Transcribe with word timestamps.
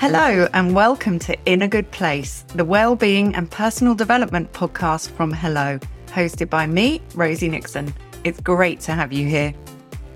Hello, 0.00 0.48
and 0.54 0.74
welcome 0.74 1.18
to 1.18 1.36
In 1.44 1.60
a 1.60 1.68
Good 1.68 1.90
Place, 1.90 2.46
the 2.54 2.64
well-being 2.64 3.34
and 3.34 3.50
personal 3.50 3.94
development 3.94 4.50
podcast 4.54 5.10
from 5.10 5.30
Hello, 5.30 5.78
hosted 6.06 6.48
by 6.48 6.66
me, 6.66 7.02
Rosie 7.14 7.50
Nixon. 7.50 7.92
It's 8.24 8.40
great 8.40 8.80
to 8.80 8.92
have 8.92 9.12
you 9.12 9.28
here. 9.28 9.52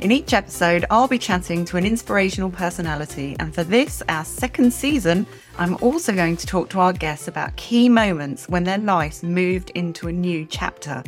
In 0.00 0.10
each 0.10 0.32
episode, 0.32 0.86
I'll 0.88 1.06
be 1.06 1.18
chatting 1.18 1.66
to 1.66 1.77
an 1.77 1.84
inspirational 1.84 2.50
personality, 2.50 3.36
and 3.38 3.55
for 3.55 3.62
this, 3.62 4.02
our 4.09 4.24
second 4.24 4.73
season, 4.73 5.27
I'm 5.59 5.77
also 5.82 6.14
going 6.14 6.38
to 6.38 6.46
talk 6.46 6.70
to 6.70 6.80
our 6.80 6.95
guests 6.95 7.28
about 7.28 7.55
key 7.56 7.91
moments 7.91 8.48
when 8.48 8.64
their 8.64 8.78
lives 8.78 9.23
moved 9.23 9.69
into 9.74 10.09
a 10.09 10.12
new 10.12 10.46
chapter. 10.46 11.05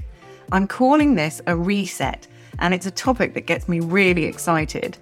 I'm 0.53 0.69
calling 0.69 1.15
this 1.15 1.41
a 1.47 1.57
reset, 1.57 2.27
and 2.59 2.75
it's 2.75 2.85
a 2.85 2.91
topic 2.91 3.33
that 3.33 3.47
gets 3.47 3.71
me 3.71 3.81
really 3.81 4.27
excited. 4.27 4.99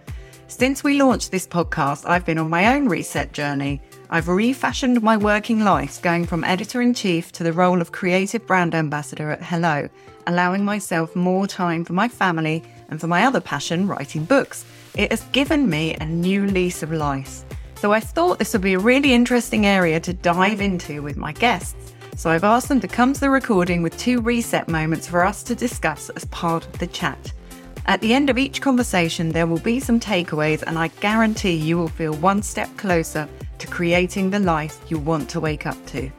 Since 0.57 0.85
we 0.85 1.03
launched 1.03 1.33
this 1.33 1.49
podcast, 1.49 2.09
I've 2.09 2.25
been 2.25 2.39
on 2.39 2.49
my 2.49 2.77
own 2.77 2.89
reset 2.89 3.33
journey. 3.33 3.83
I've 4.09 4.29
refashioned 4.29 5.03
my 5.03 5.17
working 5.17 5.65
life, 5.65 6.01
going 6.01 6.27
from 6.27 6.45
editor 6.45 6.81
in 6.81 6.95
chief 6.95 7.33
to 7.33 7.43
the 7.43 7.53
role 7.53 7.81
of 7.81 7.91
creative 7.91 8.47
brand 8.47 8.73
ambassador 8.73 9.33
at 9.33 9.43
Hello, 9.43 9.89
allowing 10.29 10.65
myself 10.65 11.17
more 11.17 11.49
time 11.49 11.85
for 11.85 11.93
my 11.93 12.07
family 12.07 12.63
and 12.89 13.01
for 13.01 13.09
my 13.09 13.25
other 13.25 13.41
passion, 13.41 13.89
writing 13.89 14.25
books. 14.25 14.65
It 14.95 15.11
has 15.11 15.23
given 15.33 15.69
me 15.69 15.95
a 15.95 16.07
new 16.07 16.47
lease 16.47 16.85
of 16.85 16.93
life. 16.93 17.45
So 17.75 17.93
I 17.93 17.99
thought 17.99 18.39
this 18.39 18.53
would 18.53 18.63
be 18.63 18.75
a 18.75 18.79
really 18.79 19.13
interesting 19.13 19.67
area 19.67 19.99
to 19.99 20.15
dive 20.15 20.61
into 20.61 21.03
with 21.03 21.17
my 21.17 21.33
guests. 21.33 21.93
So 22.15 22.31
I've 22.31 22.45
asked 22.45 22.69
them 22.69 22.81
to 22.81 22.87
come 22.87 23.13
to 23.13 23.21
the 23.21 23.29
recording 23.29 23.83
with 23.83 23.99
two 23.99 24.21
reset 24.21 24.69
moments 24.69 25.09
for 25.09 25.25
us 25.25 25.43
to 25.43 25.57
discuss 25.57 26.11
as 26.11 26.27
part 26.27 26.65
of 26.65 26.79
the 26.79 26.87
chat. 26.87 27.33
At 27.87 28.01
the 28.01 28.15
end 28.15 28.31
of 28.31 28.39
each 28.39 28.63
conversation, 28.63 29.29
there 29.29 29.47
will 29.47 29.59
be 29.59 29.79
some 29.79 30.01
takeaways, 30.01 30.63
and 30.67 30.79
I 30.79 30.89
guarantee 30.89 31.55
you 31.55 31.77
will 31.77 31.89
feel 31.89 32.15
one 32.15 32.43
step 32.43 32.75
closer 32.79 33.29
to 33.59 33.67
creating 33.67 34.31
the 34.31 34.39
life 34.39 34.81
you 34.89 34.99
want 34.99 35.29
to 35.31 35.41
wake 35.41 35.67
up 35.67 35.77
to. 35.87 36.11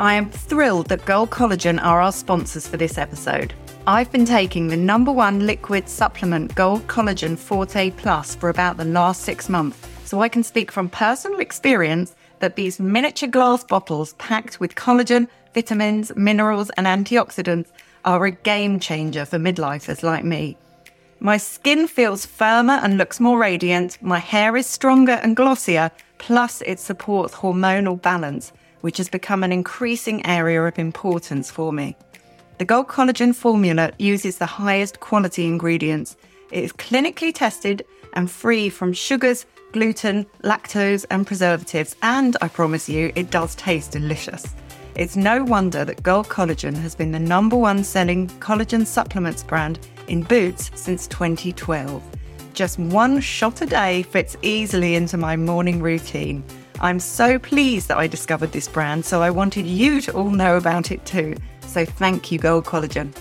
I 0.00 0.14
am 0.14 0.30
thrilled 0.30 0.88
that 0.88 1.04
Gold 1.04 1.30
Collagen 1.30 1.82
are 1.82 2.00
our 2.00 2.12
sponsors 2.12 2.66
for 2.66 2.78
this 2.78 2.96
episode. 2.96 3.52
I've 3.86 4.10
been 4.10 4.24
taking 4.24 4.68
the 4.68 4.76
number 4.76 5.12
one 5.12 5.46
liquid 5.46 5.86
supplement 5.86 6.54
Gold 6.54 6.86
Collagen 6.86 7.36
Forte 7.36 7.90
Plus 7.90 8.34
for 8.34 8.48
about 8.48 8.78
the 8.78 8.84
last 8.86 9.20
six 9.20 9.50
months, 9.50 9.86
so 10.06 10.22
I 10.22 10.30
can 10.30 10.42
speak 10.42 10.72
from 10.72 10.88
personal 10.88 11.40
experience 11.40 12.16
that 12.38 12.56
these 12.56 12.80
miniature 12.80 13.28
glass 13.28 13.64
bottles 13.64 14.14
packed 14.14 14.60
with 14.60 14.74
collagen, 14.74 15.28
vitamins, 15.52 16.14
minerals, 16.16 16.70
and 16.70 16.86
antioxidants 16.86 17.68
are 18.06 18.24
a 18.24 18.30
game 18.30 18.80
changer 18.80 19.24
for 19.24 19.38
midlifers 19.38 20.02
like 20.02 20.24
me. 20.24 20.56
My 21.18 21.36
skin 21.36 21.88
feels 21.88 22.24
firmer 22.24 22.74
and 22.82 22.96
looks 22.96 23.20
more 23.20 23.38
radiant, 23.38 23.98
my 24.00 24.18
hair 24.18 24.56
is 24.56 24.66
stronger 24.66 25.18
and 25.22 25.34
glossier, 25.34 25.90
plus 26.18 26.62
it 26.62 26.78
supports 26.78 27.34
hormonal 27.34 28.00
balance, 28.00 28.52
which 28.82 28.98
has 28.98 29.08
become 29.08 29.42
an 29.42 29.52
increasing 29.52 30.24
area 30.24 30.62
of 30.62 30.78
importance 30.78 31.50
for 31.50 31.72
me. 31.72 31.96
The 32.58 32.64
Gold 32.64 32.88
Collagen 32.88 33.34
formula 33.34 33.92
uses 33.98 34.38
the 34.38 34.46
highest 34.46 35.00
quality 35.00 35.46
ingredients. 35.46 36.16
It 36.52 36.64
is 36.64 36.72
clinically 36.72 37.34
tested 37.34 37.84
and 38.12 38.30
free 38.30 38.68
from 38.70 38.92
sugars, 38.92 39.46
gluten, 39.72 40.26
lactose, 40.42 41.04
and 41.10 41.26
preservatives, 41.26 41.96
and 42.02 42.36
I 42.40 42.48
promise 42.48 42.88
you, 42.88 43.12
it 43.14 43.30
does 43.30 43.54
taste 43.56 43.92
delicious. 43.92 44.46
It's 44.96 45.14
no 45.14 45.44
wonder 45.44 45.84
that 45.84 46.02
Gold 46.02 46.30
Collagen 46.30 46.74
has 46.76 46.94
been 46.94 47.12
the 47.12 47.18
number 47.18 47.54
one 47.54 47.84
selling 47.84 48.28
collagen 48.40 48.86
supplements 48.86 49.42
brand 49.42 49.78
in 50.08 50.22
Boots 50.22 50.70
since 50.74 51.06
2012. 51.08 52.02
Just 52.54 52.78
one 52.78 53.20
shot 53.20 53.60
a 53.60 53.66
day 53.66 54.04
fits 54.04 54.38
easily 54.40 54.94
into 54.94 55.18
my 55.18 55.36
morning 55.36 55.82
routine. 55.82 56.42
I'm 56.80 56.98
so 56.98 57.38
pleased 57.38 57.88
that 57.88 57.98
I 57.98 58.06
discovered 58.06 58.52
this 58.52 58.68
brand, 58.68 59.04
so 59.04 59.20
I 59.20 59.28
wanted 59.28 59.66
you 59.66 60.00
to 60.00 60.14
all 60.14 60.30
know 60.30 60.56
about 60.56 60.90
it 60.90 61.04
too. 61.04 61.36
So 61.66 61.84
thank 61.84 62.32
you, 62.32 62.38
Gold 62.38 62.64
Collagen. 62.64 63.14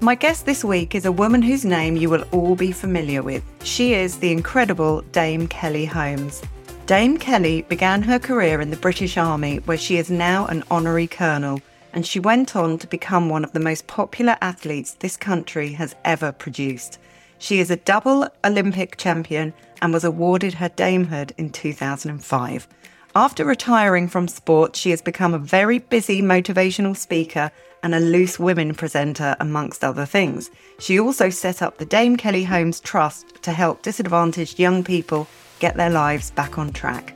My 0.00 0.14
guest 0.14 0.44
this 0.44 0.62
week 0.62 0.94
is 0.94 1.06
a 1.06 1.12
woman 1.12 1.40
whose 1.40 1.64
name 1.64 1.96
you 1.96 2.10
will 2.10 2.24
all 2.32 2.54
be 2.54 2.70
familiar 2.70 3.22
with. 3.22 3.42
She 3.64 3.94
is 3.94 4.18
the 4.18 4.30
incredible 4.30 5.00
Dame 5.10 5.48
Kelly 5.48 5.86
Holmes. 5.86 6.42
Dame 6.88 7.18
Kelly 7.18 7.60
began 7.60 8.00
her 8.04 8.18
career 8.18 8.62
in 8.62 8.70
the 8.70 8.76
British 8.78 9.18
Army, 9.18 9.58
where 9.66 9.76
she 9.76 9.98
is 9.98 10.10
now 10.10 10.46
an 10.46 10.64
honorary 10.70 11.06
colonel, 11.06 11.60
and 11.92 12.06
she 12.06 12.18
went 12.18 12.56
on 12.56 12.78
to 12.78 12.86
become 12.86 13.28
one 13.28 13.44
of 13.44 13.52
the 13.52 13.60
most 13.60 13.86
popular 13.86 14.38
athletes 14.40 14.94
this 14.94 15.14
country 15.14 15.72
has 15.72 15.94
ever 16.06 16.32
produced. 16.32 16.98
She 17.36 17.60
is 17.60 17.70
a 17.70 17.76
double 17.76 18.26
Olympic 18.42 18.96
champion 18.96 19.52
and 19.82 19.92
was 19.92 20.02
awarded 20.02 20.54
her 20.54 20.70
damehood 20.70 21.32
in 21.36 21.50
2005. 21.50 22.66
After 23.14 23.44
retiring 23.44 24.08
from 24.08 24.26
sport, 24.26 24.74
she 24.74 24.88
has 24.88 25.02
become 25.02 25.34
a 25.34 25.38
very 25.38 25.80
busy 25.80 26.22
motivational 26.22 26.96
speaker 26.96 27.50
and 27.82 27.94
a 27.94 28.00
loose 28.00 28.38
women 28.38 28.72
presenter, 28.72 29.36
amongst 29.40 29.84
other 29.84 30.06
things. 30.06 30.50
She 30.78 30.98
also 30.98 31.28
set 31.28 31.60
up 31.60 31.76
the 31.76 31.84
Dame 31.84 32.16
Kelly 32.16 32.44
Holmes 32.44 32.80
Trust 32.80 33.42
to 33.42 33.52
help 33.52 33.82
disadvantaged 33.82 34.58
young 34.58 34.82
people 34.82 35.28
get 35.58 35.76
their 35.76 35.90
lives 35.90 36.30
back 36.30 36.58
on 36.58 36.72
track. 36.72 37.14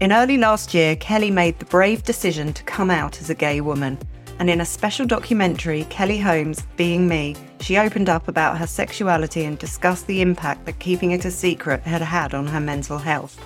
In 0.00 0.12
early 0.12 0.36
last 0.36 0.74
year, 0.74 0.94
Kelly 0.96 1.30
made 1.30 1.58
the 1.58 1.64
brave 1.64 2.04
decision 2.04 2.52
to 2.52 2.62
come 2.62 2.90
out 2.90 3.20
as 3.20 3.30
a 3.30 3.34
gay 3.34 3.60
woman. 3.60 3.98
And 4.38 4.48
in 4.48 4.60
a 4.60 4.64
special 4.64 5.06
documentary, 5.06 5.84
Kelly 5.84 6.18
Holmes, 6.18 6.62
Being 6.76 7.08
Me, 7.08 7.34
she 7.60 7.78
opened 7.78 8.08
up 8.08 8.28
about 8.28 8.58
her 8.58 8.66
sexuality 8.66 9.44
and 9.44 9.58
discussed 9.58 10.06
the 10.06 10.22
impact 10.22 10.64
that 10.66 10.78
keeping 10.78 11.10
it 11.10 11.24
a 11.24 11.30
secret 11.30 11.82
had 11.82 12.02
had 12.02 12.34
on 12.34 12.46
her 12.46 12.60
mental 12.60 12.98
health. 12.98 13.36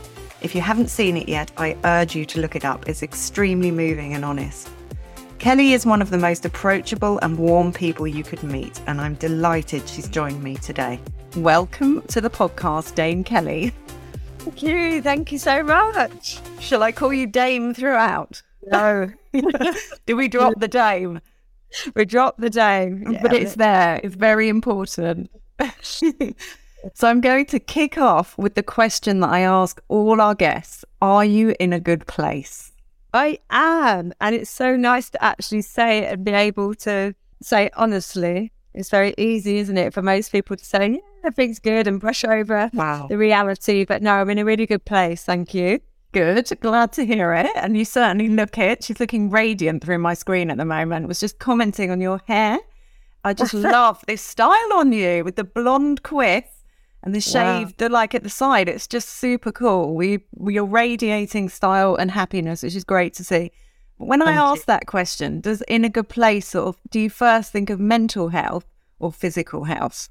If 0.42 0.54
you 0.54 0.60
haven't 0.60 0.90
seen 0.90 1.16
it 1.16 1.28
yet, 1.28 1.50
I 1.56 1.78
urge 1.84 2.14
you 2.14 2.26
to 2.26 2.40
look 2.40 2.56
it 2.56 2.64
up. 2.64 2.88
It's 2.88 3.02
extremely 3.02 3.70
moving 3.70 4.12
and 4.12 4.24
honest. 4.24 4.68
Kelly 5.38 5.72
is 5.72 5.86
one 5.86 6.02
of 6.02 6.10
the 6.10 6.18
most 6.18 6.44
approachable 6.44 7.18
and 7.22 7.38
warm 7.38 7.72
people 7.72 8.06
you 8.06 8.22
could 8.22 8.42
meet, 8.42 8.80
and 8.86 9.00
I'm 9.00 9.14
delighted 9.14 9.88
she's 9.88 10.08
joined 10.08 10.42
me 10.42 10.56
today. 10.56 11.00
Welcome 11.36 12.02
to 12.08 12.20
the 12.20 12.30
podcast, 12.30 12.94
Dame 12.94 13.24
Kelly. 13.24 13.72
Thank 14.42 14.62
you. 14.64 15.00
Thank 15.02 15.30
you 15.30 15.38
so 15.38 15.62
much. 15.62 16.40
Shall 16.58 16.82
I 16.82 16.90
call 16.90 17.12
you 17.12 17.28
Dame 17.28 17.74
throughout? 17.74 18.42
No. 18.66 19.12
Do 20.06 20.16
we 20.16 20.26
drop 20.26 20.54
the 20.58 20.66
Dame? 20.66 21.20
We 21.94 22.04
drop 22.04 22.38
the 22.38 22.50
Dame. 22.50 23.12
Yeah, 23.12 23.22
but 23.22 23.32
it's 23.32 23.54
there. 23.54 24.00
It's 24.02 24.16
very 24.16 24.48
important. 24.48 25.30
so 25.92 26.34
I'm 27.04 27.20
going 27.20 27.46
to 27.46 27.60
kick 27.60 27.96
off 27.98 28.36
with 28.36 28.56
the 28.56 28.64
question 28.64 29.20
that 29.20 29.30
I 29.30 29.40
ask 29.42 29.80
all 29.86 30.20
our 30.20 30.34
guests 30.34 30.84
Are 31.00 31.24
you 31.24 31.54
in 31.60 31.72
a 31.72 31.78
good 31.78 32.08
place? 32.08 32.72
I 33.14 33.38
am. 33.48 34.12
And 34.20 34.34
it's 34.34 34.50
so 34.50 34.74
nice 34.74 35.08
to 35.10 35.22
actually 35.22 35.62
say 35.62 35.98
it 35.98 36.14
and 36.14 36.24
be 36.24 36.32
able 36.32 36.74
to 36.74 37.14
say 37.40 37.70
honestly. 37.76 38.50
It's 38.74 38.90
very 38.90 39.14
easy, 39.18 39.58
isn't 39.58 39.76
it, 39.76 39.92
for 39.92 40.02
most 40.02 40.32
people 40.32 40.56
to 40.56 40.64
say, 40.64 40.90
yeah, 40.90 40.98
everything's 41.24 41.58
good 41.58 41.86
and 41.86 42.00
brush 42.00 42.24
over 42.24 42.70
wow. 42.72 43.06
the 43.08 43.18
reality. 43.18 43.84
But 43.84 44.02
no, 44.02 44.14
I'm 44.14 44.30
in 44.30 44.38
a 44.38 44.44
really 44.44 44.66
good 44.66 44.84
place. 44.84 45.24
Thank 45.24 45.54
you. 45.54 45.80
Good. 46.12 46.50
Glad 46.60 46.92
to 46.92 47.06
hear 47.06 47.32
it. 47.32 47.50
And 47.56 47.76
you 47.76 47.84
certainly 47.84 48.28
look 48.28 48.58
it. 48.58 48.84
She's 48.84 49.00
looking 49.00 49.30
radiant 49.30 49.82
through 49.82 49.98
my 49.98 50.14
screen 50.14 50.50
at 50.50 50.58
the 50.58 50.64
moment. 50.64 51.08
Was 51.08 51.20
just 51.20 51.38
commenting 51.38 51.90
on 51.90 52.00
your 52.00 52.20
hair. 52.26 52.58
I 53.24 53.34
just 53.34 53.54
love 53.54 54.02
this 54.06 54.22
style 54.22 54.72
on 54.74 54.92
you 54.92 55.24
with 55.24 55.36
the 55.36 55.44
blonde 55.44 56.02
quiff 56.02 56.44
and 57.02 57.14
the 57.14 57.20
shaved, 57.20 57.80
wow. 57.80 57.88
the 57.88 57.88
like 57.88 58.14
at 58.14 58.22
the 58.22 58.30
side. 58.30 58.68
It's 58.68 58.86
just 58.86 59.08
super 59.08 59.52
cool. 59.52 59.94
We 59.94 60.18
are 60.58 60.64
radiating 60.64 61.48
style 61.48 61.94
and 61.96 62.10
happiness, 62.10 62.62
which 62.62 62.76
is 62.76 62.84
great 62.84 63.14
to 63.14 63.24
see. 63.24 63.50
When 64.04 64.20
I 64.20 64.32
ask 64.32 64.66
that 64.66 64.86
question, 64.86 65.40
does 65.40 65.62
in 65.62 65.84
a 65.84 65.88
good 65.88 66.08
place 66.08 66.48
sort 66.48 66.68
of 66.68 66.80
do 66.90 66.98
you 67.00 67.08
first 67.10 67.52
think 67.52 67.70
of 67.70 67.78
mental 67.78 68.28
health 68.28 68.66
or 68.98 69.12
physical 69.12 69.64
health? 69.64 70.08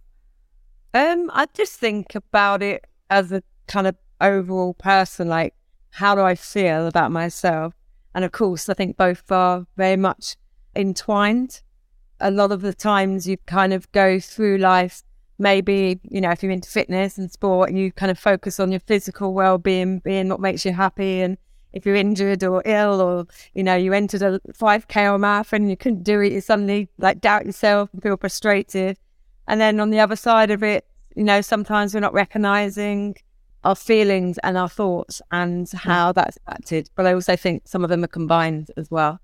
Um, 0.94 1.30
I 1.34 1.48
just 1.54 1.74
think 1.74 2.16
about 2.16 2.64
it 2.64 2.86
as 3.10 3.32
a 3.32 3.44
kind 3.68 3.88
of 3.88 3.96
overall 4.20 4.74
person, 4.74 5.28
like 5.28 5.54
how 5.92 6.16
do 6.16 6.22
I 6.22 6.36
feel 6.36 6.88
about 6.88 7.12
myself? 7.12 7.74
And 8.16 8.26
of 8.26 8.32
course, 8.32 8.70
I 8.70 8.74
think 8.74 8.98
both 8.98 9.30
are 9.32 9.66
very 9.78 9.98
much 9.98 10.36
entwined. 10.76 11.62
A 12.20 12.32
lot 12.32 12.52
of 12.52 12.62
the 12.62 12.74
times 12.74 13.28
you 13.28 13.38
kind 13.46 13.74
of 13.74 13.92
go 13.92 14.20
through 14.20 14.58
life, 14.58 15.04
maybe, 15.38 16.00
you 16.04 16.22
know, 16.22 16.32
if 16.32 16.44
you're 16.44 16.52
into 16.52 16.70
fitness 16.70 17.18
and 17.18 17.32
sport 17.32 17.70
and 17.70 17.78
you 17.80 17.92
kind 17.92 18.12
of 18.12 18.20
focus 18.20 18.60
on 18.60 18.72
your 18.72 18.80
physical 18.82 19.34
well 19.34 19.58
being, 19.58 20.00
being 20.00 20.30
what 20.30 20.40
makes 20.40 20.66
you 20.66 20.72
happy. 20.74 21.22
And 21.22 21.38
if 21.74 21.86
you're 21.86 21.96
injured 21.96 22.44
or 22.44 22.62
ill 22.66 23.02
or, 23.02 23.28
you 23.54 23.64
know, 23.64 23.76
you 23.76 23.94
entered 23.94 24.22
a 24.22 24.40
5K 24.54 25.12
or 25.12 25.18
marathon 25.18 25.62
and 25.62 25.70
you 25.70 25.78
couldn't 25.78 26.04
do 26.04 26.20
it, 26.22 26.32
you 26.32 26.42
suddenly 26.42 26.90
like 26.98 27.22
doubt 27.22 27.46
yourself 27.46 27.90
and 27.94 28.04
feel 28.04 28.18
frustrated. 28.18 28.98
And 29.48 29.60
then 29.60 29.80
on 29.80 29.90
the 29.90 30.00
other 30.00 30.16
side 30.16 30.52
of 30.52 30.64
it, 30.64 30.86
you 31.16 31.24
know, 31.24 31.42
sometimes 31.42 31.94
we're 31.94 32.00
not 32.00 32.14
recognizing 32.14 33.16
our 33.64 33.76
feelings 33.76 34.38
and 34.40 34.58
our 34.58 34.70
thoughts 34.70 35.22
and 35.32 35.68
mm. 35.68 35.74
how 35.76 36.12
that's 36.12 36.38
acted. 36.48 36.90
But 36.96 37.06
I 37.06 37.14
also 37.14 37.36
think 37.36 37.68
some 37.68 37.84
of 37.84 37.90
them 37.90 38.04
are 38.04 38.08
combined 38.08 38.72
as 38.78 38.90
well. 38.90 39.20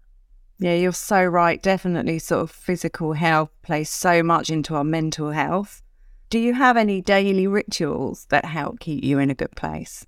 Yeah, 0.59 0.73
you're 0.73 0.91
so 0.91 1.23
right. 1.23 1.61
Definitely, 1.61 2.19
sort 2.19 2.41
of 2.41 2.51
physical 2.51 3.13
health 3.13 3.51
plays 3.61 3.89
so 3.89 4.23
much 4.23 4.49
into 4.49 4.75
our 4.75 4.83
mental 4.83 5.31
health. 5.31 5.83
Do 6.29 6.39
you 6.39 6.55
have 6.55 6.77
any 6.77 6.99
daily 6.99 7.47
rituals 7.47 8.25
that 8.29 8.43
help 8.43 8.79
keep 8.79 9.03
you 9.03 9.19
in 9.19 9.29
a 9.29 9.35
good 9.35 9.55
place? 9.55 10.05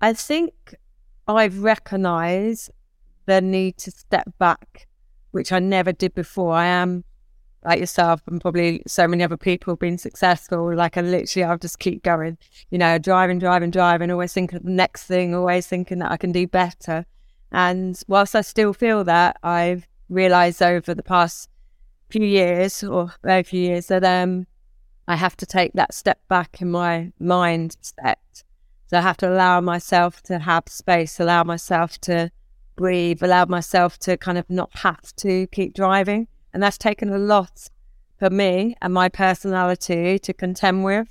I 0.00 0.12
think 0.12 0.74
I've 1.26 1.62
recognized 1.62 2.70
the 3.26 3.40
need 3.40 3.76
to 3.78 3.90
step 3.90 4.28
back, 4.38 4.88
which 5.30 5.52
I 5.52 5.58
never 5.58 5.92
did 5.92 6.14
before. 6.14 6.54
I 6.54 6.66
am 6.66 7.04
like 7.64 7.78
yourself 7.78 8.22
and 8.26 8.40
probably 8.40 8.82
so 8.86 9.06
many 9.06 9.22
other 9.22 9.36
people 9.36 9.76
being 9.76 9.98
successful. 9.98 10.74
Like 10.74 10.96
I 10.96 11.00
literally, 11.00 11.44
I'll 11.44 11.58
just 11.58 11.78
keep 11.78 12.02
going, 12.02 12.38
you 12.70 12.78
know, 12.78 12.98
driving, 12.98 13.38
driving, 13.38 13.70
driving, 13.70 14.10
always 14.10 14.32
thinking 14.32 14.56
of 14.56 14.64
the 14.64 14.70
next 14.70 15.04
thing, 15.04 15.34
always 15.34 15.66
thinking 15.66 16.00
that 16.00 16.10
I 16.10 16.16
can 16.16 16.32
do 16.32 16.46
better. 16.46 17.06
And 17.52 18.00
whilst 18.08 18.34
I 18.34 18.40
still 18.40 18.72
feel 18.72 19.04
that, 19.04 19.36
I've 19.42 19.86
realized 20.08 20.62
over 20.62 20.94
the 20.94 21.02
past 21.02 21.48
few 22.10 22.24
years 22.24 22.82
or 22.82 23.12
very 23.22 23.42
few 23.42 23.60
years 23.60 23.86
that 23.86 24.04
um, 24.04 24.46
I 25.06 25.16
have 25.16 25.36
to 25.38 25.46
take 25.46 25.72
that 25.74 25.94
step 25.94 26.20
back 26.28 26.60
in 26.60 26.70
my 26.70 27.12
mindset. 27.20 28.16
So 28.92 28.98
I 28.98 29.00
have 29.00 29.16
to 29.18 29.28
allow 29.30 29.62
myself 29.62 30.22
to 30.24 30.38
have 30.38 30.64
space, 30.68 31.18
allow 31.18 31.44
myself 31.44 31.98
to 32.02 32.30
breathe, 32.76 33.22
allow 33.22 33.46
myself 33.46 33.98
to 34.00 34.18
kind 34.18 34.36
of 34.36 34.50
not 34.50 34.68
have 34.80 35.16
to 35.16 35.46
keep 35.46 35.72
driving. 35.72 36.28
And 36.52 36.62
that's 36.62 36.76
taken 36.76 37.10
a 37.10 37.16
lot 37.16 37.70
for 38.18 38.28
me 38.28 38.76
and 38.82 38.92
my 38.92 39.08
personality 39.08 40.18
to 40.18 40.34
contend 40.34 40.84
with. 40.84 41.08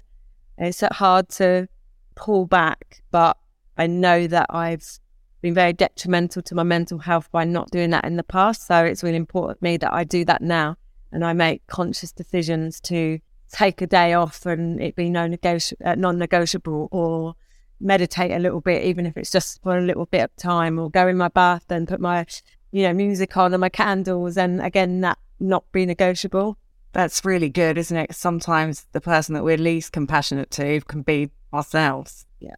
It's 0.59 0.83
hard 0.91 1.29
to 1.29 1.67
pull 2.13 2.45
back, 2.45 3.01
but 3.09 3.35
I 3.79 3.87
know 3.87 4.27
that 4.27 4.45
I've 4.51 4.99
been 5.41 5.55
very 5.55 5.73
detrimental 5.73 6.43
to 6.43 6.53
my 6.53 6.61
mental 6.61 6.99
health 6.99 7.31
by 7.31 7.45
not 7.45 7.71
doing 7.71 7.89
that 7.89 8.05
in 8.05 8.15
the 8.15 8.23
past. 8.23 8.67
So 8.67 8.85
it's 8.85 9.01
really 9.01 9.15
important 9.17 9.57
to 9.57 9.63
me 9.63 9.77
that 9.77 9.91
I 9.91 10.03
do 10.03 10.23
that 10.25 10.43
now 10.43 10.77
and 11.11 11.25
I 11.25 11.33
make 11.33 11.65
conscious 11.65 12.11
decisions 12.11 12.79
to 12.81 13.17
take 13.51 13.81
a 13.81 13.87
day 13.87 14.13
off 14.13 14.45
and 14.45 14.79
it 14.79 14.95
be 14.95 15.09
no 15.09 15.27
negoti- 15.27 15.73
uh, 15.83 15.95
non-negotiable 15.95 16.87
or 16.91 17.33
meditate 17.81 18.31
a 18.31 18.39
little 18.39 18.61
bit, 18.61 18.83
even 18.83 19.05
if 19.05 19.17
it's 19.17 19.31
just 19.31 19.61
for 19.61 19.77
a 19.77 19.81
little 19.81 20.05
bit 20.05 20.21
of 20.21 20.35
time 20.37 20.79
or 20.79 20.89
go 20.89 21.07
in 21.07 21.17
my 21.17 21.27
bath 21.27 21.65
and 21.69 21.87
put 21.87 21.99
my, 21.99 22.25
you 22.71 22.83
know, 22.83 22.93
music 22.93 23.35
on 23.37 23.53
and 23.53 23.61
my 23.61 23.69
candles. 23.69 24.37
And 24.37 24.61
again, 24.61 25.01
that 25.01 25.17
not 25.39 25.69
be 25.71 25.85
negotiable. 25.85 26.57
That's 26.93 27.23
really 27.25 27.49
good, 27.49 27.77
isn't 27.77 27.97
it? 27.97 28.13
Sometimes 28.13 28.85
the 28.91 29.01
person 29.01 29.33
that 29.33 29.43
we're 29.43 29.57
least 29.57 29.91
compassionate 29.91 30.51
to 30.51 30.81
can 30.81 31.01
be 31.01 31.31
ourselves. 31.53 32.25
Yeah. 32.39 32.55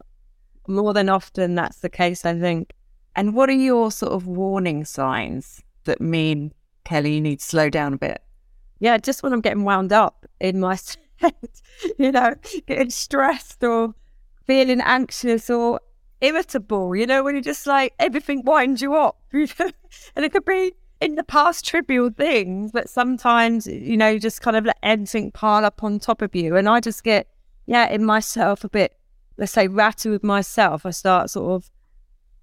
More 0.66 0.92
than 0.92 1.08
often, 1.08 1.54
that's 1.54 1.80
the 1.80 1.88
case, 1.88 2.24
I 2.24 2.38
think. 2.38 2.72
And 3.16 3.34
what 3.34 3.48
are 3.48 3.52
your 3.52 3.92
sort 3.92 4.12
of 4.12 4.26
warning 4.26 4.84
signs 4.84 5.62
that 5.84 6.00
mean, 6.00 6.52
Kelly, 6.84 7.14
you 7.14 7.20
need 7.20 7.38
to 7.38 7.44
slow 7.44 7.70
down 7.70 7.94
a 7.94 7.98
bit? 7.98 8.22
Yeah, 8.80 8.98
just 8.98 9.22
when 9.22 9.32
I'm 9.32 9.40
getting 9.40 9.64
wound 9.64 9.92
up 9.92 10.26
in 10.40 10.60
my 10.60 10.78
head, 11.16 11.34
you 11.98 12.10
know, 12.10 12.34
getting 12.66 12.90
stressed 12.90 13.62
or 13.62 13.94
feeling 14.46 14.80
anxious 14.80 15.50
or 15.50 15.80
irritable, 16.20 16.96
you 16.96 17.06
know, 17.06 17.22
when 17.22 17.34
you're 17.34 17.42
just 17.42 17.66
like 17.66 17.94
everything 17.98 18.42
winds 18.44 18.82
you 18.82 18.94
up. 18.94 19.18
and 19.32 19.72
it 20.16 20.32
could 20.32 20.44
be 20.44 20.72
in 21.00 21.16
the 21.16 21.24
past 21.24 21.64
trivial 21.64 22.10
things, 22.10 22.72
but 22.72 22.88
sometimes, 22.88 23.66
you 23.66 23.96
know, 23.96 24.08
you 24.08 24.20
just 24.20 24.40
kind 24.40 24.56
of 24.56 24.64
let 24.64 24.78
everything 24.82 25.30
pile 25.30 25.64
up 25.64 25.82
on 25.82 25.98
top 25.98 26.22
of 26.22 26.34
you. 26.34 26.56
And 26.56 26.68
I 26.68 26.80
just 26.80 27.04
get, 27.04 27.28
yeah, 27.66 27.88
in 27.88 28.04
myself 28.04 28.64
a 28.64 28.68
bit, 28.68 28.96
let's 29.36 29.52
say, 29.52 29.68
ratty 29.68 30.08
with 30.08 30.24
myself. 30.24 30.86
I 30.86 30.90
start 30.90 31.30
sort 31.30 31.52
of 31.52 31.70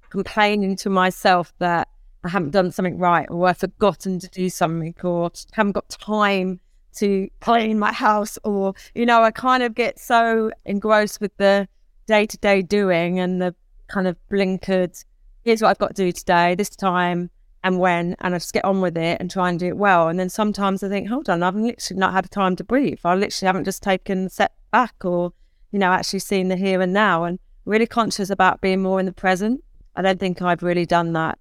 complaining 0.09 0.75
to 0.75 0.89
myself 0.89 1.54
that 1.59 1.88
I 2.24 2.30
haven't 2.30 2.51
done 2.51 2.71
something 2.71 3.00
right 3.00 3.25
or 3.30 3.47
I've 3.47 3.57
forgotten 3.57 4.19
to 4.19 4.27
do 4.27 4.50
something 4.50 4.94
or 5.01 5.31
haven't 5.54 5.71
got 5.71 5.89
time 5.89 6.59
to 6.97 7.30
clean 7.39 7.80
my 7.80 7.94
house 7.94 8.38
or, 8.44 8.75
you 8.94 9.06
know, 9.06 9.24
I 9.24 9.31
kind 9.31 9.63
of 9.63 9.74
get 9.74 10.00
so 10.00 10.51
engrossed 10.65 11.21
with 11.21 11.36
the 11.38 11.68
day 12.07 12.25
to 12.25 12.38
day 12.38 12.62
doing 12.62 13.19
and 13.19 13.42
the 13.42 13.56
kind 13.88 14.07
of 14.07 14.18
blinkered, 14.31 15.03
here's 15.44 15.62
what 15.62 15.69
I've 15.69 15.77
got 15.77 15.95
to 15.95 16.03
do 16.03 16.12
today, 16.12 16.56
this 16.56 16.69
time 16.69 17.30
and 17.63 17.80
when, 17.80 18.15
and 18.19 18.33
I 18.33 18.38
just 18.39 18.53
get 18.53 18.65
on 18.65 18.81
with 18.81 18.98
it 18.98 19.18
and 19.19 19.30
try 19.30 19.50
and 19.50 19.59
do 19.59 19.68
it 19.68 19.77
well. 19.77 20.07
And 20.07 20.19
then 20.19 20.30
sometimes 20.30 20.83
I 20.83 20.89
think, 20.89 21.07
hold 21.07 21.30
on, 21.30 21.44
I've 21.44 21.56
literally 21.56 22.00
not 22.00 22.13
had 22.13 22.30
time 22.31 22.56
to 22.56 22.63
breathe. 22.63 23.00
I 23.03 23.15
literally 23.15 23.48
haven't 23.48 23.65
just 23.65 23.83
taken 23.83 24.25
a 24.25 24.30
step 24.30 24.53
back 24.71 25.06
or, 25.06 25.33
you 25.71 25.80
know, 25.80 25.92
actually 25.92 26.19
seen 26.19 26.48
the 26.48 26.56
here 26.56 26.81
and 26.81 26.94
now 26.94 27.24
and 27.24 27.39
really 27.65 27.86
conscious 27.86 28.30
about 28.30 28.62
being 28.62 28.81
more 28.81 29.00
in 29.00 29.06
the 29.06 29.13
present. 29.13 29.63
I 29.95 30.01
don't 30.01 30.19
think 30.19 30.42
I've 30.42 30.63
really 30.63 30.86
done 30.86 31.13
that 31.13 31.38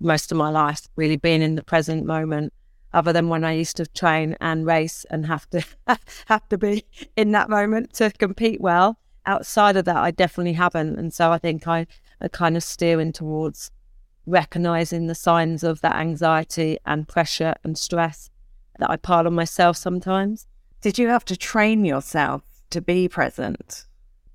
most 0.00 0.30
of 0.30 0.38
my 0.38 0.50
life, 0.50 0.88
really 0.96 1.16
being 1.16 1.42
in 1.42 1.54
the 1.54 1.62
present 1.62 2.04
moment, 2.04 2.52
other 2.92 3.12
than 3.12 3.28
when 3.28 3.44
I 3.44 3.52
used 3.52 3.76
to 3.78 3.86
train 3.86 4.36
and 4.40 4.66
race 4.66 5.04
and 5.10 5.26
have 5.26 5.48
to 5.50 5.64
have 6.26 6.48
to 6.50 6.58
be 6.58 6.84
in 7.16 7.32
that 7.32 7.48
moment 7.48 7.94
to 7.94 8.10
compete 8.10 8.60
well. 8.60 8.98
Outside 9.26 9.76
of 9.76 9.84
that, 9.86 9.96
I 9.96 10.10
definitely 10.10 10.52
haven't. 10.54 10.98
And 10.98 11.12
so 11.12 11.32
I 11.32 11.38
think 11.38 11.66
I, 11.66 11.86
I 12.20 12.28
kind 12.28 12.56
of 12.56 12.62
steering 12.62 13.12
towards 13.12 13.70
recognizing 14.26 15.06
the 15.06 15.14
signs 15.14 15.62
of 15.62 15.80
that 15.82 15.96
anxiety 15.96 16.78
and 16.86 17.08
pressure 17.08 17.54
and 17.62 17.76
stress 17.76 18.30
that 18.78 18.90
I 18.90 18.96
pile 18.96 19.26
on 19.26 19.34
myself 19.34 19.76
sometimes. 19.76 20.46
Did 20.80 20.98
you 20.98 21.08
have 21.08 21.24
to 21.26 21.36
train 21.36 21.84
yourself 21.84 22.42
to 22.70 22.80
be 22.80 23.08
present? 23.08 23.86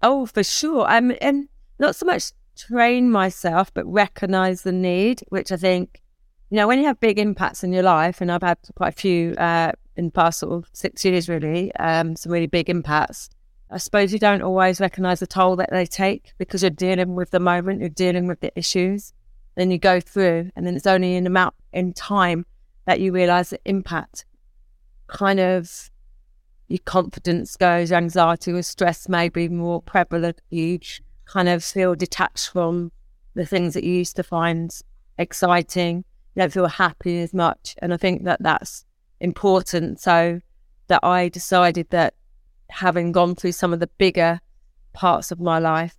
Oh, 0.01 0.25
for 0.25 0.43
sure. 0.43 0.85
I'm 0.85 1.13
and 1.21 1.47
not 1.77 1.95
so 1.95 2.05
much 2.05 2.31
train 2.57 3.09
myself, 3.11 3.73
but 3.73 3.85
recognize 3.85 4.63
the 4.63 4.71
need, 4.71 5.23
which 5.29 5.51
I 5.51 5.57
think, 5.57 6.01
you 6.49 6.57
know, 6.57 6.67
when 6.67 6.79
you 6.79 6.85
have 6.85 6.99
big 6.99 7.19
impacts 7.19 7.63
in 7.63 7.73
your 7.73 7.83
life, 7.83 8.21
and 8.21 8.31
I've 8.31 8.43
had 8.43 8.57
quite 8.75 8.89
a 8.89 8.97
few 8.97 9.33
uh, 9.35 9.71
in 9.95 10.05
the 10.05 10.11
past 10.11 10.39
sort 10.39 10.53
of 10.53 10.69
six 10.73 11.05
years, 11.05 11.29
really, 11.29 11.73
um, 11.75 12.15
some 12.15 12.31
really 12.31 12.47
big 12.47 12.69
impacts. 12.69 13.29
I 13.71 13.77
suppose 13.77 14.11
you 14.11 14.19
don't 14.19 14.41
always 14.41 14.79
recognize 14.79 15.19
the 15.19 15.27
toll 15.27 15.55
that 15.57 15.69
they 15.71 15.85
take 15.85 16.33
because 16.37 16.63
you're 16.63 16.71
dealing 16.71 17.15
with 17.15 17.31
the 17.31 17.39
moment, 17.39 17.81
you're 17.81 17.89
dealing 17.89 18.27
with 18.27 18.39
the 18.39 18.51
issues 18.57 19.13
then 19.59 19.71
you 19.71 19.77
go 19.77 19.99
through, 19.99 20.49
and 20.55 20.65
then 20.65 20.77
it's 20.77 20.87
only 20.87 21.15
in 21.15 21.27
amount 21.27 21.53
in 21.73 21.91
time 21.91 22.45
that 22.85 23.01
you 23.01 23.11
realize 23.11 23.49
the 23.49 23.59
impact. 23.65 24.25
Kind 25.07 25.39
of 25.41 25.91
your 26.69 26.79
confidence 26.85 27.57
goes, 27.57 27.91
anxiety 27.91 28.53
or 28.53 28.61
stress 28.61 29.09
may 29.09 29.27
be 29.27 29.49
more 29.49 29.81
prevalent. 29.81 30.39
You 30.49 30.79
kind 31.25 31.49
of 31.49 31.61
feel 31.61 31.93
detached 31.93 32.51
from 32.51 32.93
the 33.33 33.45
things 33.45 33.73
that 33.73 33.83
you 33.83 33.95
used 33.95 34.15
to 34.15 34.23
find 34.23 34.73
exciting. 35.17 36.05
You 36.35 36.43
don't 36.43 36.53
feel 36.53 36.67
happy 36.67 37.19
as 37.19 37.33
much. 37.33 37.75
And 37.79 37.93
I 37.93 37.97
think 37.97 38.23
that 38.23 38.41
that's 38.41 38.85
important. 39.19 39.99
So 39.99 40.39
that 40.87 41.03
I 41.03 41.27
decided 41.27 41.89
that 41.89 42.13
having 42.69 43.11
gone 43.11 43.35
through 43.35 43.51
some 43.53 43.73
of 43.73 43.79
the 43.79 43.89
bigger 43.97 44.39
parts 44.93 45.31
of 45.31 45.39
my 45.39 45.59
life, 45.59 45.95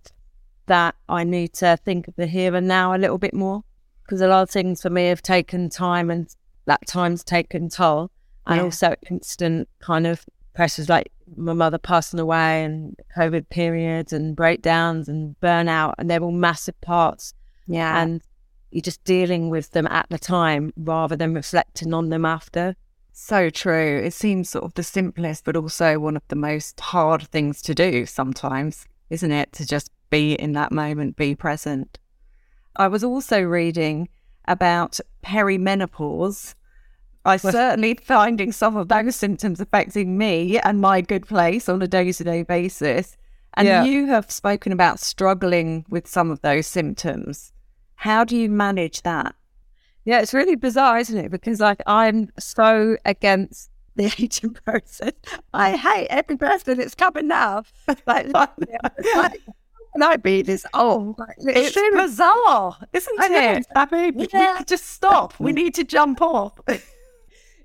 that 0.67 0.95
I 1.09 1.23
need 1.23 1.53
to 1.55 1.77
think 1.83 2.07
of 2.07 2.15
the 2.15 2.27
here 2.27 2.55
and 2.55 2.67
now 2.67 2.95
a 2.95 2.97
little 2.97 3.17
bit 3.17 3.33
more 3.33 3.63
because 4.11 4.21
a 4.21 4.27
lot 4.27 4.43
of 4.43 4.49
things 4.49 4.81
for 4.81 4.89
me 4.89 5.07
have 5.07 5.21
taken 5.21 5.69
time 5.69 6.09
and 6.09 6.33
that 6.65 6.85
time's 6.87 7.23
taken 7.23 7.69
toll. 7.69 8.11
And 8.47 8.57
yeah. 8.57 8.63
also 8.63 8.95
instant 9.09 9.69
kind 9.79 10.07
of 10.07 10.25
pressures 10.53 10.89
like 10.89 11.11
my 11.35 11.53
mother 11.53 11.77
passing 11.77 12.19
away 12.19 12.63
and 12.63 12.97
COVID 13.15 13.49
periods 13.49 14.11
and 14.11 14.35
breakdowns 14.35 15.07
and 15.07 15.35
burnout. 15.41 15.93
And 15.97 16.09
they're 16.09 16.21
all 16.21 16.31
massive 16.31 16.79
parts. 16.81 17.33
Yeah. 17.67 18.01
And 18.01 18.21
you're 18.71 18.81
just 18.81 19.03
dealing 19.03 19.49
with 19.49 19.71
them 19.71 19.87
at 19.87 20.07
the 20.09 20.19
time 20.19 20.73
rather 20.75 21.15
than 21.15 21.33
reflecting 21.33 21.93
on 21.93 22.09
them 22.09 22.25
after. 22.25 22.75
So 23.23 23.51
true. 23.51 24.01
It 24.03 24.15
seems 24.15 24.49
sort 24.49 24.65
of 24.65 24.73
the 24.73 24.81
simplest, 24.81 25.45
but 25.45 25.55
also 25.55 25.99
one 25.99 26.17
of 26.17 26.27
the 26.27 26.35
most 26.35 26.79
hard 26.79 27.27
things 27.27 27.61
to 27.61 27.75
do 27.75 28.07
sometimes, 28.07 28.87
isn't 29.11 29.31
it? 29.31 29.53
To 29.53 29.65
just 29.65 29.91
be 30.09 30.33
in 30.33 30.53
that 30.53 30.71
moment, 30.71 31.17
be 31.17 31.35
present. 31.35 31.99
I 32.75 32.87
was 32.87 33.03
also 33.03 33.39
reading 33.39 34.09
about 34.47 34.99
perimenopause. 35.23 36.55
I 37.23 37.37
certainly 37.37 37.93
finding 37.93 38.51
some 38.51 38.75
of 38.75 38.87
those 38.87 39.15
symptoms 39.17 39.61
affecting 39.61 40.17
me 40.17 40.57
and 40.57 40.81
my 40.81 41.01
good 41.01 41.27
place 41.27 41.69
on 41.69 41.79
a 41.83 41.87
day 41.87 42.11
to 42.11 42.23
day 42.23 42.41
basis. 42.41 43.17
And 43.53 43.67
yeah. 43.67 43.83
you 43.83 44.07
have 44.07 44.31
spoken 44.31 44.71
about 44.71 44.99
struggling 44.99 45.85
with 45.89 46.07
some 46.07 46.31
of 46.31 46.41
those 46.41 46.65
symptoms. 46.65 47.53
How 47.97 48.23
do 48.23 48.35
you 48.35 48.49
manage 48.49 49.03
that? 49.03 49.35
Yeah, 50.05 50.21
it's 50.21 50.33
really 50.33 50.55
bizarre, 50.55 50.97
isn't 50.99 51.17
it? 51.17 51.31
Because 51.31 51.59
like 51.59 51.81
I'm 51.85 52.29
so 52.39 52.97
against 53.05 53.69
the 53.95 54.05
aging 54.19 54.53
process. 54.53 55.13
I 55.53 55.75
hate 55.75 56.07
every 56.09 56.37
person 56.37 56.77
that's 56.77 56.95
coming 56.95 57.27
now. 57.27 57.63
like, 58.07 58.33
like, 58.33 59.41
diabetes. 59.99 60.65
Oh, 60.73 61.15
it's 61.39 61.75
bizarre, 61.95 62.77
isn't 62.93 63.15
it? 63.19 63.65
I 63.75 63.87
mean, 63.91 64.27
yeah. 64.33 64.59
we 64.59 64.65
just 64.65 64.87
stop. 64.87 65.33
We 65.39 65.51
need 65.51 65.75
to 65.75 65.83
jump 65.83 66.21
off. 66.21 66.53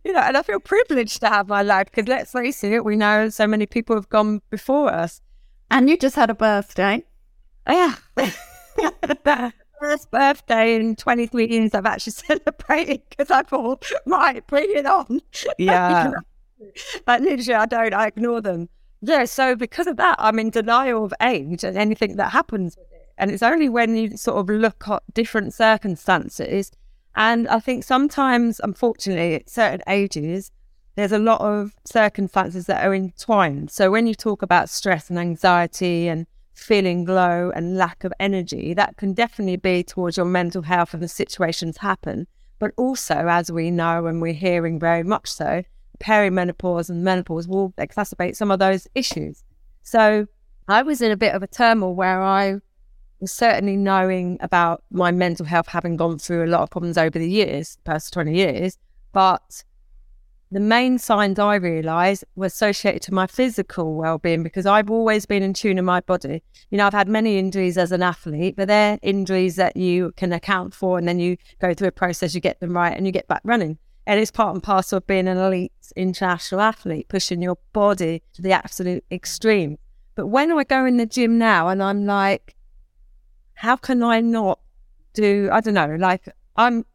you 0.04 0.12
know, 0.12 0.20
and 0.20 0.36
I 0.36 0.42
feel 0.42 0.60
privileged 0.60 1.20
to 1.20 1.28
have 1.28 1.48
my 1.48 1.62
life 1.62 1.86
because 1.94 2.08
let's 2.08 2.32
face 2.32 2.64
it, 2.64 2.84
we 2.84 2.96
know 2.96 3.28
so 3.28 3.46
many 3.46 3.66
people 3.66 3.94
have 3.94 4.08
gone 4.08 4.42
before 4.50 4.92
us. 4.92 5.22
And 5.70 5.88
you 5.88 5.96
just 5.96 6.16
had 6.16 6.30
a 6.30 6.34
birthday. 6.34 7.04
Yeah. 7.68 7.94
First 9.80 10.10
birthday 10.10 10.76
in 10.76 10.96
23 10.96 11.48
years 11.48 11.74
I've 11.74 11.86
actually 11.86 12.12
celebrated 12.12 13.02
because 13.10 13.30
I 13.30 13.42
thought, 13.42 13.84
right, 14.06 14.46
bring 14.46 14.70
it 14.70 14.86
on. 14.86 15.20
Yeah. 15.58 16.12
like 17.06 17.20
literally, 17.20 17.54
I 17.54 17.66
don't, 17.66 17.94
I 17.94 18.06
ignore 18.06 18.40
them. 18.40 18.68
Yeah, 19.02 19.26
so 19.26 19.54
because 19.54 19.86
of 19.86 19.96
that, 19.98 20.16
I'm 20.18 20.38
in 20.38 20.50
denial 20.50 21.04
of 21.04 21.14
age 21.20 21.64
and 21.64 21.76
anything 21.76 22.16
that 22.16 22.32
happens 22.32 22.76
with 22.76 22.86
it. 22.92 23.08
And 23.18 23.30
it's 23.30 23.42
only 23.42 23.68
when 23.68 23.94
you 23.96 24.16
sort 24.16 24.38
of 24.38 24.48
look 24.48 24.88
at 24.88 25.02
different 25.12 25.52
circumstances. 25.54 26.72
And 27.14 27.46
I 27.48 27.60
think 27.60 27.84
sometimes, 27.84 28.60
unfortunately, 28.62 29.34
at 29.36 29.50
certain 29.50 29.82
ages, 29.86 30.50
there's 30.96 31.12
a 31.12 31.18
lot 31.18 31.40
of 31.42 31.74
circumstances 31.84 32.66
that 32.66 32.84
are 32.84 32.94
entwined. 32.94 33.70
So 33.70 33.90
when 33.90 34.06
you 34.06 34.14
talk 34.14 34.42
about 34.42 34.70
stress 34.70 35.10
and 35.10 35.18
anxiety 35.18 36.08
and 36.08 36.26
feeling 36.56 37.04
low 37.04 37.52
and 37.54 37.76
lack 37.76 38.02
of 38.02 38.12
energy, 38.18 38.74
that 38.74 38.96
can 38.96 39.12
definitely 39.12 39.56
be 39.56 39.84
towards 39.84 40.16
your 40.16 40.26
mental 40.26 40.62
health 40.62 40.94
and 40.94 41.02
the 41.02 41.08
situations 41.08 41.76
happen. 41.76 42.26
But 42.58 42.72
also, 42.76 43.14
as 43.28 43.52
we 43.52 43.70
know 43.70 44.06
and 44.06 44.20
we're 44.22 44.32
hearing 44.32 44.80
very 44.80 45.02
much 45.02 45.28
so, 45.28 45.62
perimenopause 46.00 46.88
and 46.88 47.04
menopause 47.04 47.46
will 47.46 47.72
exacerbate 47.78 48.36
some 48.36 48.50
of 48.50 48.58
those 48.58 48.88
issues. 48.94 49.44
So 49.82 50.26
I 50.66 50.82
was 50.82 51.02
in 51.02 51.12
a 51.12 51.16
bit 51.16 51.34
of 51.34 51.42
a 51.42 51.46
turmoil 51.46 51.94
where 51.94 52.22
I 52.22 52.56
was 53.20 53.32
certainly 53.32 53.76
knowing 53.76 54.38
about 54.40 54.82
my 54.90 55.10
mental 55.10 55.46
health, 55.46 55.68
having 55.68 55.96
gone 55.96 56.18
through 56.18 56.44
a 56.44 56.48
lot 56.48 56.62
of 56.62 56.70
problems 56.70 56.96
over 56.96 57.18
the 57.18 57.30
years, 57.30 57.76
past 57.84 58.12
20 58.14 58.34
years. 58.34 58.78
But 59.12 59.62
the 60.52 60.60
main 60.60 60.98
signs 60.98 61.38
I 61.38 61.56
realised 61.56 62.24
were 62.36 62.46
associated 62.46 63.02
to 63.02 63.14
my 63.14 63.26
physical 63.26 63.94
well-being 63.94 64.42
because 64.42 64.64
I've 64.64 64.90
always 64.90 65.26
been 65.26 65.42
in 65.42 65.52
tune 65.52 65.76
in 65.76 65.84
my 65.84 66.00
body. 66.00 66.42
You 66.70 66.78
know, 66.78 66.86
I've 66.86 66.92
had 66.92 67.08
many 67.08 67.38
injuries 67.38 67.76
as 67.76 67.90
an 67.90 68.02
athlete, 68.02 68.54
but 68.56 68.68
they're 68.68 68.98
injuries 69.02 69.56
that 69.56 69.76
you 69.76 70.12
can 70.16 70.32
account 70.32 70.72
for, 70.72 70.98
and 70.98 71.08
then 71.08 71.18
you 71.18 71.36
go 71.60 71.74
through 71.74 71.88
a 71.88 71.92
process, 71.92 72.34
you 72.34 72.40
get 72.40 72.60
them 72.60 72.76
right, 72.76 72.96
and 72.96 73.06
you 73.06 73.12
get 73.12 73.26
back 73.26 73.40
running. 73.44 73.78
And 74.06 74.20
it's 74.20 74.30
part 74.30 74.54
and 74.54 74.62
parcel 74.62 74.98
of 74.98 75.06
being 75.08 75.26
an 75.26 75.36
elite 75.36 75.72
international 75.96 76.60
athlete, 76.60 77.08
pushing 77.08 77.42
your 77.42 77.58
body 77.72 78.22
to 78.34 78.42
the 78.42 78.52
absolute 78.52 79.04
extreme. 79.10 79.78
But 80.14 80.28
when 80.28 80.52
I 80.52 80.62
go 80.62 80.86
in 80.86 80.96
the 80.96 81.06
gym 81.06 81.38
now 81.38 81.68
and 81.68 81.82
I'm 81.82 82.06
like, 82.06 82.54
how 83.54 83.74
can 83.74 84.04
I 84.04 84.20
not 84.20 84.60
do, 85.12 85.48
I 85.52 85.60
don't 85.60 85.74
know, 85.74 85.96
like 85.98 86.28
I'm, 86.54 86.86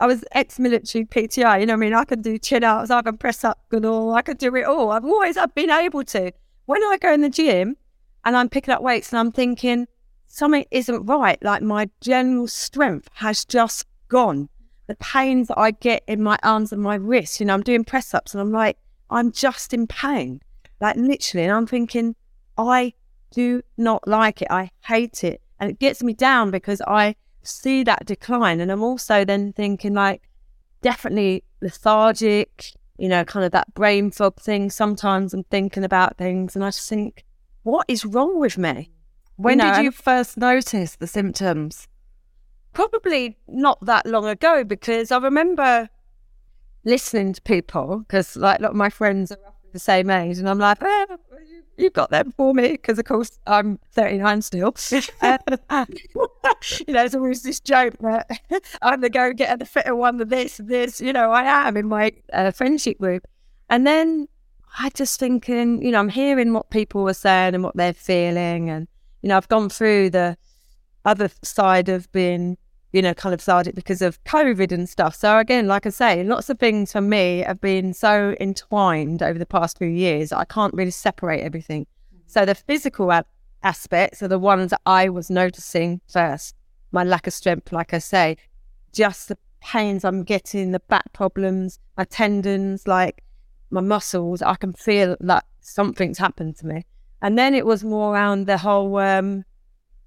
I 0.00 0.06
was 0.06 0.24
ex-military 0.32 1.04
PTI, 1.04 1.60
you 1.60 1.66
know 1.66 1.74
what 1.74 1.78
I 1.78 1.80
mean? 1.80 1.94
I 1.94 2.04
can 2.04 2.22
do 2.22 2.38
chin 2.38 2.64
ups, 2.64 2.90
I 2.90 3.02
can 3.02 3.18
press 3.18 3.44
up 3.44 3.62
good 3.68 3.84
all, 3.84 4.14
I 4.14 4.22
can 4.22 4.36
do 4.36 4.54
it 4.56 4.64
all. 4.64 4.90
I've 4.90 5.04
always, 5.04 5.36
I've 5.36 5.54
been 5.54 5.70
able 5.70 6.04
to. 6.04 6.32
When 6.64 6.82
I 6.82 6.96
go 6.98 7.12
in 7.12 7.20
the 7.20 7.28
gym 7.28 7.76
and 8.24 8.34
I'm 8.34 8.48
picking 8.48 8.72
up 8.72 8.82
weights 8.82 9.12
and 9.12 9.18
I'm 9.18 9.30
thinking 9.30 9.86
something 10.26 10.64
isn't 10.70 11.04
right, 11.04 11.40
like 11.42 11.62
my 11.62 11.90
general 12.00 12.48
strength 12.48 13.10
has 13.14 13.44
just 13.44 13.86
gone 14.08 14.48
the 14.86 14.96
pains 14.96 15.48
that 15.48 15.58
I 15.58 15.70
get 15.70 16.02
in 16.08 16.22
my 16.22 16.38
arms 16.42 16.72
and 16.72 16.82
my 16.82 16.94
wrists. 16.94 17.38
You 17.38 17.46
know, 17.46 17.54
I'm 17.54 17.62
doing 17.62 17.84
press 17.84 18.14
ups 18.14 18.34
and 18.34 18.40
I'm 18.40 18.50
like, 18.50 18.76
I'm 19.10 19.30
just 19.30 19.74
in 19.74 19.86
pain, 19.86 20.40
like 20.80 20.96
literally. 20.96 21.44
And 21.44 21.52
I'm 21.52 21.66
thinking, 21.66 22.16
I 22.56 22.94
do 23.30 23.62
not 23.76 24.08
like 24.08 24.42
it. 24.42 24.48
I 24.50 24.70
hate 24.84 25.22
it. 25.24 25.42
And 25.60 25.70
it 25.70 25.78
gets 25.78 26.02
me 26.02 26.14
down 26.14 26.50
because 26.50 26.80
I 26.88 27.14
see 27.42 27.82
that 27.84 28.06
decline. 28.06 28.60
And 28.60 28.70
I'm 28.70 28.82
also 28.82 29.24
then 29.24 29.52
thinking, 29.52 29.94
like, 29.94 30.22
definitely 30.82 31.44
lethargic, 31.60 32.72
you 32.98 33.08
know, 33.08 33.24
kind 33.24 33.44
of 33.44 33.52
that 33.52 33.74
brain 33.74 34.10
fog 34.10 34.40
thing. 34.40 34.70
Sometimes 34.70 35.34
I'm 35.34 35.44
thinking 35.44 35.84
about 35.84 36.16
things 36.16 36.54
and 36.54 36.64
I 36.64 36.68
just 36.68 36.88
think, 36.88 37.24
what 37.62 37.86
is 37.88 38.04
wrong 38.04 38.38
with 38.38 38.56
me? 38.58 38.90
When 39.36 39.58
you 39.58 39.64
know, 39.64 39.74
did 39.74 39.84
you 39.84 39.90
first 39.90 40.36
notice 40.36 40.96
the 40.96 41.06
symptoms? 41.06 41.88
probably 42.72 43.36
not 43.48 43.78
that 43.82 44.06
long 44.06 44.26
ago 44.26 44.64
because 44.64 45.10
I 45.10 45.18
remember 45.18 45.88
listening 46.84 47.32
to 47.34 47.42
people 47.42 47.98
because 47.98 48.36
like 48.36 48.60
a 48.60 48.62
lot 48.62 48.70
of 48.70 48.76
my 48.76 48.90
friends 48.90 49.32
are 49.32 49.38
the 49.72 49.78
same 49.78 50.10
age 50.10 50.38
and 50.38 50.48
I'm 50.48 50.58
like, 50.58 50.82
eh, 50.82 51.06
you 51.76 51.90
got 51.90 52.10
them 52.10 52.32
for 52.36 52.54
me 52.54 52.72
because 52.72 52.98
of 52.98 53.04
course 53.06 53.38
I'm 53.46 53.78
39 53.92 54.42
still. 54.42 54.74
uh, 55.22 55.38
you 56.86 56.92
know, 56.92 57.00
there's 57.00 57.14
always 57.14 57.42
this 57.42 57.60
joke 57.60 57.94
that 58.00 58.30
I'm 58.82 59.00
the 59.00 59.10
go 59.10 59.32
getter, 59.32 59.56
the 59.56 59.66
fitter 59.66 59.96
one, 59.96 60.18
the 60.18 60.24
this, 60.24 60.58
this. 60.58 61.00
You 61.00 61.12
know, 61.12 61.32
I 61.32 61.66
am 61.66 61.76
in 61.76 61.88
my 61.88 62.12
uh, 62.32 62.50
friendship 62.50 62.98
group, 62.98 63.26
and 63.68 63.86
then 63.86 64.28
I 64.78 64.90
just 64.90 65.18
thinking, 65.18 65.82
you 65.82 65.90
know, 65.90 65.98
I'm 65.98 66.08
hearing 66.10 66.52
what 66.52 66.70
people 66.70 67.08
are 67.08 67.14
saying 67.14 67.54
and 67.54 67.64
what 67.64 67.76
they're 67.76 67.92
feeling, 67.92 68.70
and 68.70 68.86
you 69.22 69.28
know, 69.28 69.36
I've 69.36 69.48
gone 69.48 69.68
through 69.68 70.10
the 70.10 70.36
other 71.04 71.30
side 71.42 71.88
of 71.88 72.10
being, 72.12 72.58
you 72.92 73.02
know, 73.02 73.14
kind 73.14 73.34
of 73.34 73.40
started 73.40 73.74
because 73.74 74.02
of 74.02 74.22
COVID 74.24 74.72
and 74.72 74.88
stuff. 74.88 75.14
So 75.14 75.38
again, 75.38 75.68
like 75.68 75.86
I 75.86 75.90
say, 75.90 76.24
lots 76.24 76.50
of 76.50 76.58
things 76.58 76.92
for 76.92 77.00
me 77.00 77.38
have 77.46 77.60
been 77.60 77.94
so 77.94 78.34
entwined 78.40 79.22
over 79.22 79.38
the 79.38 79.46
past 79.46 79.78
few 79.78 79.88
years. 79.88 80.32
I 80.32 80.44
can't 80.44 80.74
really 80.74 80.90
separate 80.90 81.40
everything. 81.40 81.86
So 82.26 82.44
the 82.44 82.54
physical 82.54 83.10
a- 83.10 83.24
aspects 83.62 84.22
are 84.22 84.28
the 84.28 84.38
ones 84.38 84.70
that 84.70 84.80
I 84.86 85.08
was 85.08 85.30
noticing 85.30 86.00
first. 86.08 86.54
My 86.92 87.04
lack 87.04 87.26
of 87.26 87.32
strength, 87.32 87.72
like 87.72 87.94
I 87.94 87.98
say, 87.98 88.36
just 88.92 89.28
the 89.28 89.38
pains 89.60 90.04
I'm 90.04 90.24
getting, 90.24 90.72
the 90.72 90.80
back 90.80 91.12
problems, 91.12 91.78
my 91.96 92.04
tendons, 92.04 92.88
like 92.88 93.22
my 93.70 93.80
muscles. 93.80 94.42
I 94.42 94.56
can 94.56 94.72
feel 94.72 95.16
that 95.20 95.44
something's 95.60 96.18
happened 96.18 96.56
to 96.56 96.66
me. 96.66 96.84
And 97.22 97.38
then 97.38 97.54
it 97.54 97.66
was 97.66 97.84
more 97.84 98.14
around 98.14 98.46
the 98.46 98.58
whole, 98.58 98.96
um, 98.96 99.44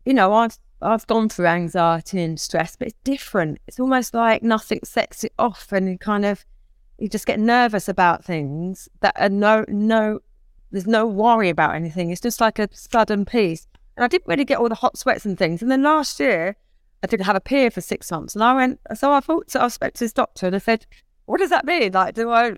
you 0.06 0.14
know, 0.14 0.34
I've 0.34 0.58
I've 0.84 1.08
gone 1.08 1.30
through 1.30 1.48
anxiety 1.48 2.22
and 2.22 2.40
stress, 2.40 2.76
but 2.76 2.90
it's 2.90 2.98
different. 3.04 3.60
It's 3.68 3.80
almost 3.80 4.14
like 4.14 4.44
nothing 4.44 4.80
sets 4.84 5.24
it 5.24 5.34
off, 5.40 5.72
and 5.72 5.90
you 5.90 5.98
kind 5.98 6.26
of 6.26 6.46
you 6.98 7.08
just 7.08 7.26
get 7.26 7.40
nervous 7.40 7.90
about 7.90 8.24
things 8.24 8.88
that 9.02 9.16
are 9.20 9.30
no 9.30 9.66
no. 9.68 10.20
There's 10.72 10.88
no 10.88 11.06
worry 11.06 11.50
about 11.50 11.76
anything. 11.76 12.10
It's 12.10 12.22
just 12.22 12.42
like 12.42 12.58
a 12.58 12.68
sudden 12.72 13.26
peace. 13.26 13.68
And 13.96 14.04
I 14.04 14.08
didn't 14.08 14.28
really 14.28 14.46
get 14.46 14.58
all 14.58 14.70
the 14.70 14.76
hot 14.76 14.98
sweats 14.98 15.24
and 15.24 15.38
things. 15.38 15.62
And 15.62 15.70
then 15.70 15.84
last 15.84 16.20
year, 16.20 16.56
I 17.04 17.08
didn't 17.08 17.28
have 17.28 17.36
a 17.36 17.42
period 17.42 17.74
for 17.74 17.82
six 17.82 18.10
months, 18.10 18.34
and 18.34 18.44
I 18.44 18.56
went. 18.56 18.80
So 18.96 19.12
I 19.12 19.20
thought, 19.20 19.52
so 19.52 19.62
I 19.62 19.68
spoke 19.68 19.94
to 19.94 20.04
this 20.04 20.14
doctor, 20.14 20.48
and 20.48 20.56
I 20.56 20.60
said, 20.60 20.86
"What 21.26 21.40
does 21.40 21.50
that 21.50 21.66
mean? 21.66 21.92
Like, 21.92 22.16
do 22.16 22.30
I? 22.32 22.58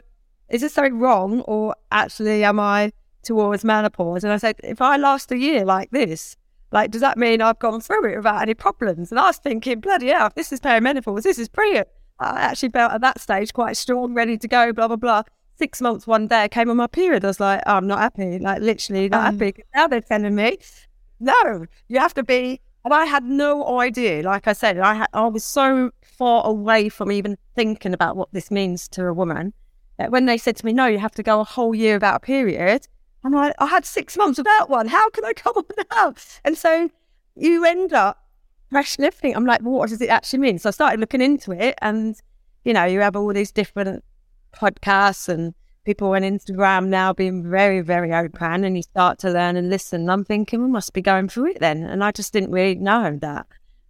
Is 0.49 0.61
this 0.61 0.73
something 0.73 0.99
wrong, 0.99 1.41
or 1.41 1.75
actually 1.91 2.43
am 2.43 2.59
I 2.59 2.91
towards 3.23 3.63
menopause?" 3.63 4.23
And 4.23 4.31
I 4.31 4.37
said, 4.37 4.55
"If 4.63 4.81
I 4.81 4.97
last 4.97 5.31
a 5.31 5.37
year 5.37 5.65
like 5.65 5.91
this." 5.91 6.37
Like, 6.75 6.91
does 6.91 6.99
that 6.99 7.17
mean 7.17 7.41
I've 7.41 7.57
gone 7.57 7.79
through 7.79 8.03
it 8.11 8.17
without 8.17 8.41
any 8.41 8.53
problems? 8.53 9.09
And 9.09 9.17
I 9.17 9.27
was 9.27 9.37
thinking, 9.37 9.79
bloody 9.79 10.07
hell, 10.07 10.29
this 10.35 10.51
is 10.51 10.59
perimenopause. 10.59 11.23
This 11.23 11.39
is 11.39 11.47
brilliant. 11.47 11.87
I 12.19 12.41
actually 12.41 12.67
felt 12.67 12.91
at 12.91 12.99
that 12.99 13.21
stage 13.21 13.53
quite 13.53 13.77
strong, 13.77 14.13
ready 14.13 14.37
to 14.37 14.45
go, 14.45 14.73
blah, 14.73 14.89
blah, 14.89 14.97
blah. 14.97 15.23
Six 15.57 15.79
months 15.79 16.05
one 16.05 16.27
day 16.27 16.43
I 16.43 16.47
came 16.49 16.69
on 16.69 16.75
my 16.75 16.87
period. 16.87 17.23
I 17.23 17.27
was 17.27 17.39
like, 17.39 17.61
oh, 17.65 17.75
I'm 17.75 17.87
not 17.87 17.99
happy. 17.99 18.39
Like, 18.39 18.61
literally 18.61 19.07
not 19.07 19.25
um, 19.25 19.39
happy. 19.39 19.63
Now 19.73 19.87
they're 19.87 20.01
telling 20.01 20.35
me, 20.35 20.57
no, 21.21 21.65
you 21.87 21.97
have 21.97 22.13
to 22.15 22.23
be. 22.23 22.59
And 22.83 22.93
I 22.93 23.05
had 23.05 23.23
no 23.23 23.79
idea. 23.79 24.21
Like 24.23 24.45
I 24.45 24.51
said, 24.51 24.77
I, 24.77 24.95
had, 24.95 25.07
I 25.13 25.27
was 25.27 25.45
so 25.45 25.91
far 26.03 26.45
away 26.45 26.89
from 26.89 27.09
even 27.09 27.37
thinking 27.55 27.93
about 27.93 28.17
what 28.17 28.33
this 28.33 28.51
means 28.51 28.89
to 28.89 29.05
a 29.05 29.13
woman 29.13 29.53
that 29.97 30.11
when 30.11 30.25
they 30.25 30.37
said 30.37 30.57
to 30.57 30.65
me, 30.65 30.73
no, 30.73 30.87
you 30.87 30.99
have 30.99 31.15
to 31.15 31.23
go 31.23 31.39
a 31.39 31.45
whole 31.45 31.73
year 31.73 31.95
without 31.95 32.17
a 32.17 32.19
period, 32.19 32.89
I'm 33.25 33.31
like, 33.31 33.55
I 33.57 33.65
had 33.65 33.85
six 33.85 34.15
months 34.15 34.37
without 34.37 34.69
one. 34.69 34.87
How 34.87 35.09
can 35.09 35.25
I 35.25 35.33
come 35.33 35.53
on 35.57 35.63
now? 35.91 36.13
And 36.43 36.55
so 36.55 36.89
you 37.35 37.65
end 37.65 37.91
up 37.91 38.23
questioning 38.69 39.07
everything. 39.07 39.35
I'm 39.35 39.45
like, 39.45 39.61
well, 39.63 39.73
what 39.73 39.89
does 39.89 40.01
it 40.01 40.09
actually 40.09 40.39
mean? 40.39 40.59
So 40.59 40.69
I 40.69 40.71
started 40.71 40.99
looking 40.99 41.21
into 41.21 41.51
it, 41.51 41.75
and 41.81 42.15
you 42.63 42.73
know, 42.73 42.85
you 42.85 42.99
have 43.01 43.15
all 43.15 43.33
these 43.33 43.51
different 43.51 44.03
podcasts 44.55 45.27
and 45.27 45.53
people 45.85 46.09
on 46.13 46.21
Instagram 46.21 46.87
now 46.87 47.13
being 47.13 47.49
very, 47.49 47.81
very 47.81 48.13
open, 48.13 48.63
and 48.63 48.75
you 48.75 48.83
start 48.83 49.17
to 49.19 49.31
learn 49.31 49.55
and 49.55 49.69
listen. 49.69 50.01
And 50.01 50.11
I'm 50.11 50.23
thinking, 50.23 50.61
we 50.61 50.69
must 50.69 50.93
be 50.93 51.01
going 51.01 51.27
through 51.27 51.47
it 51.47 51.59
then, 51.59 51.83
and 51.83 52.03
I 52.03 52.11
just 52.11 52.31
didn't 52.31 52.51
really 52.51 52.75
know 52.75 53.17
that. 53.21 53.47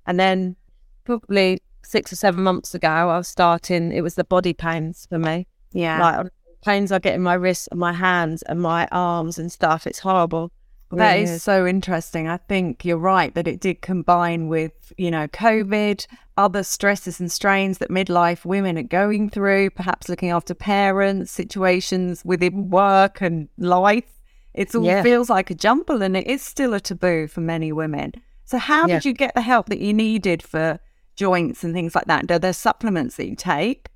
And 0.07 0.17
then 0.17 0.55
probably 1.03 1.59
six 1.83 2.13
or 2.13 2.15
seven 2.15 2.43
months 2.43 2.73
ago, 2.73 2.87
I 2.87 3.17
was 3.17 3.27
starting. 3.27 3.91
It 3.91 4.01
was 4.01 4.15
the 4.15 4.23
body 4.23 4.53
pains 4.53 5.07
for 5.09 5.19
me. 5.19 5.45
Yeah, 5.73 5.99
like 5.99 6.27
pains 6.65 6.91
I 6.91 6.99
get 6.99 7.15
in 7.15 7.21
my 7.21 7.35
wrists 7.35 7.67
and 7.67 7.79
my 7.79 7.93
hands 7.93 8.41
and 8.43 8.61
my 8.61 8.87
arms 8.91 9.37
and 9.37 9.51
stuff. 9.51 9.87
It's 9.87 9.99
horrible. 9.99 10.51
That 10.91 11.13
really 11.13 11.23
is, 11.23 11.31
is 11.31 11.43
so 11.43 11.65
interesting. 11.65 12.27
I 12.27 12.37
think 12.37 12.85
you're 12.85 12.97
right 12.97 13.33
that 13.35 13.47
it 13.47 13.59
did 13.59 13.81
combine 13.81 14.47
with, 14.47 14.93
you 14.97 15.11
know, 15.11 15.27
COVID, 15.27 16.05
other 16.37 16.63
stresses 16.63 17.19
and 17.19 17.31
strains 17.31 17.79
that 17.79 17.89
midlife 17.89 18.45
women 18.45 18.77
are 18.77 18.83
going 18.83 19.29
through, 19.29 19.71
perhaps 19.71 20.09
looking 20.09 20.29
after 20.29 20.53
parents, 20.53 21.31
situations 21.31 22.23
within 22.23 22.69
work 22.69 23.21
and 23.21 23.49
life. 23.57 24.21
It 24.53 24.73
all 24.73 24.85
yeah. 24.85 25.03
feels 25.03 25.29
like 25.29 25.49
a 25.49 25.55
jumble 25.55 26.01
and 26.01 26.15
it 26.15 26.27
is 26.27 26.41
still 26.41 26.73
a 26.73 26.79
taboo 26.79 27.27
for 27.27 27.41
many 27.41 27.71
women. 27.71 28.13
So, 28.45 28.57
how 28.57 28.87
yeah. 28.87 28.95
did 28.95 29.05
you 29.05 29.13
get 29.13 29.33
the 29.33 29.41
help 29.41 29.67
that 29.69 29.79
you 29.79 29.93
needed 29.93 30.43
for 30.43 30.79
joints 31.15 31.63
and 31.63 31.73
things 31.73 31.95
like 31.95 32.05
that? 32.05 32.29
Are 32.31 32.39
there 32.39 32.53
supplements 32.53 33.17
that 33.17 33.27
you 33.27 33.35
take? 33.35 33.89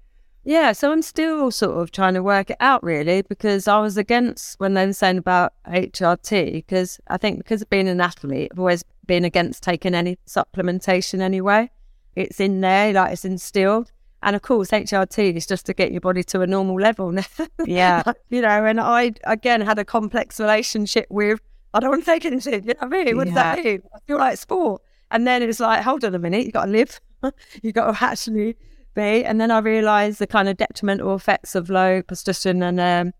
Yeah, 0.49 0.71
so 0.71 0.91
I'm 0.91 1.03
still 1.03 1.51
sort 1.51 1.77
of 1.77 1.91
trying 1.91 2.15
to 2.15 2.23
work 2.23 2.49
it 2.49 2.57
out 2.59 2.81
really 2.81 3.21
because 3.21 3.67
I 3.67 3.79
was 3.81 3.97
against 3.97 4.59
when 4.59 4.73
they 4.73 4.83
were 4.87 4.93
saying 4.93 5.19
about 5.19 5.53
HRT 5.67 6.53
because 6.53 6.99
I 7.05 7.17
think 7.17 7.37
because 7.37 7.61
of 7.61 7.69
being 7.69 7.87
an 7.87 8.01
athlete, 8.01 8.49
I've 8.51 8.57
always 8.57 8.83
been 9.05 9.23
against 9.25 9.61
taking 9.61 9.93
any 9.93 10.17
supplementation 10.25 11.19
anyway. 11.19 11.69
It's 12.15 12.39
in 12.39 12.61
there, 12.61 12.91
like 12.93 13.13
it's 13.13 13.25
instilled. 13.25 13.91
And 14.23 14.35
of 14.35 14.41
course, 14.41 14.71
HRT 14.71 15.35
is 15.35 15.45
just 15.45 15.67
to 15.67 15.73
get 15.75 15.91
your 15.91 16.01
body 16.01 16.23
to 16.23 16.41
a 16.41 16.47
normal 16.47 16.77
level. 16.77 17.13
yeah. 17.67 18.01
you 18.29 18.41
know, 18.41 18.65
and 18.65 18.81
I, 18.81 19.13
again, 19.25 19.61
had 19.61 19.77
a 19.77 19.85
complex 19.85 20.39
relationship 20.39 21.05
with, 21.11 21.39
I 21.75 21.79
don't 21.79 21.91
want 21.91 22.05
to 22.05 22.11
take 22.11 22.25
anything. 22.25 22.63
You 22.65 22.73
know 22.73 22.87
what 22.87 22.99
I 22.99 23.03
mean? 23.03 23.17
What 23.17 23.27
yeah. 23.27 23.33
does 23.33 23.35
that 23.35 23.63
mean? 23.63 23.83
I 23.93 23.99
feel 24.07 24.17
like 24.17 24.35
sport. 24.39 24.81
And 25.11 25.27
then 25.27 25.43
it's 25.43 25.59
like, 25.59 25.83
hold 25.83 26.03
on 26.03 26.15
a 26.15 26.19
minute, 26.19 26.45
you've 26.45 26.53
got 26.53 26.65
to 26.65 26.71
live. 26.71 26.99
you've 27.61 27.75
got 27.75 27.93
to 27.93 28.03
actually 28.03 28.57
be. 28.93 29.23
And 29.25 29.39
then 29.39 29.51
I 29.51 29.59
realized 29.59 30.19
the 30.19 30.27
kind 30.27 30.49
of 30.49 30.57
detrimental 30.57 31.15
effects 31.15 31.55
of 31.55 31.69
low 31.69 32.01
progesterone 32.01 32.63
and 32.63 32.79
um, 32.79 33.13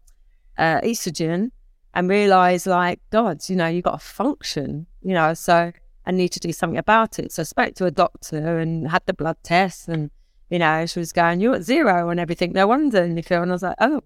uh, 0.58 0.82
estrogen 0.82 1.52
and 1.94 2.10
realized, 2.10 2.68
like, 2.68 3.00
God, 3.10 3.42
you 3.48 3.56
know, 3.56 3.68
you 3.68 3.82
got 3.82 4.00
to 4.00 4.06
function, 4.06 4.86
you 5.02 5.14
know, 5.14 5.34
so 5.34 5.72
I 6.06 6.12
need 6.12 6.30
to 6.30 6.40
do 6.40 6.52
something 6.52 6.78
about 6.78 7.20
it. 7.20 7.32
So 7.32 7.42
I 7.42 7.44
spoke 7.44 7.76
to 7.76 7.86
a 7.86 7.92
doctor 7.92 8.60
and 8.60 8.90
had 8.90 9.06
the 9.06 9.14
blood 9.14 9.38
test 9.44 9.88
and, 9.88 10.12
you 10.50 10.60
know, 10.60 10.86
she 10.86 11.00
was 11.00 11.12
going, 11.12 11.40
you're 11.40 11.56
at 11.56 11.64
zero 11.64 12.10
and 12.10 12.20
everything. 12.20 12.52
No 12.54 12.68
wonder. 12.68 13.04
And 13.04 13.18
you 13.18 13.24
feel 13.24 13.42
and 13.42 13.52
I 13.52 13.56
was 13.56 13.64
like, 13.64 13.76
oh. 13.80 14.02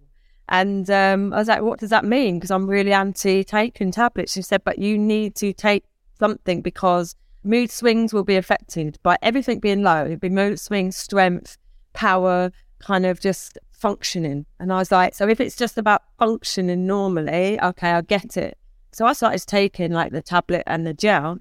And 0.49 0.89
um, 0.89 1.33
I 1.33 1.37
was 1.37 1.47
like, 1.47 1.61
what 1.61 1.79
does 1.79 1.89
that 1.91 2.03
mean? 2.03 2.37
Because 2.37 2.51
I'm 2.51 2.67
really 2.67 2.91
anti 2.91 3.43
taking 3.43 3.91
tablets. 3.91 4.33
She 4.33 4.41
said, 4.41 4.63
but 4.63 4.77
you 4.77 4.97
need 4.97 5.35
to 5.35 5.53
take 5.53 5.85
something 6.19 6.61
because 6.61 7.15
mood 7.43 7.71
swings 7.71 8.13
will 8.13 8.23
be 8.23 8.35
affected 8.35 8.97
by 9.03 9.17
everything 9.21 9.59
being 9.59 9.83
low. 9.83 10.05
It'd 10.05 10.19
be 10.19 10.29
mood 10.29 10.59
swings, 10.59 10.95
strength, 10.95 11.57
power, 11.93 12.51
kind 12.79 13.05
of 13.05 13.19
just 13.19 13.57
functioning. 13.71 14.45
And 14.59 14.71
I 14.71 14.77
was 14.77 14.91
like, 14.91 15.13
so 15.13 15.27
if 15.27 15.39
it's 15.39 15.55
just 15.55 15.77
about 15.77 16.03
functioning 16.17 16.87
normally, 16.87 17.59
okay, 17.61 17.91
I 17.91 18.01
get 18.01 18.37
it. 18.37 18.57
So 18.91 19.05
I 19.05 19.13
started 19.13 19.45
taking 19.47 19.91
like 19.91 20.11
the 20.11 20.21
tablet 20.21 20.63
and 20.67 20.85
the 20.85 20.93
gel, 20.93 21.39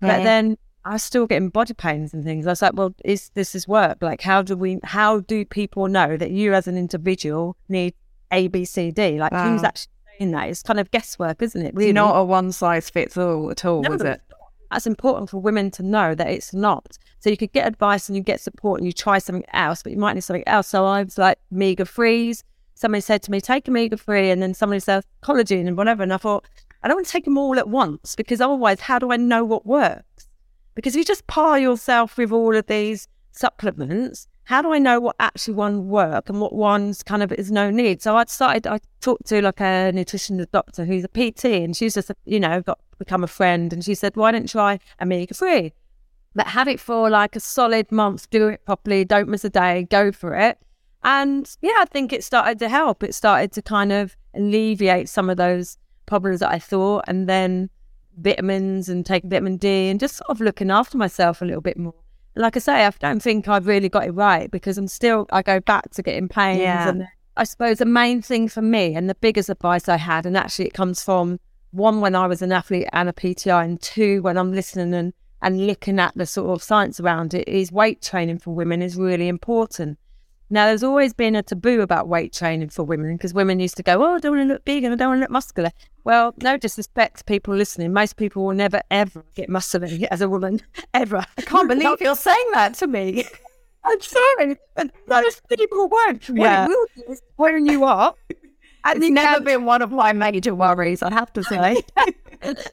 but 0.00 0.22
then 0.22 0.58
I 0.84 0.94
was 0.94 1.02
still 1.02 1.26
getting 1.26 1.48
body 1.48 1.74
pains 1.74 2.12
and 2.12 2.24
things. 2.24 2.46
I 2.46 2.50
was 2.50 2.62
like, 2.62 2.74
well, 2.74 2.94
is 3.04 3.30
this 3.34 3.54
is 3.54 3.66
work? 3.66 3.98
Like, 4.02 4.20
how 4.20 4.42
do 4.42 4.56
we? 4.56 4.80
How 4.84 5.20
do 5.20 5.44
people 5.44 5.88
know 5.88 6.16
that 6.16 6.30
you 6.30 6.52
as 6.52 6.66
an 6.66 6.76
individual 6.76 7.56
need 7.68 7.94
A, 8.30 8.48
B, 8.48 8.64
C, 8.64 8.90
D? 8.90 9.18
Like, 9.18 9.32
wow. 9.32 9.50
who's 9.50 9.62
actually 9.62 9.92
saying 10.18 10.30
that? 10.32 10.48
It's 10.48 10.62
kind 10.62 10.80
of 10.80 10.90
guesswork, 10.90 11.40
isn't 11.40 11.60
it? 11.60 11.74
Really? 11.74 11.90
It's 11.90 11.94
not 11.94 12.16
a 12.16 12.24
one 12.24 12.52
size 12.52 12.90
fits 12.90 13.16
all 13.16 13.50
at 13.50 13.64
all, 13.64 13.82
no, 13.82 13.92
is 13.92 14.02
it? 14.02 14.20
That's 14.74 14.88
important 14.88 15.30
for 15.30 15.38
women 15.38 15.70
to 15.72 15.84
know 15.84 16.16
that 16.16 16.26
it's 16.26 16.52
not. 16.52 16.98
So 17.20 17.30
you 17.30 17.36
could 17.36 17.52
get 17.52 17.68
advice 17.68 18.08
and 18.08 18.16
you 18.16 18.22
get 18.22 18.40
support 18.40 18.80
and 18.80 18.86
you 18.86 18.92
try 18.92 19.18
something 19.18 19.44
else, 19.52 19.84
but 19.84 19.92
you 19.92 19.98
might 19.98 20.14
need 20.14 20.22
something 20.22 20.42
else. 20.48 20.66
So 20.66 20.84
I 20.84 21.04
was 21.04 21.16
like, 21.16 21.38
omega 21.52 21.84
threes. 21.84 22.42
Somebody 22.74 23.00
said 23.00 23.22
to 23.22 23.30
me, 23.30 23.40
take 23.40 23.68
omega 23.68 23.96
three, 23.96 24.30
and 24.30 24.42
then 24.42 24.52
somebody 24.52 24.80
said 24.80 25.04
collagen 25.22 25.68
and 25.68 25.76
whatever. 25.76 26.02
And 26.02 26.12
I 26.12 26.16
thought, 26.16 26.44
I 26.82 26.88
don't 26.88 26.96
want 26.96 27.06
to 27.06 27.12
take 27.12 27.24
them 27.24 27.38
all 27.38 27.56
at 27.56 27.68
once 27.68 28.16
because 28.16 28.40
otherwise, 28.40 28.80
how 28.80 28.98
do 28.98 29.12
I 29.12 29.16
know 29.16 29.44
what 29.44 29.64
works? 29.64 30.28
Because 30.74 30.96
if 30.96 30.98
you 30.98 31.04
just 31.04 31.28
pile 31.28 31.56
yourself 31.56 32.18
with 32.18 32.32
all 32.32 32.56
of 32.56 32.66
these 32.66 33.06
supplements, 33.30 34.26
how 34.44 34.60
do 34.60 34.72
I 34.72 34.78
know 34.78 35.00
what 35.00 35.16
actually 35.20 35.54
one 35.54 35.88
work 35.88 36.28
and 36.28 36.40
what 36.40 36.52
one's 36.52 37.02
kind 37.02 37.22
of 37.22 37.32
is 37.32 37.50
no 37.50 37.70
need? 37.70 38.02
So 38.02 38.16
I 38.16 38.24
started, 38.26 38.66
I 38.66 38.80
talked 39.00 39.26
to 39.26 39.40
like 39.40 39.60
a 39.60 39.90
nutrition 39.92 40.44
doctor 40.52 40.84
who's 40.84 41.04
a 41.04 41.08
PT 41.08 41.46
and 41.46 41.76
she's 41.76 41.94
just, 41.94 42.10
you 42.26 42.38
know, 42.38 42.60
got 42.60 42.78
become 42.98 43.24
a 43.24 43.28
friend. 43.28 43.72
And 43.72 43.84
she 43.84 43.94
said, 43.94 44.16
why 44.16 44.32
don't 44.32 44.42
you 44.42 44.48
try 44.48 44.78
omega 45.00 45.34
3? 45.34 45.72
But 46.34 46.48
have 46.48 46.68
it 46.68 46.78
for 46.78 47.08
like 47.08 47.36
a 47.36 47.40
solid 47.40 47.90
month, 47.90 48.28
do 48.30 48.48
it 48.48 48.64
properly, 48.64 49.04
don't 49.04 49.28
miss 49.28 49.44
a 49.44 49.50
day, 49.50 49.86
go 49.90 50.12
for 50.12 50.34
it. 50.34 50.58
And 51.02 51.50
yeah, 51.62 51.76
I 51.78 51.84
think 51.86 52.12
it 52.12 52.24
started 52.24 52.58
to 52.60 52.68
help. 52.68 53.02
It 53.02 53.14
started 53.14 53.52
to 53.52 53.62
kind 53.62 53.92
of 53.92 54.16
alleviate 54.34 55.08
some 55.08 55.30
of 55.30 55.36
those 55.36 55.78
problems 56.06 56.40
that 56.40 56.50
I 56.50 56.58
thought. 56.58 57.04
And 57.06 57.28
then 57.28 57.70
vitamins 58.16 58.88
and 58.88 59.04
taking 59.04 59.30
vitamin 59.30 59.56
D 59.56 59.88
and 59.88 60.00
just 60.00 60.16
sort 60.16 60.30
of 60.30 60.40
looking 60.40 60.70
after 60.70 60.98
myself 60.98 61.40
a 61.40 61.44
little 61.44 61.60
bit 61.60 61.76
more. 61.76 61.94
Like 62.36 62.56
I 62.56 62.60
say, 62.60 62.84
I 62.84 62.90
don't 62.98 63.22
think 63.22 63.48
I've 63.48 63.66
really 63.66 63.88
got 63.88 64.06
it 64.06 64.10
right 64.12 64.50
because 64.50 64.76
I'm 64.76 64.88
still, 64.88 65.26
I 65.30 65.42
go 65.42 65.60
back 65.60 65.90
to 65.90 66.02
getting 66.02 66.28
pains. 66.28 66.60
Yeah. 66.60 66.88
And 66.88 67.08
I 67.36 67.44
suppose 67.44 67.78
the 67.78 67.84
main 67.84 68.22
thing 68.22 68.48
for 68.48 68.62
me 68.62 68.94
and 68.94 69.08
the 69.08 69.14
biggest 69.14 69.48
advice 69.48 69.88
I 69.88 69.96
had, 69.96 70.26
and 70.26 70.36
actually 70.36 70.66
it 70.66 70.74
comes 70.74 71.02
from 71.02 71.38
one, 71.70 72.00
when 72.00 72.14
I 72.14 72.26
was 72.28 72.40
an 72.42 72.52
athlete 72.52 72.88
and 72.92 73.08
a 73.08 73.12
PTI, 73.12 73.64
and 73.64 73.80
two, 73.82 74.22
when 74.22 74.38
I'm 74.38 74.52
listening 74.52 74.94
and, 74.94 75.12
and 75.42 75.66
looking 75.66 75.98
at 75.98 76.14
the 76.14 76.26
sort 76.26 76.50
of 76.50 76.62
science 76.62 77.00
around 77.00 77.34
it, 77.34 77.48
is 77.48 77.72
weight 77.72 78.00
training 78.00 78.38
for 78.38 78.54
women 78.54 78.80
is 78.80 78.96
really 78.96 79.26
important. 79.26 79.98
Now, 80.50 80.66
there's 80.66 80.82
always 80.82 81.12
been 81.12 81.34
a 81.34 81.42
taboo 81.42 81.80
about 81.80 82.08
weight 82.08 82.32
training 82.32 82.68
for 82.68 82.84
women 82.84 83.16
because 83.16 83.32
women 83.32 83.60
used 83.60 83.76
to 83.78 83.82
go, 83.82 84.02
Oh, 84.02 84.14
I 84.14 84.18
don't 84.18 84.36
want 84.36 84.48
to 84.48 84.52
look 84.54 84.64
big 84.64 84.84
and 84.84 84.92
I 84.92 84.96
don't 84.96 85.08
want 85.08 85.18
to 85.18 85.22
look 85.22 85.30
muscular. 85.30 85.70
Well, 86.04 86.34
no 86.42 86.56
disrespect 86.58 87.18
to 87.18 87.24
people 87.24 87.54
listening. 87.54 87.92
Most 87.92 88.16
people 88.16 88.44
will 88.44 88.54
never, 88.54 88.82
ever 88.90 89.24
get 89.34 89.48
muscular 89.48 89.88
as 90.10 90.20
a 90.20 90.28
woman, 90.28 90.60
ever. 90.94 91.24
I 91.38 91.42
can't 91.42 91.68
believe 91.68 92.00
you're 92.00 92.14
saying 92.14 92.50
that 92.52 92.74
to 92.74 92.86
me. 92.86 93.24
I'm 93.84 94.00
sorry. 94.00 94.56
But 94.74 94.90
most 95.08 95.42
people 95.48 95.88
won't. 95.88 96.28
Yeah. 96.28 96.66
What 96.66 96.70
it 96.70 96.76
will 96.76 96.86
do 97.06 97.12
is 97.12 97.22
when 97.36 97.66
you 97.66 97.84
are, 97.84 98.14
and 98.84 99.02
it's 99.02 99.10
never 99.10 99.42
been 99.42 99.64
one 99.66 99.82
of 99.82 99.90
my 99.90 100.12
major 100.12 100.54
worries, 100.54 101.02
I 101.02 101.12
have 101.12 101.32
to 101.34 101.42
say. 101.42 101.82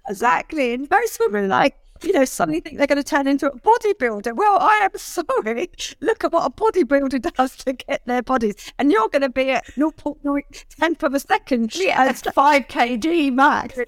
exactly. 0.07 0.73
And 0.73 0.89
most 0.89 1.19
women 1.19 1.49
like, 1.49 1.75
you 2.03 2.13
know, 2.13 2.25
suddenly 2.25 2.59
think 2.59 2.77
they're 2.77 2.87
going 2.87 2.97
to 2.97 3.03
turn 3.03 3.27
into 3.27 3.47
a 3.47 3.59
bodybuilder. 3.59 4.35
Well, 4.35 4.57
I 4.59 4.79
am 4.83 4.91
sorry. 4.95 5.69
Look 5.99 6.23
at 6.23 6.31
what 6.31 6.45
a 6.45 6.49
bodybuilder 6.49 7.33
does 7.33 7.55
to 7.57 7.73
get 7.73 8.01
their 8.05 8.21
bodies. 8.21 8.55
And 8.77 8.91
you're 8.91 9.09
going 9.09 9.21
to 9.21 9.29
be 9.29 9.51
at 9.51 9.65
0.9 9.67 10.65
tenth 10.69 11.03
of 11.03 11.13
a 11.13 11.19
second. 11.19 11.75
Yeah, 11.75 12.09
it's 12.09 12.21
5 12.21 12.67
kg 12.67 13.33
max. 13.33 13.79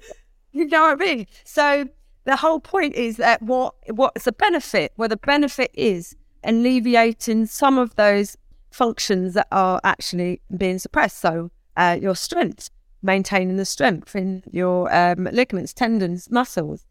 You 0.52 0.66
know 0.66 0.82
what 0.82 1.02
I 1.02 1.04
mean? 1.04 1.26
So 1.44 1.88
the 2.24 2.36
whole 2.36 2.60
point 2.60 2.94
is 2.94 3.16
that 3.16 3.42
what 3.42 3.74
what's 3.90 4.24
the 4.24 4.32
benefit? 4.32 4.92
Well, 4.96 5.08
the 5.08 5.16
benefit 5.16 5.70
is 5.74 6.16
alleviating 6.42 7.46
some 7.46 7.78
of 7.78 7.96
those 7.96 8.36
functions 8.70 9.34
that 9.34 9.46
are 9.52 9.80
actually 9.84 10.40
being 10.56 10.78
suppressed. 10.78 11.18
So 11.18 11.50
uh, 11.76 11.98
your 12.00 12.14
strength, 12.14 12.70
maintaining 13.02 13.56
the 13.56 13.64
strength 13.64 14.14
in 14.16 14.42
your 14.50 14.92
um, 14.94 15.28
ligaments, 15.32 15.72
tendons, 15.72 16.30
muscles. 16.30 16.84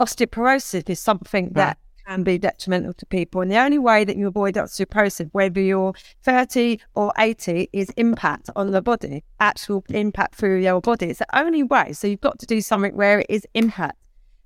Osteoporosis 0.00 0.88
is 0.88 1.00
something 1.00 1.50
that 1.54 1.78
can 2.06 2.22
be 2.22 2.38
detrimental 2.38 2.94
to 2.94 3.06
people. 3.06 3.40
And 3.40 3.50
the 3.50 3.58
only 3.58 3.78
way 3.78 4.04
that 4.04 4.16
you 4.16 4.28
avoid 4.28 4.54
osteoporosis, 4.54 5.28
whether 5.32 5.60
you're 5.60 5.92
30 6.22 6.80
or 6.94 7.12
80, 7.18 7.68
is 7.72 7.90
impact 7.96 8.48
on 8.56 8.70
the 8.70 8.80
body, 8.80 9.24
actual 9.40 9.84
impact 9.90 10.36
through 10.36 10.60
your 10.60 10.80
body. 10.80 11.06
It's 11.06 11.18
the 11.18 11.38
only 11.38 11.62
way. 11.62 11.92
So 11.92 12.06
you've 12.06 12.20
got 12.20 12.38
to 12.38 12.46
do 12.46 12.60
something 12.60 12.96
where 12.96 13.20
it 13.20 13.26
is 13.28 13.46
impact. 13.54 13.98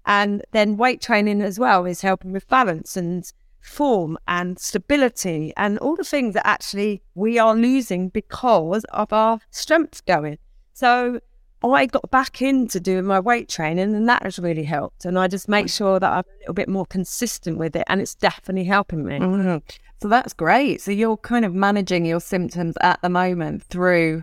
And 0.05 0.43
then 0.51 0.77
weight 0.77 1.01
training 1.01 1.43
as 1.43 1.59
well 1.59 1.87
is 1.87 2.01
helping 2.01 2.33
with 2.33 2.49
balance 2.49 2.97
and 2.97 3.31
form 3.61 4.19
and 4.27 4.59
stability 4.59 5.53
and 5.57 5.79
all 5.79 5.95
the 5.95 6.03
things 6.03 6.35
that 6.35 6.45
actually 6.45 7.01
we 7.15 7.39
are 7.39 7.55
losing 7.55 8.09
because 8.09 8.85
of 8.93 9.13
our 9.13 9.39
strength 9.51 10.05
going. 10.05 10.39
So 10.73 11.21
I 11.65 11.87
got 11.87 12.11
back 12.11 12.43
into 12.43 12.81
doing 12.81 13.05
my 13.05 13.21
weight 13.21 13.49
training 13.49 13.95
and 13.95 14.09
that 14.09 14.23
has 14.25 14.39
really 14.39 14.65
helped. 14.65 15.05
And 15.05 15.19
I 15.19 15.29
just 15.29 15.49
make 15.49 15.69
sure 15.69 16.01
that 16.01 16.11
I'm 16.11 16.25
a 16.25 16.39
little 16.41 16.55
bit 16.55 16.69
more 16.69 16.87
consistent 16.87 17.59
with 17.59 17.77
it 17.77 17.85
and 17.87 18.01
it's 18.01 18.15
definitely 18.15 18.65
helping 18.65 19.05
me. 19.05 19.19
Mm-hmm. 19.19 19.59
So 20.01 20.09
that's 20.09 20.33
great. 20.33 20.81
So 20.81 20.91
you're 20.91 21.17
kind 21.17 21.45
of 21.45 21.55
managing 21.55 22.05
your 22.05 22.21
symptoms 22.21 22.75
at 22.81 23.01
the 23.03 23.09
moment 23.09 23.63
through 23.65 24.23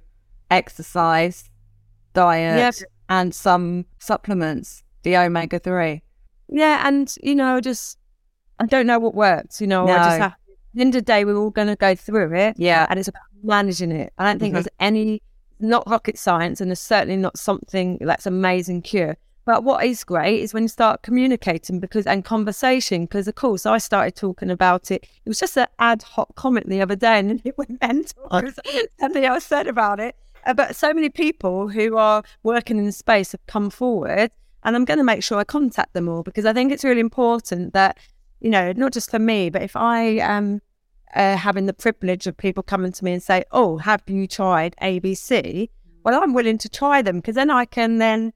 exercise, 0.52 1.50
diet, 2.14 2.84
and 3.08 3.34
some 3.34 3.86
supplements, 4.00 4.84
the 5.04 5.16
omega 5.16 5.60
3. 5.60 6.02
Yeah. 6.50 6.86
And, 6.86 7.14
you 7.24 7.36
know, 7.36 7.62
just 7.62 7.98
I 8.60 8.66
don't 8.66 8.88
know 8.88 9.00
what 9.00 9.16
works. 9.16 9.62
You 9.62 9.68
know, 9.68 9.86
no. 9.86 9.94
I 9.94 9.98
just 9.98 10.20
have, 10.20 10.32
at 10.32 10.38
the 10.74 10.82
end 10.82 10.96
of 10.96 11.02
the 11.02 11.06
day, 11.06 11.24
we're 11.24 11.38
all 11.38 11.52
going 11.52 11.70
to 11.70 11.78
go 11.78 11.96
through 11.96 12.36
it. 12.36 12.56
Yeah. 12.58 12.86
And 12.90 13.00
it's 13.00 13.08
about 13.08 13.24
managing 13.42 13.92
it. 13.92 14.12
I 14.18 14.26
don't 14.26 14.40
think 14.40 14.50
mm-hmm. 14.50 14.64
there's 14.64 14.68
any, 14.82 15.22
not 15.60 15.90
rocket 15.90 16.18
science, 16.18 16.62
and 16.62 16.72
it's 16.72 16.82
certainly 16.82 17.18
not 17.18 17.38
something 17.38 17.98
that's 18.02 18.26
amazing 18.26 18.82
cure. 18.82 19.18
But 19.46 19.64
what 19.64 19.84
is 19.84 20.04
great 20.04 20.42
is 20.42 20.54
when 20.54 20.64
you 20.64 20.70
start 20.70 21.02
communicating 21.02 21.80
because 21.80 22.06
and 22.06 22.24
conversation, 22.24 23.06
because 23.06 23.28
of 23.28 23.36
course 23.36 23.66
I 23.66 23.80
started 23.80 24.16
talking 24.16 24.52
about 24.52 24.92
it. 24.92 25.08
It 25.26 25.30
was 25.30 25.40
just 25.40 25.58
an 25.58 25.68
ad 25.80 26.04
hoc 26.04 26.36
comment 26.36 26.70
the 26.70 26.82
other 26.82 26.96
day, 26.96 27.20
and 27.20 27.42
it 27.44 27.58
went 27.58 27.82
mental. 27.82 28.52
Something 29.00 29.26
else 29.26 29.46
said 29.46 29.68
about 29.68 30.00
it. 30.00 30.16
Uh, 30.46 30.54
but 30.54 30.76
so 30.76 30.94
many 30.94 31.10
people 31.10 31.68
who 31.68 31.98
are 31.98 32.24
working 32.44 32.78
in 32.78 32.86
the 32.86 32.92
space 32.92 33.32
have 33.32 33.46
come 33.48 33.70
forward, 33.70 34.32
and 34.64 34.76
I'm 34.76 34.86
going 34.86 35.00
to 35.00 35.04
make 35.04 35.24
sure 35.24 35.40
I 35.40 35.44
contact 35.44 35.94
them 35.94 36.08
all 36.08 36.24
because 36.24 36.46
I 36.46 36.54
think 36.54 36.72
it's 36.72 36.84
really 36.84 37.02
important 37.02 37.74
that 37.74 37.98
you 38.40 38.50
know, 38.50 38.72
not 38.74 38.94
just 38.94 39.12
for 39.12 39.20
me, 39.20 39.50
but 39.50 39.62
if 39.62 39.76
I 39.76 40.02
am 40.02 40.62
uh, 41.16 41.38
having 41.38 41.66
the 41.66 41.74
privilege 41.74 42.28
of 42.28 42.38
people 42.38 42.64
coming 42.64 42.92
to 42.92 43.06
me 43.06 43.14
and 43.14 43.24
say, 43.24 43.44
"Oh, 43.52 43.78
have 43.78 44.04
you 44.08 44.28
tried 44.28 44.76
ABC?" 44.82 45.70
Well, 46.04 46.22
I'm 46.22 46.34
willing 46.34 46.58
to 46.60 46.70
try 46.70 47.02
them 47.02 47.18
because 47.18 47.36
then 47.36 47.50
I 47.50 47.66
can 47.66 47.98
then 47.98 48.34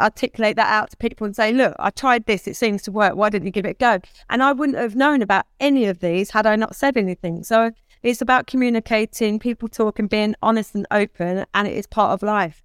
articulate 0.00 0.56
that 0.56 0.72
out 0.72 0.90
to 0.90 0.96
people 0.96 1.24
and 1.24 1.34
say, 1.34 1.52
"Look, 1.52 1.74
I 1.78 1.90
tried 1.90 2.26
this; 2.26 2.46
it 2.46 2.56
seems 2.56 2.82
to 2.82 2.92
work. 2.92 3.14
Why 3.14 3.30
didn't 3.30 3.46
you 3.46 3.52
give 3.52 3.66
it 3.66 3.70
a 3.70 3.74
go?" 3.74 4.00
And 4.30 4.42
I 4.42 4.52
wouldn't 4.52 4.78
have 4.78 4.96
known 4.96 5.22
about 5.22 5.46
any 5.60 5.86
of 5.86 6.00
these 6.00 6.30
had 6.30 6.46
I 6.46 6.56
not 6.56 6.76
said 6.76 6.96
anything. 6.96 7.44
So 7.44 7.72
it's 8.02 8.20
about 8.20 8.46
communicating, 8.46 9.38
people 9.38 9.68
talking, 9.68 10.06
being 10.06 10.34
honest 10.42 10.74
and 10.74 10.86
open, 10.90 11.46
and 11.54 11.68
it 11.68 11.74
is 11.74 11.86
part 11.86 12.12
of 12.12 12.22
life. 12.22 12.62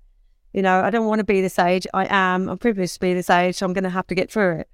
You 0.53 0.61
know, 0.61 0.81
I 0.81 0.91
don't 0.91 1.07
want 1.07 1.19
to 1.19 1.25
be 1.25 1.41
this 1.41 1.57
age. 1.57 1.87
I 1.93 2.05
am. 2.09 2.47
I'm 2.47 2.59
privileged 2.59 2.93
to 2.95 2.99
be 2.99 3.13
this 3.13 3.29
age, 3.29 3.55
so 3.55 3.65
I'm 3.65 3.73
going 3.73 3.83
to 3.83 3.89
have 3.89 4.07
to 4.07 4.15
get 4.15 4.31
through 4.31 4.59
it. 4.59 4.69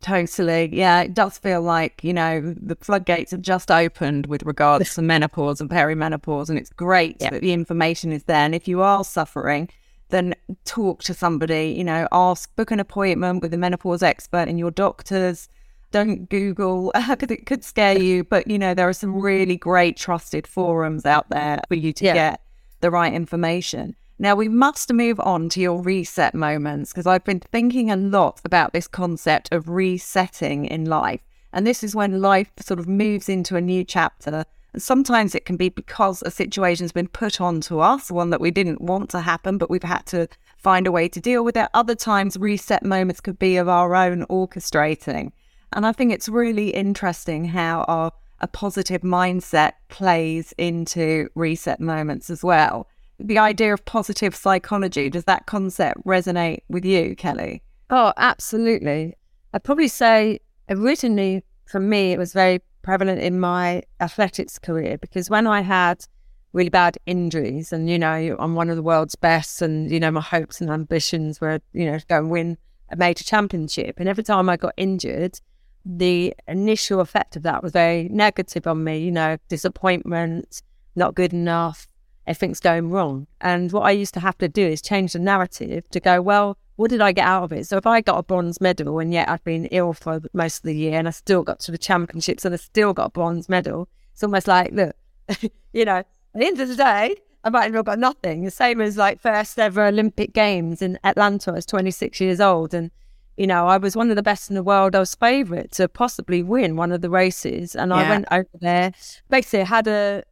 Totally. 0.00 0.70
Yeah, 0.72 1.02
it 1.02 1.14
does 1.14 1.38
feel 1.38 1.60
like, 1.60 2.04
you 2.04 2.12
know, 2.12 2.54
the 2.56 2.76
floodgates 2.76 3.32
have 3.32 3.42
just 3.42 3.70
opened 3.70 4.26
with 4.26 4.44
regards 4.44 4.94
to 4.94 5.02
menopause 5.02 5.60
and 5.60 5.68
perimenopause. 5.68 6.48
And 6.48 6.58
it's 6.58 6.70
great 6.70 7.16
yeah. 7.20 7.30
that 7.30 7.40
the 7.40 7.52
information 7.52 8.12
is 8.12 8.24
there. 8.24 8.36
And 8.36 8.54
if 8.54 8.68
you 8.68 8.80
are 8.80 9.02
suffering, 9.02 9.68
then 10.10 10.34
talk 10.64 11.02
to 11.02 11.14
somebody, 11.14 11.74
you 11.76 11.82
know, 11.82 12.06
ask, 12.12 12.54
book 12.54 12.70
an 12.70 12.78
appointment 12.78 13.42
with 13.42 13.52
a 13.52 13.58
menopause 13.58 14.02
expert 14.02 14.48
and 14.48 14.58
your 14.58 14.70
doctors. 14.70 15.48
don't 15.90 16.30
Google 16.30 16.92
because 17.08 17.30
it 17.32 17.46
could 17.46 17.64
scare 17.64 17.98
you. 17.98 18.22
But, 18.22 18.46
you 18.46 18.58
know, 18.58 18.74
there 18.74 18.88
are 18.88 18.94
some 18.94 19.20
really 19.20 19.56
great 19.56 19.96
trusted 19.96 20.46
forums 20.46 21.06
out 21.06 21.28
there 21.28 21.60
for 21.66 21.74
you 21.74 21.92
to 21.94 22.04
yeah. 22.04 22.14
get 22.14 22.40
the 22.80 22.90
right 22.92 23.12
information. 23.12 23.96
Now, 24.18 24.34
we 24.34 24.48
must 24.48 24.92
move 24.92 25.20
on 25.20 25.48
to 25.50 25.60
your 25.60 25.80
reset 25.80 26.34
moments 26.34 26.92
because 26.92 27.06
I've 27.06 27.24
been 27.24 27.38
thinking 27.38 27.90
a 27.90 27.96
lot 27.96 28.40
about 28.44 28.72
this 28.72 28.88
concept 28.88 29.52
of 29.52 29.68
resetting 29.68 30.64
in 30.64 30.86
life. 30.86 31.20
And 31.52 31.64
this 31.64 31.84
is 31.84 31.94
when 31.94 32.20
life 32.20 32.50
sort 32.58 32.80
of 32.80 32.88
moves 32.88 33.28
into 33.28 33.54
a 33.54 33.60
new 33.60 33.84
chapter. 33.84 34.44
And 34.72 34.82
sometimes 34.82 35.36
it 35.36 35.44
can 35.44 35.56
be 35.56 35.68
because 35.68 36.22
a 36.22 36.32
situation's 36.32 36.90
been 36.90 37.06
put 37.06 37.40
onto 37.40 37.78
us, 37.78 38.10
one 38.10 38.30
that 38.30 38.40
we 38.40 38.50
didn't 38.50 38.80
want 38.80 39.08
to 39.10 39.20
happen, 39.20 39.56
but 39.56 39.70
we've 39.70 39.84
had 39.84 40.04
to 40.06 40.26
find 40.56 40.88
a 40.88 40.92
way 40.92 41.08
to 41.08 41.20
deal 41.20 41.44
with 41.44 41.56
it. 41.56 41.68
Other 41.72 41.94
times, 41.94 42.36
reset 42.36 42.82
moments 42.82 43.20
could 43.20 43.38
be 43.38 43.56
of 43.56 43.68
our 43.68 43.94
own 43.94 44.26
orchestrating. 44.26 45.30
And 45.72 45.86
I 45.86 45.92
think 45.92 46.12
it's 46.12 46.28
really 46.28 46.70
interesting 46.70 47.44
how 47.44 47.84
our 47.86 48.12
a 48.40 48.46
positive 48.46 49.02
mindset 49.02 49.72
plays 49.88 50.54
into 50.58 51.28
reset 51.34 51.80
moments 51.80 52.30
as 52.30 52.44
well. 52.44 52.86
The 53.18 53.38
idea 53.38 53.74
of 53.74 53.84
positive 53.84 54.34
psychology, 54.34 55.10
does 55.10 55.24
that 55.24 55.46
concept 55.46 56.04
resonate 56.04 56.60
with 56.68 56.84
you, 56.84 57.16
Kelly? 57.16 57.62
Oh, 57.90 58.12
absolutely. 58.16 59.14
I'd 59.52 59.64
probably 59.64 59.88
say 59.88 60.40
originally 60.68 61.42
for 61.68 61.80
me, 61.80 62.12
it 62.12 62.18
was 62.18 62.32
very 62.32 62.60
prevalent 62.82 63.20
in 63.20 63.38
my 63.38 63.82
athletics 64.00 64.58
career 64.58 64.98
because 64.98 65.28
when 65.28 65.46
I 65.46 65.60
had 65.60 66.04
really 66.52 66.70
bad 66.70 66.96
injuries 67.06 67.72
and, 67.72 67.90
you 67.90 67.98
know, 67.98 68.36
I'm 68.38 68.54
one 68.54 68.70
of 68.70 68.76
the 68.76 68.82
world's 68.82 69.14
best 69.14 69.60
and, 69.60 69.90
you 69.90 70.00
know, 70.00 70.10
my 70.10 70.20
hopes 70.20 70.60
and 70.60 70.70
ambitions 70.70 71.40
were, 71.40 71.60
you 71.72 71.86
know, 71.86 71.98
to 71.98 72.06
go 72.06 72.18
and 72.18 72.30
win 72.30 72.56
a 72.90 72.96
major 72.96 73.24
championship. 73.24 74.00
And 74.00 74.08
every 74.08 74.24
time 74.24 74.48
I 74.48 74.56
got 74.56 74.72
injured, 74.76 75.40
the 75.84 76.34
initial 76.46 77.00
effect 77.00 77.36
of 77.36 77.42
that 77.42 77.62
was 77.62 77.72
very 77.72 78.08
negative 78.08 78.66
on 78.66 78.82
me, 78.82 78.98
you 78.98 79.12
know, 79.12 79.36
disappointment, 79.48 80.62
not 80.96 81.14
good 81.14 81.34
enough, 81.34 81.86
everything's 82.28 82.60
going 82.60 82.90
wrong. 82.90 83.26
And 83.40 83.72
what 83.72 83.82
I 83.82 83.90
used 83.90 84.14
to 84.14 84.20
have 84.20 84.38
to 84.38 84.48
do 84.48 84.66
is 84.66 84.82
change 84.82 85.12
the 85.14 85.18
narrative 85.18 85.88
to 85.90 86.00
go, 86.00 86.20
well, 86.20 86.58
what 86.76 86.90
did 86.90 87.00
I 87.00 87.12
get 87.12 87.26
out 87.26 87.42
of 87.42 87.52
it? 87.52 87.66
So 87.66 87.76
if 87.76 87.86
I 87.86 88.00
got 88.00 88.18
a 88.18 88.22
bronze 88.22 88.60
medal 88.60 88.98
and 89.00 89.12
yet 89.12 89.28
I'd 89.28 89.42
been 89.42 89.66
ill 89.66 89.92
for 89.92 90.20
most 90.32 90.58
of 90.58 90.62
the 90.64 90.76
year 90.76 90.98
and 90.98 91.08
I 91.08 91.10
still 91.10 91.42
got 91.42 91.58
to 91.60 91.72
the 91.72 91.78
championships 91.78 92.44
and 92.44 92.54
I 92.54 92.58
still 92.58 92.92
got 92.92 93.06
a 93.06 93.10
bronze 93.10 93.48
medal, 93.48 93.88
it's 94.12 94.22
almost 94.22 94.46
like, 94.46 94.70
look, 94.72 94.94
you 95.72 95.84
know, 95.84 95.96
at 95.96 96.06
the 96.34 96.46
end 96.46 96.60
of 96.60 96.68
the 96.68 96.76
day, 96.76 97.16
I 97.42 97.50
might 97.50 97.72
have 97.72 97.84
got 97.84 97.98
nothing. 97.98 98.44
The 98.44 98.50
same 98.50 98.80
as 98.80 98.96
like 98.96 99.20
first 99.20 99.58
ever 99.58 99.86
Olympic 99.86 100.32
Games 100.32 100.82
in 100.82 100.98
Atlanta. 101.02 101.50
I 101.50 101.54
was 101.54 101.66
26 101.66 102.20
years 102.20 102.40
old 102.40 102.74
and 102.74 102.90
you 103.38 103.46
know, 103.46 103.68
I 103.68 103.76
was 103.76 103.96
one 103.96 104.10
of 104.10 104.16
the 104.16 104.22
best 104.22 104.50
in 104.50 104.56
the 104.56 104.64
world. 104.64 104.96
I 104.96 104.98
was 104.98 105.14
favourite 105.14 105.70
to 105.72 105.88
possibly 105.88 106.42
win 106.42 106.74
one 106.74 106.90
of 106.90 107.02
the 107.02 107.08
races. 107.08 107.76
And 107.76 107.90
yeah. 107.90 107.96
I 107.96 108.08
went 108.08 108.24
over 108.32 108.48
there. 108.60 108.92
Basically, 109.30 109.60
I 109.60 109.64
had 109.64 109.86
a 109.86 110.24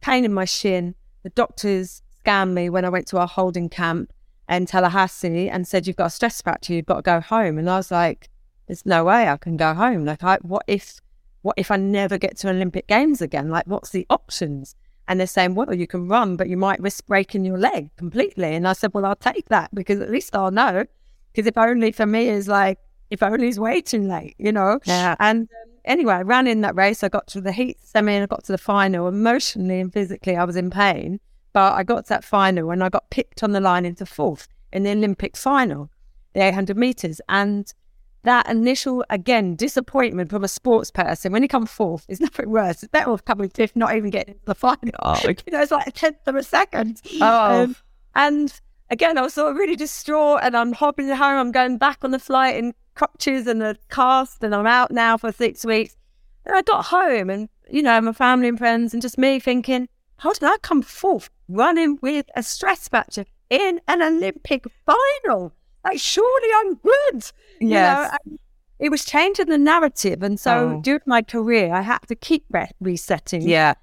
pain 0.00 0.24
in 0.24 0.34
my 0.34 0.44
shin. 0.44 0.96
The 1.22 1.30
doctors 1.30 2.02
scanned 2.18 2.54
me 2.54 2.70
when 2.70 2.84
I 2.84 2.88
went 2.88 3.06
to 3.08 3.18
our 3.18 3.26
holding 3.26 3.68
camp 3.68 4.12
in 4.48 4.66
Tallahassee 4.66 5.48
and 5.48 5.66
said, 5.66 5.86
You've 5.86 5.96
got 5.96 6.06
a 6.06 6.10
stress 6.10 6.40
fracture, 6.40 6.74
you've 6.74 6.86
got 6.86 6.96
to 6.96 7.02
go 7.02 7.20
home. 7.20 7.58
And 7.58 7.68
I 7.68 7.76
was 7.76 7.90
like, 7.90 8.28
There's 8.66 8.86
no 8.86 9.04
way 9.04 9.28
I 9.28 9.36
can 9.36 9.56
go 9.56 9.74
home. 9.74 10.04
Like, 10.04 10.22
I, 10.22 10.38
what 10.42 10.64
if 10.66 11.00
what 11.42 11.54
if 11.56 11.70
I 11.70 11.76
never 11.76 12.18
get 12.18 12.36
to 12.38 12.50
Olympic 12.50 12.86
Games 12.88 13.22
again? 13.22 13.48
Like, 13.48 13.66
what's 13.66 13.90
the 13.90 14.06
options? 14.10 14.74
And 15.06 15.18
they're 15.18 15.26
saying, 15.26 15.54
well, 15.54 15.72
you 15.74 15.86
can 15.86 16.08
run, 16.08 16.36
but 16.36 16.48
you 16.48 16.56
might 16.56 16.80
risk 16.80 17.06
breaking 17.06 17.44
your 17.44 17.56
leg 17.56 17.88
completely. 17.96 18.54
And 18.54 18.68
I 18.68 18.74
said, 18.74 18.92
well, 18.92 19.06
I'll 19.06 19.16
take 19.16 19.48
that 19.48 19.74
because 19.74 20.00
at 20.00 20.10
least 20.10 20.36
I'll 20.36 20.50
know 20.50 20.84
because 21.32 21.46
if 21.46 21.56
only 21.56 21.92
for 21.92 22.04
me 22.04 22.28
is 22.28 22.48
like, 22.48 22.78
if 23.10 23.22
only 23.22 23.48
is 23.48 23.58
way 23.58 23.80
too 23.80 24.02
late, 24.02 24.34
you 24.38 24.52
know? 24.52 24.80
Yeah. 24.84 25.16
And 25.18 25.42
um, 25.42 25.70
anyway, 25.84 26.14
I 26.14 26.22
ran 26.22 26.46
in 26.46 26.60
that 26.62 26.76
race. 26.76 27.02
I 27.02 27.08
got 27.08 27.26
to 27.28 27.40
the 27.40 27.52
heat 27.52 27.78
semi 27.82 28.12
and 28.12 28.22
I 28.22 28.26
got 28.26 28.44
to 28.44 28.52
the 28.52 28.58
final. 28.58 29.08
Emotionally 29.08 29.80
and 29.80 29.92
physically, 29.92 30.36
I 30.36 30.44
was 30.44 30.56
in 30.56 30.70
pain. 30.70 31.20
But 31.52 31.74
I 31.74 31.82
got 31.82 32.04
to 32.04 32.08
that 32.10 32.24
final 32.24 32.70
and 32.70 32.84
I 32.84 32.88
got 32.88 33.10
picked 33.10 33.42
on 33.42 33.52
the 33.52 33.60
line 33.60 33.84
into 33.84 34.06
fourth 34.06 34.48
in 34.72 34.82
the 34.82 34.90
Olympic 34.90 35.36
final, 35.36 35.90
the 36.34 36.40
800 36.42 36.76
meters. 36.76 37.20
And 37.28 37.72
that 38.24 38.48
initial, 38.48 39.04
again, 39.10 39.56
disappointment 39.56 40.30
from 40.30 40.44
a 40.44 40.48
sports 40.48 40.90
person 40.90 41.32
when 41.32 41.42
you 41.42 41.48
come 41.48 41.66
fourth 41.66 42.04
is 42.08 42.20
nothing 42.20 42.50
worse. 42.50 42.82
It's 42.82 42.90
better 42.92 43.10
off 43.10 43.24
coming 43.24 43.48
fifth, 43.48 43.74
not 43.74 43.94
even 43.96 44.10
getting 44.10 44.34
into 44.34 44.44
the 44.44 44.54
final. 44.54 44.94
Oh, 45.00 45.18
okay. 45.24 45.36
You 45.46 45.52
know, 45.52 45.62
it's 45.62 45.72
like 45.72 45.86
a 45.86 45.92
tenth 45.92 46.18
of 46.26 46.36
a 46.36 46.42
second. 46.42 47.00
Oh. 47.20 47.62
Um, 47.62 47.76
and 48.14 48.52
again, 48.90 49.16
I 49.16 49.22
was 49.22 49.34
sort 49.34 49.50
of 49.50 49.56
really 49.56 49.76
distraught 49.76 50.40
and 50.42 50.56
I'm 50.56 50.72
hopping 50.72 51.08
home. 51.08 51.20
I'm 51.20 51.52
going 51.52 51.78
back 51.78 51.98
on 52.02 52.10
the 52.10 52.18
flight 52.18 52.56
in 52.56 52.74
crutches 52.98 53.46
and 53.46 53.62
a 53.62 53.76
cast 53.90 54.42
and 54.42 54.54
I'm 54.54 54.66
out 54.66 54.90
now 54.90 55.16
for 55.16 55.30
six 55.30 55.64
weeks. 55.64 55.96
And 56.44 56.56
I 56.56 56.62
got 56.62 56.86
home 56.86 57.30
and, 57.30 57.48
you 57.70 57.82
know, 57.82 58.00
my 58.00 58.12
family 58.12 58.48
and 58.48 58.58
friends 58.58 58.92
and 58.92 59.00
just 59.00 59.18
me 59.18 59.38
thinking, 59.38 59.88
how 60.16 60.32
did 60.32 60.44
I 60.44 60.56
come 60.58 60.82
fourth 60.82 61.30
running 61.48 61.98
with 62.02 62.26
a 62.34 62.42
stress 62.42 62.88
fracture 62.88 63.24
in 63.50 63.80
an 63.86 64.02
Olympic 64.02 64.66
final? 64.84 65.52
Like, 65.84 66.00
surely 66.00 66.48
I'm 66.56 66.74
good. 66.74 67.24
Yes. 67.60 68.12
You 68.26 68.32
know? 68.32 68.38
it 68.80 68.90
was 68.90 69.04
changing 69.04 69.46
the 69.46 69.58
narrative. 69.58 70.22
And 70.24 70.40
so 70.40 70.76
oh. 70.76 70.80
during 70.82 71.02
my 71.06 71.22
career, 71.22 71.72
I 71.72 71.82
had 71.82 72.00
to 72.08 72.16
keep 72.16 72.44
re- 72.50 72.70
resetting. 72.80 73.48
Yeah 73.48 73.74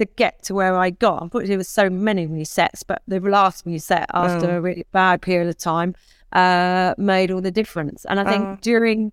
to 0.00 0.06
get 0.06 0.42
to 0.42 0.54
where 0.54 0.78
I 0.78 0.88
got. 0.88 1.22
Unfortunately, 1.22 1.50
there 1.50 1.58
was 1.58 1.68
so 1.68 1.90
many 1.90 2.26
resets, 2.26 2.82
but 2.86 3.02
the 3.06 3.20
last 3.20 3.66
reset 3.66 4.06
after 4.14 4.50
oh. 4.50 4.56
a 4.56 4.60
really 4.62 4.86
bad 4.92 5.20
period 5.20 5.46
of 5.46 5.58
time 5.58 5.94
uh, 6.32 6.94
made 6.98 7.30
all 7.30 7.40
the 7.40 7.50
difference. 7.50 8.04
And 8.06 8.20
I 8.20 8.24
think 8.24 8.44
oh. 8.44 8.58
during 8.60 9.12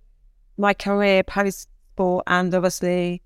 my 0.58 0.74
career 0.74 1.24
post 1.24 1.70
sport 1.94 2.24
and 2.28 2.54
obviously 2.54 3.22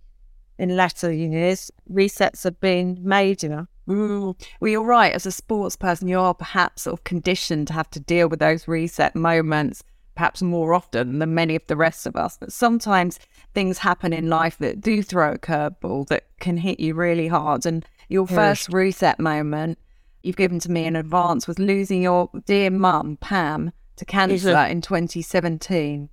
in 0.58 0.76
latter 0.76 1.12
years, 1.12 1.72
resets 1.92 2.44
have 2.44 2.60
been 2.60 3.00
major. 3.02 3.68
Mm. 3.88 4.40
Well, 4.60 4.72
you're 4.72 4.84
right. 4.84 5.14
As 5.14 5.26
a 5.26 5.32
sports 5.32 5.76
person, 5.76 6.08
you 6.08 6.20
are 6.20 6.34
perhaps 6.34 6.84
sort 6.84 6.94
of 6.94 7.04
conditioned 7.04 7.68
to 7.68 7.74
have 7.74 7.90
to 7.92 8.00
deal 8.00 8.30
with 8.30 8.40
those 8.40 8.68
reset 8.68 9.16
moments 9.16 9.84
perhaps 10.16 10.42
more 10.42 10.74
often 10.74 11.20
than 11.20 11.34
many 11.34 11.56
of 11.56 11.66
the 11.68 11.76
rest 11.76 12.06
of 12.06 12.16
us. 12.16 12.38
But 12.38 12.52
sometimes 12.52 13.18
things 13.54 13.80
happen 13.80 14.14
in 14.14 14.30
life 14.30 14.58
that 14.60 14.82
do 14.82 15.02
throw 15.02 15.34
a 15.34 15.40
curveball 15.40 16.08
that 16.08 16.26
can 16.40 16.58
hit 16.58 16.80
you 16.80 16.94
really 16.94 17.28
hard. 17.28 17.66
And 17.66 17.86
your 18.10 18.28
first 18.28 18.72
reset 18.72 19.20
moment 19.20 19.80
you've 20.24 20.36
given 20.36 20.60
to 20.60 20.72
me 20.72 20.86
in 20.86 20.96
advance 20.96 21.48
was 21.48 21.58
losing 21.60 22.04
your 22.04 22.30
dear 22.46 22.70
mum, 22.70 23.18
Pam, 23.22 23.72
to 23.98 24.06
cancer 24.06 24.58
in 24.58 24.82
2017. 24.82 26.10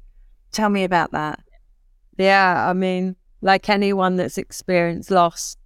Tell 0.53 0.69
me 0.69 0.85
about 0.85 1.13
that. 1.13 1.41
Yeah, 2.17 2.69
I 2.69 2.73
mean, 2.73 3.17
like 3.41 3.69
anyone 3.69 4.17
that's 4.17 4.39
experienced 4.39 5.11
loss, 5.11 5.57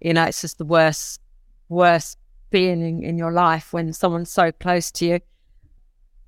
you 0.00 0.14
know, 0.14 0.24
it's 0.24 0.40
just 0.40 0.58
the 0.58 0.64
worst, 0.64 1.20
worst 1.68 2.18
feeling 2.50 3.02
in 3.02 3.18
your 3.18 3.32
life 3.32 3.72
when 3.72 3.92
someone's 3.92 4.30
so 4.30 4.52
close 4.52 4.90
to 4.92 5.06
you. 5.06 5.20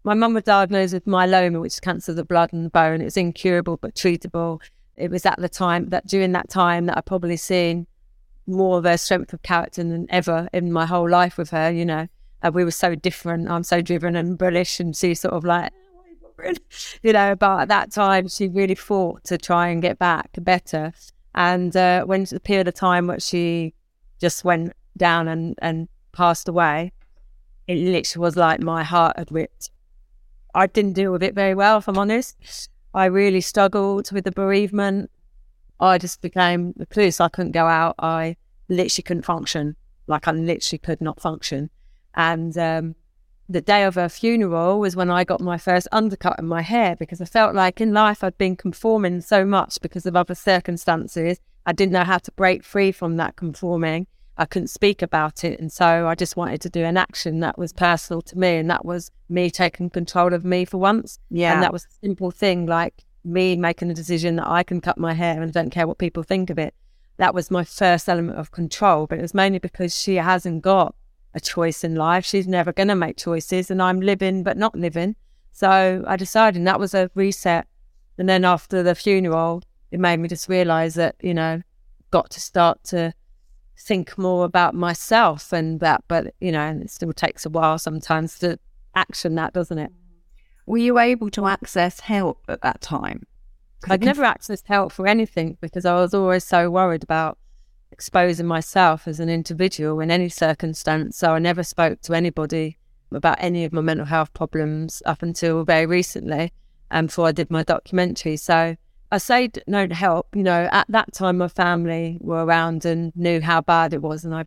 My 0.04 0.14
mum 0.14 0.34
was 0.34 0.44
diagnosed 0.44 0.94
with 0.94 1.04
myeloma, 1.04 1.60
which 1.60 1.74
is 1.74 1.80
cancer 1.80 2.12
of 2.12 2.16
the 2.16 2.24
blood 2.24 2.52
and 2.52 2.64
the 2.64 2.70
bone. 2.70 3.00
It 3.00 3.04
was 3.04 3.16
incurable 3.16 3.76
but 3.76 3.94
treatable. 3.94 4.60
It 4.96 5.10
was 5.10 5.26
at 5.26 5.38
the 5.38 5.48
time 5.48 5.90
that 5.90 6.06
during 6.06 6.32
that 6.32 6.48
time 6.48 6.86
that 6.86 6.96
I 6.96 7.00
probably 7.02 7.36
seen 7.36 7.86
more 8.46 8.78
of 8.78 8.84
her 8.84 8.96
strength 8.96 9.32
of 9.32 9.42
character 9.42 9.84
than 9.84 10.06
ever 10.08 10.48
in 10.52 10.72
my 10.72 10.86
whole 10.86 11.08
life 11.08 11.36
with 11.36 11.50
her. 11.50 11.70
You 11.70 11.84
know, 11.84 12.08
uh, 12.42 12.50
we 12.52 12.64
were 12.64 12.70
so 12.70 12.94
different. 12.94 13.50
I'm 13.50 13.64
so 13.64 13.80
driven 13.80 14.16
and 14.16 14.38
bullish, 14.38 14.80
and 14.80 14.94
she's 14.94 15.20
sort 15.20 15.34
of 15.34 15.44
like, 15.44 15.72
you 17.02 17.12
know. 17.12 17.34
But 17.34 17.62
at 17.62 17.68
that 17.68 17.92
time, 17.92 18.28
she 18.28 18.48
really 18.48 18.74
fought 18.74 19.24
to 19.24 19.38
try 19.38 19.68
and 19.68 19.82
get 19.82 19.98
back 19.98 20.30
better. 20.40 20.92
And 21.34 21.76
uh, 21.76 22.04
when 22.04 22.24
the 22.24 22.40
period 22.40 22.68
of 22.68 22.74
time 22.74 23.06
where 23.06 23.20
she 23.20 23.74
just 24.20 24.44
went 24.44 24.72
down 24.96 25.28
and 25.28 25.56
and 25.62 25.88
passed 26.12 26.48
away, 26.48 26.92
it 27.66 27.76
literally 27.76 28.22
was 28.22 28.36
like 28.36 28.60
my 28.60 28.82
heart 28.82 29.16
had 29.16 29.30
ripped 29.30 29.70
I 30.54 30.66
didn't 30.66 30.94
deal 30.94 31.12
with 31.12 31.22
it 31.22 31.34
very 31.34 31.54
well, 31.54 31.78
if 31.78 31.88
I'm 31.88 31.98
honest. 31.98 32.68
I 32.94 33.04
really 33.04 33.40
struggled 33.40 34.10
with 34.10 34.24
the 34.24 34.32
bereavement. 34.32 35.10
I 35.78 35.98
just 35.98 36.20
became 36.20 36.74
the 36.76 36.86
police. 36.86 37.20
I 37.20 37.28
couldn't 37.28 37.52
go 37.52 37.66
out. 37.66 37.94
I 37.98 38.36
literally 38.68 39.04
couldn't 39.04 39.24
function. 39.24 39.76
Like 40.06 40.26
I 40.26 40.32
literally 40.32 40.78
could 40.78 41.00
not 41.00 41.20
function. 41.20 41.70
And 42.14 42.56
um, 42.58 42.94
the 43.48 43.60
day 43.60 43.84
of 43.84 43.94
her 43.94 44.08
funeral 44.08 44.78
was 44.78 44.94
when 44.94 45.10
I 45.10 45.24
got 45.24 45.40
my 45.40 45.56
first 45.56 45.88
undercut 45.90 46.38
in 46.38 46.46
my 46.46 46.62
hair 46.62 46.96
because 46.96 47.20
I 47.20 47.24
felt 47.24 47.54
like 47.54 47.80
in 47.80 47.92
life 47.92 48.22
I'd 48.22 48.36
been 48.36 48.56
conforming 48.56 49.20
so 49.22 49.44
much 49.44 49.80
because 49.80 50.04
of 50.04 50.14
other 50.16 50.34
circumstances. 50.34 51.38
I 51.64 51.72
didn't 51.72 51.92
know 51.92 52.04
how 52.04 52.18
to 52.18 52.32
break 52.32 52.62
free 52.62 52.92
from 52.92 53.16
that 53.16 53.36
conforming. 53.36 54.06
I 54.36 54.44
couldn't 54.44 54.68
speak 54.68 55.02
about 55.02 55.44
it. 55.44 55.58
And 55.58 55.72
so 55.72 56.06
I 56.06 56.14
just 56.14 56.36
wanted 56.36 56.60
to 56.60 56.70
do 56.70 56.84
an 56.84 56.96
action 56.96 57.40
that 57.40 57.58
was 57.58 57.72
personal 57.72 58.22
to 58.22 58.38
me. 58.38 58.56
And 58.56 58.70
that 58.70 58.84
was 58.84 59.10
me 59.28 59.50
taking 59.50 59.90
control 59.90 60.32
of 60.32 60.44
me 60.44 60.64
for 60.64 60.78
once. 60.78 61.18
Yeah. 61.30 61.54
And 61.54 61.62
that 61.62 61.72
was 61.72 61.84
a 61.84 62.06
simple 62.06 62.30
thing 62.30 62.66
like 62.66 63.04
me 63.24 63.56
making 63.56 63.90
a 63.90 63.94
decision 63.94 64.36
that 64.36 64.46
I 64.46 64.62
can 64.62 64.80
cut 64.80 64.96
my 64.96 65.14
hair 65.14 65.42
and 65.42 65.52
don't 65.52 65.70
care 65.70 65.88
what 65.88 65.98
people 65.98 66.22
think 66.22 66.50
of 66.50 66.58
it. 66.58 66.74
That 67.16 67.34
was 67.34 67.50
my 67.50 67.64
first 67.64 68.08
element 68.08 68.38
of 68.38 68.52
control. 68.52 69.06
But 69.06 69.18
it 69.18 69.22
was 69.22 69.34
mainly 69.34 69.58
because 69.58 69.98
she 69.98 70.16
hasn't 70.16 70.62
got 70.62 70.94
a 71.34 71.40
choice 71.40 71.84
in 71.84 71.94
life. 71.94 72.24
She's 72.24 72.48
never 72.48 72.72
going 72.72 72.88
to 72.88 72.94
make 72.94 73.16
choices. 73.16 73.70
And 73.70 73.82
I'm 73.82 74.00
living, 74.00 74.42
but 74.42 74.56
not 74.56 74.74
living. 74.74 75.16
So 75.52 76.04
I 76.06 76.16
decided 76.16 76.66
that 76.66 76.80
was 76.80 76.94
a 76.94 77.10
reset. 77.14 77.66
And 78.16 78.28
then 78.28 78.44
after 78.44 78.82
the 78.82 78.94
funeral, 78.94 79.62
it 79.90 80.00
made 80.00 80.18
me 80.18 80.28
just 80.28 80.48
realize 80.48 80.94
that, 80.94 81.16
you 81.20 81.34
know, 81.34 81.62
got 82.10 82.30
to 82.30 82.40
start 82.40 82.82
to 82.84 83.12
think 83.78 84.18
more 84.18 84.44
about 84.44 84.74
myself 84.74 85.52
and 85.52 85.80
that, 85.80 86.02
but, 86.08 86.34
you 86.40 86.50
know, 86.50 86.80
it 86.82 86.90
still 86.90 87.12
takes 87.12 87.46
a 87.46 87.50
while 87.50 87.78
sometimes 87.78 88.38
to 88.40 88.58
action 88.94 89.36
that, 89.36 89.52
doesn't 89.52 89.78
it? 89.78 89.92
Were 90.66 90.78
you 90.78 90.98
able 90.98 91.30
to 91.30 91.46
access 91.46 92.00
help 92.00 92.42
at 92.48 92.62
that 92.62 92.80
time? 92.80 93.26
I'd 93.88 94.02
never 94.02 94.22
accessed 94.22 94.66
help 94.66 94.92
for 94.92 95.06
anything 95.06 95.56
because 95.60 95.84
I 95.84 95.94
was 95.94 96.12
always 96.12 96.44
so 96.44 96.70
worried 96.70 97.04
about 97.04 97.38
exposing 97.90 98.46
myself 98.46 99.08
as 99.08 99.20
an 99.20 99.28
individual 99.28 100.00
in 100.00 100.10
any 100.10 100.28
circumstance. 100.28 101.16
So 101.16 101.32
I 101.32 101.38
never 101.38 101.62
spoke 101.62 102.00
to 102.02 102.14
anybody 102.14 102.78
about 103.10 103.38
any 103.40 103.64
of 103.64 103.72
my 103.72 103.80
mental 103.80 104.06
health 104.06 104.32
problems 104.34 105.02
up 105.06 105.22
until 105.22 105.64
very 105.64 105.86
recently 105.86 106.52
and 106.90 107.04
um, 107.04 107.06
before 107.06 107.26
I 107.26 107.32
did 107.32 107.50
my 107.50 107.62
documentary. 107.62 108.36
So 108.36 108.76
I 109.10 109.18
say 109.18 109.50
no 109.66 109.86
help. 109.90 110.28
You 110.34 110.42
know, 110.42 110.68
at 110.70 110.86
that 110.88 111.12
time, 111.12 111.38
my 111.38 111.48
family 111.48 112.18
were 112.20 112.44
around 112.44 112.84
and 112.84 113.12
knew 113.16 113.40
how 113.40 113.60
bad 113.60 113.94
it 113.94 114.02
was. 114.02 114.24
And 114.24 114.34
I, 114.34 114.44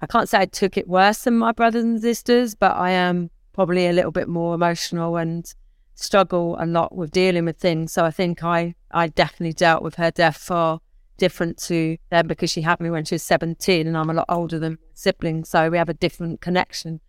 I 0.00 0.06
can't 0.06 0.28
say 0.28 0.38
I 0.38 0.46
took 0.46 0.76
it 0.76 0.88
worse 0.88 1.22
than 1.22 1.36
my 1.36 1.52
brothers 1.52 1.84
and 1.84 2.00
sisters, 2.00 2.54
but 2.54 2.76
I 2.76 2.90
am 2.90 3.30
probably 3.52 3.86
a 3.86 3.92
little 3.92 4.10
bit 4.10 4.28
more 4.28 4.54
emotional 4.54 5.16
and 5.16 5.52
struggle 5.94 6.56
a 6.58 6.66
lot 6.66 6.94
with 6.94 7.10
dealing 7.10 7.44
with 7.44 7.58
things. 7.58 7.92
So 7.92 8.04
I 8.04 8.10
think 8.10 8.42
I, 8.42 8.74
I 8.90 9.08
definitely 9.08 9.52
dealt 9.52 9.82
with 9.82 9.96
her 9.96 10.10
death 10.10 10.36
far 10.36 10.80
different 11.16 11.58
to 11.58 11.96
them 12.10 12.26
because 12.26 12.50
she 12.50 12.62
had 12.62 12.80
me 12.80 12.90
when 12.90 13.04
she 13.04 13.14
was 13.14 13.22
17 13.22 13.86
and 13.86 13.96
I'm 13.96 14.10
a 14.10 14.14
lot 14.14 14.26
older 14.28 14.58
than 14.58 14.78
siblings. 14.94 15.48
So 15.48 15.70
we 15.70 15.78
have 15.78 15.88
a 15.88 15.94
different 15.94 16.40
connection. 16.40 17.00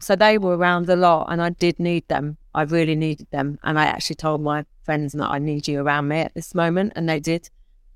So 0.00 0.16
they 0.16 0.38
were 0.38 0.56
around 0.56 0.88
a 0.88 0.96
lot 0.96 1.26
and 1.30 1.40
I 1.40 1.50
did 1.50 1.78
need 1.78 2.06
them. 2.08 2.36
I 2.54 2.62
really 2.62 2.94
needed 2.94 3.26
them. 3.30 3.58
And 3.62 3.78
I 3.78 3.84
actually 3.84 4.16
told 4.16 4.42
my 4.42 4.64
friends 4.82 5.12
that 5.12 5.30
I 5.30 5.38
need 5.38 5.66
you 5.66 5.80
around 5.80 6.08
me 6.08 6.18
at 6.18 6.34
this 6.34 6.54
moment. 6.54 6.92
And 6.94 7.08
they 7.08 7.20
did. 7.20 7.46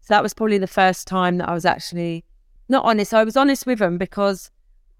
So 0.01 0.15
that 0.15 0.23
was 0.23 0.35
probably 0.35 0.59
the 0.59 0.67
first 0.67 1.07
time 1.07 1.39
that 1.39 1.49
I 1.49 1.55
was 1.55 1.65
actually 1.65 2.25
not 2.69 2.85
honest. 2.85 3.13
I 3.13 3.25
was 3.25 3.37
honest 3.37 3.67
with 3.67 3.79
them 3.79 3.99
because 3.99 4.51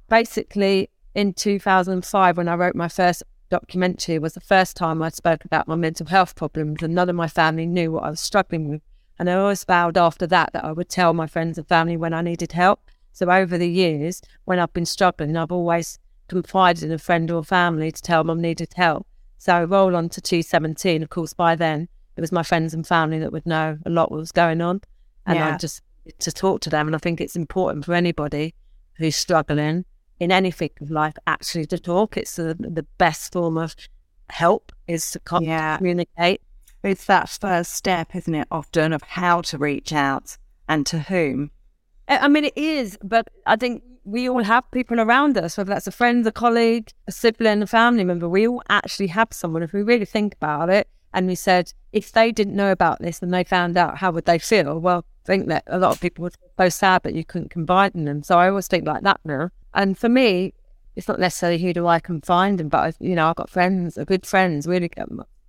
basically 0.09 0.91
in 1.15 1.33
2005, 1.33 2.37
when 2.37 2.49
I 2.49 2.55
wrote 2.55 2.75
my 2.75 2.89
first 2.89 3.23
documentary, 3.51 4.19
was 4.19 4.35
the 4.35 4.41
first 4.41 4.77
time 4.77 5.03
I 5.03 5.09
spoke 5.09 5.45
about 5.45 5.67
my 5.67 5.77
mental 5.77 6.07
health 6.07 6.37
problems. 6.37 6.83
And 6.83 6.95
none 6.95 7.09
of 7.09 7.17
my 7.17 7.29
family 7.29 7.67
knew 7.67 7.93
what 7.93 8.05
I 8.05 8.11
was 8.11 8.21
struggling 8.21 8.69
with. 8.69 8.83
And 9.19 9.29
I 9.29 9.35
always 9.35 9.65
vowed 9.65 9.99
after 9.99 10.27
that 10.29 10.53
that 10.53 10.65
I 10.65 10.73
would 10.73 10.89
tell 10.89 11.13
my 11.13 11.27
friends 11.27 11.59
and 11.59 11.67
family 11.67 11.97
when 11.97 12.15
I 12.15 12.23
needed 12.23 12.53
help. 12.53 12.81
So 13.13 13.31
over 13.31 13.59
the 13.59 13.69
years, 13.69 14.23
when 14.45 14.59
I've 14.59 14.73
been 14.73 14.87
struggling, 14.87 15.37
I've 15.37 15.53
always 15.53 15.99
confided 16.29 16.85
in 16.85 16.93
a 16.93 16.99
friend 16.99 17.31
or 17.31 17.43
family 17.43 17.91
to 17.91 18.03
tell 18.03 18.23
them 18.23 18.39
I 18.39 18.43
needed 18.43 18.73
help. 18.75 19.07
So 19.39 19.55
I 19.55 19.65
roll 19.65 19.97
on 19.97 20.09
to 20.11 20.21
217. 20.21 21.03
Of 21.03 21.11
course, 21.11 21.33
by 21.33 21.57
then, 21.57 21.89
it 22.17 22.21
was 22.21 22.33
my 22.33 22.43
friends 22.43 22.75
and 22.75 22.87
family 22.87 23.19
that 23.19 23.33
would 23.33 23.47
know 23.47 23.79
a 23.85 23.91
lot 23.91 24.11
what 24.11 24.21
was 24.21 24.33
going 24.33 24.61
on. 24.61 24.83
And 25.27 25.37
yeah. 25.37 25.55
I 25.55 25.57
just 25.57 25.83
to 26.21 26.33
talk 26.33 26.61
to 26.63 26.71
them. 26.71 26.87
And 26.87 26.95
I 26.95 26.99
think 26.99 27.21
it's 27.21 27.37
important 27.37 27.85
for 27.85 27.95
anybody 27.95 28.55
who's 28.95 29.17
struggling 29.17 29.85
in 30.21 30.33
anything 30.33 30.71
of 30.81 30.91
life 30.91 31.15
actually 31.27 31.67
to 31.67 31.79
talk. 31.79 32.17
It's 32.17 32.37
the, 32.37 32.57
the 32.59 32.87
best 32.99 33.33
form 33.33 33.57
of 33.59 33.75
help 34.31 34.73
is 34.87 35.11
to 35.13 35.21
yeah. 35.41 35.77
communicate. 35.77 36.41
It's 36.83 37.07
that 37.07 37.29
first 37.29 37.73
step, 37.73 38.15
isn't 38.15 38.35
it, 38.35 38.49
often 38.51 38.93
of 38.93 39.03
how 39.03 39.41
to 39.43 39.59
reach 39.59 39.93
out 39.93 40.37
and 40.69 40.87
to 40.87 41.01
whom. 41.01 41.51
I 42.07 42.29
mean, 42.29 42.45
it 42.45 42.57
is, 42.57 42.99
but 43.03 43.29
I 43.47 43.57
think 43.57 43.83
we 44.05 44.29
all 44.29 44.43
have 44.43 44.71
people 44.71 45.01
around 45.01 45.37
us, 45.37 45.59
whether 45.59 45.69
that's 45.69 45.87
a 45.87 45.93
friend, 45.93 46.27
a 46.27 46.33
colleague, 46.33 46.93
a 47.07 47.13
sibling, 47.13 47.63
a 47.63 47.67
family 47.67 48.05
member. 48.05 48.29
We 48.29 48.49
all 48.49 48.63
actually 48.69 49.09
have 49.09 49.29
someone, 49.33 49.63
if 49.63 49.73
we 49.73 49.83
really 49.83 50.07
think 50.07 50.35
about 50.35 50.71
it. 50.71 50.89
And 51.13 51.27
we 51.27 51.35
said, 51.35 51.73
if 51.93 52.13
they 52.13 52.33
didn't 52.33 52.57
know 52.57 52.71
about 52.71 53.01
this 53.01 53.23
and 53.23 53.33
they 53.33 53.45
found 53.45 53.77
out, 53.77 53.99
how 53.99 54.11
would 54.13 54.27
they 54.27 54.39
feel? 54.39 54.79
Well, 54.79 55.05
I 55.25 55.27
think 55.27 55.49
that 55.49 55.65
a 55.67 55.79
lot 55.79 55.93
of 55.93 56.01
people 56.01 56.23
would 56.23 56.35
feel 56.35 56.67
so 56.67 56.69
sad 56.69 57.03
that 57.03 57.15
you 57.15 57.25
couldn't 57.25 57.51
confide 57.51 57.95
in 57.95 58.05
them. 58.05 58.23
So 58.23 58.39
I 58.39 58.49
always 58.49 58.69
think 58.69 58.87
like 58.87 59.03
that 59.03 59.21
now. 59.25 59.51
And 59.75 59.99
for 59.99 60.09
me, 60.09 60.55
it's 60.97 61.09
not 61.09 61.19
necessarily 61.19 61.59
who 61.59 61.73
do 61.73 61.87
I 61.87 61.99
confide 61.99 62.61
in, 62.61 62.69
but 62.69 62.97
you 63.01 63.15
know, 63.15 63.29
I've 63.29 63.37
got 63.37 63.51
friends, 63.51 63.99
good 64.07 64.27
friends, 64.27 64.67
really 64.67 64.89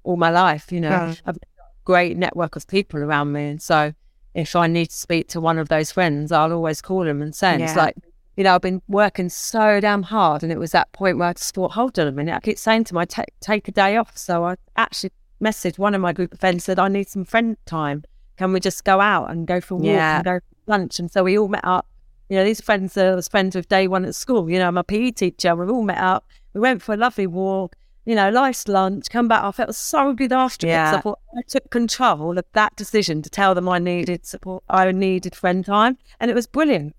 all 0.03 0.17
my 0.17 0.29
life. 0.29 0.71
You 0.71 0.81
know, 0.81 0.89
yeah. 0.89 1.15
I've 1.25 1.39
got 1.39 1.47
a 1.65 1.83
great 1.85 2.17
network 2.17 2.55
of 2.55 2.67
people 2.67 2.99
around 2.99 3.31
me, 3.31 3.49
and 3.49 3.62
so 3.62 3.93
if 4.33 4.55
I 4.55 4.67
need 4.67 4.88
to 4.88 4.95
speak 4.95 5.27
to 5.29 5.41
one 5.41 5.57
of 5.57 5.69
those 5.69 5.91
friends, 5.91 6.31
I'll 6.31 6.53
always 6.53 6.81
call 6.81 7.03
them 7.03 7.21
and 7.21 7.35
say, 7.35 7.57
yeah. 7.57 7.65
it's 7.65 7.75
like 7.75 7.95
you 8.39 8.45
know, 8.45 8.55
I've 8.55 8.62
been 8.62 8.81
working 8.88 9.27
so 9.27 9.81
damn 9.81 10.01
hard. 10.01 10.43
And 10.43 10.51
it 10.51 10.57
was 10.57 10.71
that 10.71 10.89
point 10.93 11.17
where 11.17 11.27
I 11.27 11.33
just 11.33 11.53
thought, 11.53 11.73
hold 11.73 11.99
on 11.99 12.07
a 12.07 12.12
minute. 12.13 12.33
I 12.33 12.39
keep 12.39 12.57
saying 12.57 12.85
to 12.85 12.93
my 12.93 13.03
take, 13.03 13.38
take 13.41 13.67
a 13.67 13.71
day 13.71 13.97
off. 13.97 14.17
So 14.17 14.45
I 14.45 14.55
actually 14.77 15.12
messaged 15.43 15.77
one 15.77 15.93
of 15.93 15.99
my 15.99 16.13
group 16.13 16.33
of 16.33 16.39
friends, 16.39 16.63
said, 16.63 16.79
I 16.79 16.88
need 16.88 17.09
some 17.09 17.25
friend 17.25 17.57
time. 17.65 18.05
Can 18.38 18.53
we 18.53 18.62
just 18.62 18.85
go 18.85 19.01
out 19.01 19.29
and 19.29 19.45
go 19.45 19.59
for 19.59 19.73
a 19.73 19.77
walk 19.77 19.88
yeah. 19.88 20.15
and 20.15 20.23
go 20.23 20.39
for 20.39 20.71
lunch? 20.71 20.99
And 20.99 21.12
so 21.12 21.25
we 21.25 21.38
all 21.38 21.49
met 21.49 21.65
up. 21.65 21.85
You 22.29 22.38
know, 22.38 22.45
these 22.45 22.62
friends 22.62 22.95
was 22.95 23.27
friends 23.27 23.57
with 23.57 23.67
day 23.67 23.89
one 23.89 24.05
at 24.05 24.15
school. 24.15 24.49
You 24.49 24.59
know, 24.59 24.69
I'm 24.69 24.77
a 24.77 24.85
PE 24.85 25.12
teacher. 25.12 25.53
We 25.53 25.67
all 25.67 25.83
met 25.83 25.97
up. 25.97 26.25
We 26.53 26.62
went 26.62 26.81
for 26.81 26.93
a 26.93 26.97
lovely 26.97 27.27
walk. 27.27 27.75
You 28.05 28.15
know, 28.15 28.29
nice 28.29 28.67
lunch. 28.67 29.09
Come 29.09 29.27
back. 29.27 29.43
I 29.43 29.51
felt 29.51 29.75
so 29.75 30.13
good 30.13 30.31
afterwards. 30.31 30.71
Yeah. 30.71 30.95
I 30.95 31.01
thought 31.01 31.19
I 31.38 31.41
took 31.47 31.69
control 31.69 32.38
of 32.38 32.45
that 32.53 32.75
decision 32.75 33.21
to 33.21 33.29
tell 33.29 33.53
them 33.53 33.69
I 33.69 33.77
needed 33.79 34.25
support. 34.25 34.63
I 34.69 34.91
needed 34.91 35.35
friend 35.35 35.63
time, 35.63 35.97
and 36.19 36.31
it 36.31 36.33
was 36.33 36.47
brilliant 36.47 36.95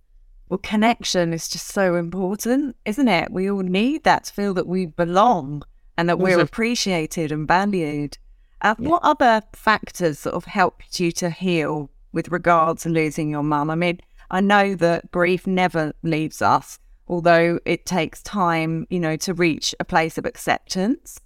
well, 0.51 0.59
connection 0.59 1.33
is 1.33 1.49
just 1.49 1.69
so 1.69 1.95
important, 1.95 2.77
isn't 2.85 3.07
it? 3.07 3.31
We 3.31 3.49
all 3.49 3.61
need 3.61 4.03
that 4.03 4.25
to 4.25 4.33
feel 4.35 4.53
that 4.55 4.67
we 4.67 4.87
belong 4.87 5.63
and 5.97 6.09
that 6.09 6.19
we're 6.19 6.41
appreciated 6.41 7.31
and 7.31 7.47
valued. 7.47 8.19
Uh, 8.61 8.75
yeah. 8.79 8.89
What 8.89 9.03
other 9.05 9.43
factors 9.53 10.19
sort 10.19 10.35
of 10.35 10.47
helped 10.47 10.99
you 10.99 11.13
to 11.13 11.31
heal 11.31 11.89
with 12.13 12.31
regard 12.31 12.79
to 12.79 12.89
losing 12.89 13.31
your 13.31 13.45
mum? 13.45 13.71
I 13.71 13.77
mean, 13.77 14.01
I 14.29 14.41
know 14.41 14.75
that 14.75 15.13
grief 15.13 15.47
never 15.47 15.93
leaves 16.03 16.43
us, 16.43 16.81
although 17.11 17.59
it 17.65 17.85
takes 17.85 18.23
time, 18.23 18.87
you 18.89 19.01
know, 19.01 19.17
to 19.17 19.35
reach 19.35 19.75
a 19.81 19.85
place 19.85 20.17
of 20.17 20.25
acceptance. 20.25 21.19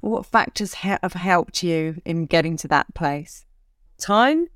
What 0.00 0.26
factors 0.26 0.74
have 0.74 1.12
helped 1.12 1.62
you 1.62 2.02
in 2.04 2.26
getting 2.26 2.56
to 2.58 2.68
that 2.68 2.92
place? 2.94 3.46
Time 3.96 4.48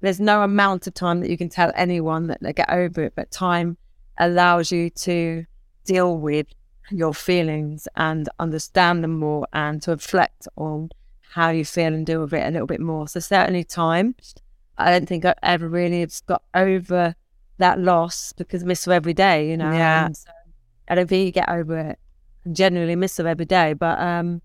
there's 0.00 0.20
no 0.20 0.42
amount 0.42 0.86
of 0.86 0.94
time 0.94 1.20
that 1.20 1.28
you 1.28 1.36
can 1.36 1.48
tell 1.48 1.72
anyone 1.74 2.28
that 2.28 2.38
they 2.40 2.52
get 2.52 2.70
over 2.70 3.02
it, 3.02 3.14
but 3.16 3.30
time 3.30 3.76
allows 4.16 4.70
you 4.70 4.90
to 4.90 5.44
deal 5.84 6.16
with 6.16 6.46
your 6.90 7.12
feelings 7.12 7.88
and 7.96 8.28
understand 8.38 9.02
them 9.02 9.18
more 9.18 9.46
and 9.52 9.82
to 9.82 9.90
reflect 9.90 10.46
on 10.56 10.90
how 11.32 11.50
you 11.50 11.64
feel 11.64 11.92
and 11.92 12.06
deal 12.06 12.22
with 12.22 12.32
it 12.32 12.46
a 12.46 12.50
little 12.50 12.66
bit 12.66 12.80
more. 12.80 13.08
So 13.08 13.20
certainly 13.20 13.64
time. 13.64 14.14
I 14.78 14.92
don't 14.92 15.08
think 15.08 15.24
I 15.24 15.34
ever 15.42 15.68
really 15.68 16.00
have 16.00 16.14
got 16.26 16.42
over 16.54 17.16
that 17.58 17.78
loss 17.78 18.32
because 18.32 18.62
I 18.62 18.66
miss 18.66 18.84
her 18.84 18.92
every 18.92 19.14
day, 19.14 19.50
you 19.50 19.56
know. 19.56 19.72
Yeah. 19.72 20.10
So 20.12 20.30
I 20.88 20.94
don't 20.94 21.08
think 21.08 21.26
you 21.26 21.32
get 21.32 21.48
over 21.48 21.78
it. 21.78 21.98
I 22.46 22.50
generally 22.50 22.96
miss 22.96 23.16
her 23.18 23.28
every 23.28 23.44
day. 23.44 23.74
But 23.74 24.00
um 24.00 24.42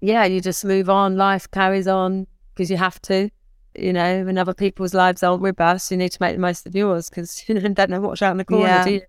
yeah, 0.00 0.24
you 0.24 0.40
just 0.40 0.64
move 0.64 0.88
on, 0.90 1.16
life 1.16 1.50
carries 1.50 1.88
on 1.88 2.26
because 2.54 2.70
you 2.70 2.76
have 2.76 3.00
to 3.02 3.30
you 3.76 3.92
know, 3.92 4.24
when 4.24 4.38
other 4.38 4.54
people's 4.54 4.94
lives 4.94 5.22
aren't 5.22 5.42
with 5.42 5.60
us, 5.60 5.90
you 5.90 5.96
need 5.96 6.10
to 6.10 6.18
make 6.20 6.36
the 6.36 6.40
most 6.40 6.66
of 6.66 6.74
yours 6.76 7.10
because 7.10 7.44
you 7.48 7.54
know, 7.54 7.68
don't 7.68 7.90
know 7.90 8.00
what's 8.00 8.22
around 8.22 8.36
the 8.38 8.44
corner, 8.44 8.66
yeah. 8.66 8.84
do 8.84 8.90
you? 8.92 9.02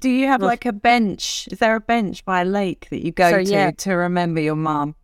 Do 0.00 0.08
you 0.08 0.28
have 0.28 0.40
like 0.40 0.64
a 0.64 0.72
bench? 0.72 1.46
Is 1.52 1.58
there 1.58 1.76
a 1.76 1.80
bench 1.80 2.24
by 2.24 2.40
a 2.40 2.44
lake 2.46 2.88
that 2.88 3.04
you 3.04 3.12
go 3.12 3.30
so, 3.30 3.44
to 3.44 3.50
yeah. 3.50 3.70
to 3.70 3.92
remember 3.92 4.40
your 4.40 4.56
mum? 4.56 4.94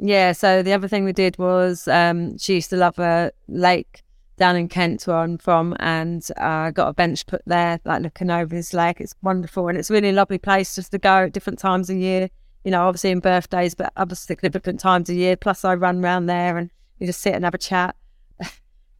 Yeah. 0.00 0.32
So 0.32 0.64
the 0.64 0.72
other 0.72 0.88
thing 0.88 1.04
we 1.04 1.12
did 1.12 1.38
was 1.38 1.86
um, 1.86 2.36
she 2.36 2.54
used 2.54 2.70
to 2.70 2.76
love 2.76 2.98
a 2.98 3.30
lake 3.46 4.02
down 4.40 4.56
in 4.56 4.68
Kent 4.68 5.06
where 5.06 5.18
I'm 5.18 5.38
from, 5.38 5.76
and 5.78 6.26
I 6.36 6.68
uh, 6.68 6.70
got 6.70 6.88
a 6.88 6.92
bench 6.94 7.26
put 7.26 7.42
there, 7.46 7.78
like 7.84 8.02
looking 8.02 8.30
over 8.30 8.52
this 8.52 8.72
lake. 8.72 9.00
It's 9.00 9.14
wonderful, 9.22 9.68
and 9.68 9.78
it's 9.78 9.90
really 9.90 10.08
a 10.08 10.12
lovely 10.12 10.38
place 10.38 10.74
just 10.74 10.90
to 10.92 10.98
go 10.98 11.24
at 11.24 11.32
different 11.32 11.60
times 11.60 11.90
of 11.90 11.96
year. 11.96 12.30
You 12.64 12.70
know, 12.70 12.88
obviously 12.88 13.10
in 13.10 13.20
birthdays, 13.20 13.74
but 13.74 13.92
other 13.96 14.14
significant 14.14 14.80
times 14.80 15.08
of 15.10 15.16
year. 15.16 15.36
Plus, 15.36 15.64
I 15.64 15.74
run 15.74 16.02
around 16.02 16.26
there 16.26 16.56
and 16.56 16.70
you 16.98 17.06
just 17.06 17.20
sit 17.20 17.34
and 17.34 17.44
have 17.44 17.54
a 17.54 17.58
chat. 17.58 17.94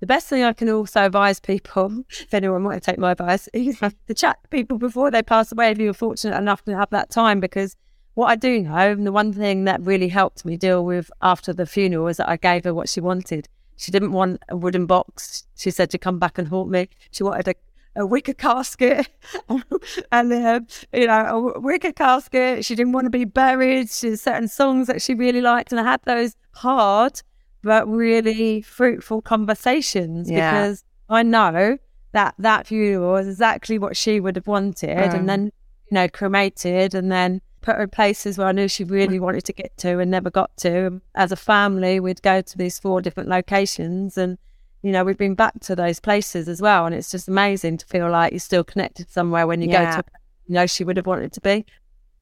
The 0.00 0.06
best 0.06 0.28
thing 0.28 0.42
I 0.42 0.54
can 0.54 0.70
also 0.70 1.04
advise 1.04 1.40
people, 1.40 2.04
if 2.10 2.32
anyone 2.32 2.64
want 2.64 2.82
to 2.82 2.90
take 2.90 2.98
my 2.98 3.10
advice, 3.10 3.48
is 3.52 3.78
to 3.80 4.14
chat 4.14 4.42
to 4.42 4.48
people 4.48 4.78
before 4.78 5.10
they 5.10 5.22
pass 5.22 5.52
away 5.52 5.72
if 5.72 5.78
you're 5.78 5.92
fortunate 5.92 6.38
enough 6.38 6.64
to 6.64 6.74
have 6.74 6.88
that 6.90 7.10
time. 7.10 7.38
Because 7.38 7.76
what 8.14 8.28
I 8.28 8.36
do 8.36 8.62
know, 8.62 8.92
and 8.92 9.06
the 9.06 9.12
one 9.12 9.34
thing 9.34 9.64
that 9.64 9.82
really 9.82 10.08
helped 10.08 10.46
me 10.46 10.56
deal 10.56 10.86
with 10.86 11.10
after 11.20 11.52
the 11.52 11.66
funeral 11.66 12.04
was 12.04 12.16
that 12.16 12.30
I 12.30 12.36
gave 12.36 12.64
her 12.64 12.72
what 12.72 12.88
she 12.88 13.00
wanted. 13.02 13.48
She 13.80 13.90
didn't 13.90 14.12
want 14.12 14.42
a 14.48 14.56
wooden 14.56 14.86
box. 14.86 15.44
She 15.56 15.70
said 15.70 15.90
to 15.90 15.98
come 15.98 16.18
back 16.18 16.38
and 16.38 16.48
haunt 16.48 16.70
me. 16.70 16.88
She 17.10 17.22
wanted 17.22 17.48
a 17.48 17.54
a 17.96 18.06
wicker 18.06 18.32
casket 18.32 19.08
and 20.12 20.32
uh, 20.32 20.60
you 20.92 21.08
know 21.08 21.52
a 21.56 21.58
wicker 21.58 21.90
casket 21.90 22.64
she 22.64 22.76
didn't 22.76 22.92
want 22.92 23.04
to 23.04 23.10
be 23.10 23.24
buried 23.24 23.90
she 23.90 24.10
had 24.10 24.20
certain 24.20 24.46
songs 24.46 24.86
that 24.86 25.02
she 25.02 25.12
really 25.12 25.40
liked 25.40 25.72
and 25.72 25.80
i 25.80 25.82
had 25.82 26.00
those 26.04 26.36
hard 26.52 27.20
but 27.62 27.88
really 27.88 28.62
fruitful 28.62 29.22
conversations 29.22 30.30
yeah. 30.30 30.52
because 30.52 30.84
I 31.08 31.22
know 31.22 31.78
that 32.12 32.34
that 32.38 32.66
funeral 32.66 33.12
was 33.12 33.28
exactly 33.28 33.78
what 33.78 33.96
she 33.96 34.20
would 34.20 34.36
have 34.36 34.46
wanted, 34.46 34.96
um, 34.96 35.20
and 35.20 35.28
then 35.28 35.44
you 35.90 35.94
know 35.94 36.08
cremated, 36.08 36.94
and 36.94 37.10
then 37.10 37.40
put 37.60 37.76
her 37.76 37.82
in 37.82 37.88
places 37.90 38.38
where 38.38 38.46
I 38.46 38.52
knew 38.52 38.68
she 38.68 38.84
really 38.84 39.20
wanted 39.20 39.44
to 39.44 39.52
get 39.52 39.76
to 39.78 39.98
and 39.98 40.10
never 40.10 40.30
got 40.30 40.56
to. 40.58 41.00
As 41.14 41.32
a 41.32 41.36
family, 41.36 42.00
we'd 42.00 42.22
go 42.22 42.40
to 42.40 42.58
these 42.58 42.78
four 42.78 43.00
different 43.00 43.28
locations, 43.28 44.16
and 44.18 44.38
you 44.82 44.92
know, 44.92 45.04
we've 45.04 45.18
been 45.18 45.34
back 45.34 45.60
to 45.60 45.76
those 45.76 46.00
places 46.00 46.48
as 46.48 46.62
well. 46.62 46.86
And 46.86 46.94
it's 46.94 47.10
just 47.10 47.28
amazing 47.28 47.76
to 47.78 47.86
feel 47.86 48.10
like 48.10 48.32
you're 48.32 48.40
still 48.40 48.64
connected 48.64 49.10
somewhere 49.10 49.46
when 49.46 49.60
you 49.60 49.68
Yeah. 49.68 49.96
go 49.96 50.02
to, 50.02 50.08
you 50.46 50.54
know, 50.54 50.66
she 50.66 50.84
would 50.84 50.96
have 50.96 51.06
wanted 51.06 51.32
to 51.34 51.40
be. 51.42 51.66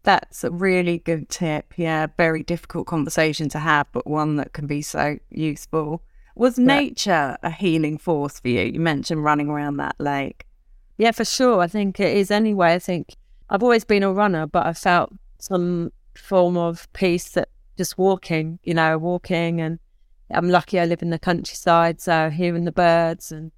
That's 0.03 0.43
a 0.43 0.51
really 0.51 0.99
good 0.99 1.29
tip. 1.29 1.75
Yeah, 1.77 2.09
very 2.17 2.43
difficult 2.43 2.87
conversation 2.87 3.49
to 3.51 3.59
have, 3.61 3.87
but 3.93 4.07
one 4.07 4.37
that 4.37 4.53
can 4.53 4.67
be 4.67 4.83
so 4.83 5.19
useful. 5.31 6.03
Was 6.35 6.59
nature 6.59 7.37
a 7.43 7.51
healing 7.51 7.99
force 7.99 8.41
for 8.41 8.49
you? 8.49 8.63
You 8.63 8.81
mentioned 8.81 9.23
running 9.23 9.49
around 9.49 9.77
that 9.79 9.97
lake. 9.99 10.45
Yeah, 10.97 11.11
for 11.13 11.25
sure. 11.25 11.61
I 11.61 11.67
think 11.69 12.01
it 12.01 12.17
is 12.17 12.31
anyway. 12.31 12.75
I 12.75 12.79
think 12.79 13.15
I've 13.51 13.63
always 13.63 13.85
been 13.85 14.03
a 14.03 14.13
runner, 14.13 14.47
but 14.47 14.67
I 14.67 14.73
felt 14.73 15.13
some 15.39 15.93
form 16.15 16.57
of 16.57 16.93
peace 16.93 17.31
that 17.31 17.49
just 17.77 17.97
walking, 17.97 18.59
you 18.65 18.75
know, 18.75 18.99
walking. 18.99 19.61
And 19.61 19.79
I'm 20.31 20.51
lucky 20.51 20.79
I 20.79 20.85
live 20.85 21.03
in 21.03 21.11
the 21.11 21.19
countryside, 21.19 22.01
so 22.01 22.31
hearing 22.31 22.65
the 22.65 22.73
birds 22.73 23.33
and, 23.33 23.53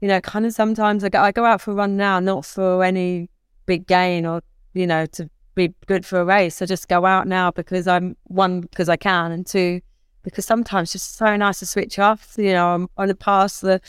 you 0.00 0.08
know, 0.08 0.20
kind 0.20 0.46
of 0.46 0.52
sometimes 0.52 1.02
I 1.02 1.08
go, 1.08 1.20
I 1.20 1.32
go 1.32 1.44
out 1.44 1.60
for 1.60 1.72
a 1.72 1.74
run 1.74 1.96
now, 1.96 2.20
not 2.20 2.44
for 2.44 2.84
any 2.84 3.30
big 3.66 3.86
gain 3.86 4.26
or, 4.26 4.42
you 4.74 4.86
know, 4.86 5.06
to 5.06 5.28
be 5.54 5.74
good 5.86 6.06
for 6.06 6.20
a 6.20 6.24
race. 6.24 6.62
I 6.62 6.66
just 6.66 6.88
go 6.88 7.04
out 7.06 7.26
now 7.26 7.50
because 7.50 7.86
I'm 7.86 8.16
one, 8.24 8.60
because 8.60 8.88
I 8.88 8.96
can, 8.96 9.32
and 9.32 9.46
two, 9.46 9.80
because 10.22 10.46
sometimes 10.46 10.94
it's 10.94 11.04
just 11.04 11.16
so 11.16 11.36
nice 11.36 11.58
to 11.60 11.66
switch 11.66 11.98
off. 11.98 12.34
You 12.36 12.52
know, 12.52 12.74
I'm 12.74 12.88
on 12.96 13.08
the 13.08 13.14
past 13.14 13.62
the, 13.62 13.80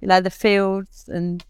you 0.00 0.08
know, 0.08 0.20
the 0.20 0.30
fields 0.30 1.08
and 1.08 1.44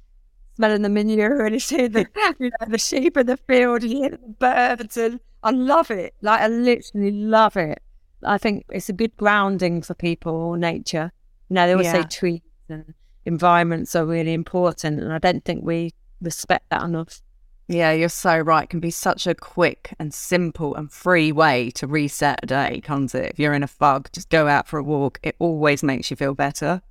smelling 0.57 0.83
the 0.83 0.89
manure 0.89 1.45
and 1.45 1.55
you 1.55 1.61
see 1.61 1.87
the, 1.87 2.07
you 2.39 2.51
know, 2.51 2.67
the 2.69 2.79
sheep 2.79 3.17
in 3.17 3.27
the 3.27 3.37
field 3.37 3.83
and 3.83 3.93
you 3.93 3.99
hear 4.03 4.11
the 4.11 4.19
birds 4.39 4.97
and 4.97 5.21
I 5.43 5.51
love 5.51 5.91
it. 5.91 6.15
Like 6.23 6.41
I 6.41 6.49
literally 6.49 7.11
love 7.13 7.57
it. 7.57 7.83
I 8.23 8.37
think 8.39 8.67
it's 8.71 8.89
a 8.89 8.93
good 8.93 9.17
grounding 9.17 9.81
for 9.83 9.95
people, 9.95 10.55
nature. 10.55 11.13
You 11.49 11.55
know, 11.55 11.67
they 11.67 11.73
always 11.73 11.87
Yeah. 11.87 12.03
say 12.03 12.03
trees 12.09 12.41
and 12.69 12.95
environments 13.25 13.97
are 13.97 14.05
really 14.05 14.35
important 14.35 15.01
and 15.01 15.13
I 15.13 15.19
don't 15.19 15.45
think 15.45 15.65
we 15.65 15.93
respect 16.21 16.67
that 16.71 16.83
enough. 16.83 17.23
Yeah, 17.69 17.93
you're 17.93 18.09
so 18.09 18.39
right. 18.39 18.65
It 18.65 18.71
can 18.71 18.81
be 18.81 18.91
such 18.91 19.27
a 19.29 19.35
quick 19.35 19.95
and 19.99 20.13
simple 20.13 20.75
and 20.75 20.91
free 20.91 21.31
way 21.31 21.71
to 21.77 21.87
reset 21.87 22.41
a 22.43 22.47
day, 22.47 22.81
can't 22.83 23.15
it? 23.15 23.31
If 23.33 23.39
you're 23.39 23.55
in 23.55 23.63
a 23.63 23.69
fog, 23.69 24.11
just 24.13 24.29
go 24.29 24.49
out 24.49 24.67
for 24.67 24.79
a 24.79 24.83
walk. 24.83 25.21
It 25.23 25.37
always 25.39 25.83
makes 25.83 26.11
you 26.11 26.17
feel 26.17 26.35
better. 26.35 26.83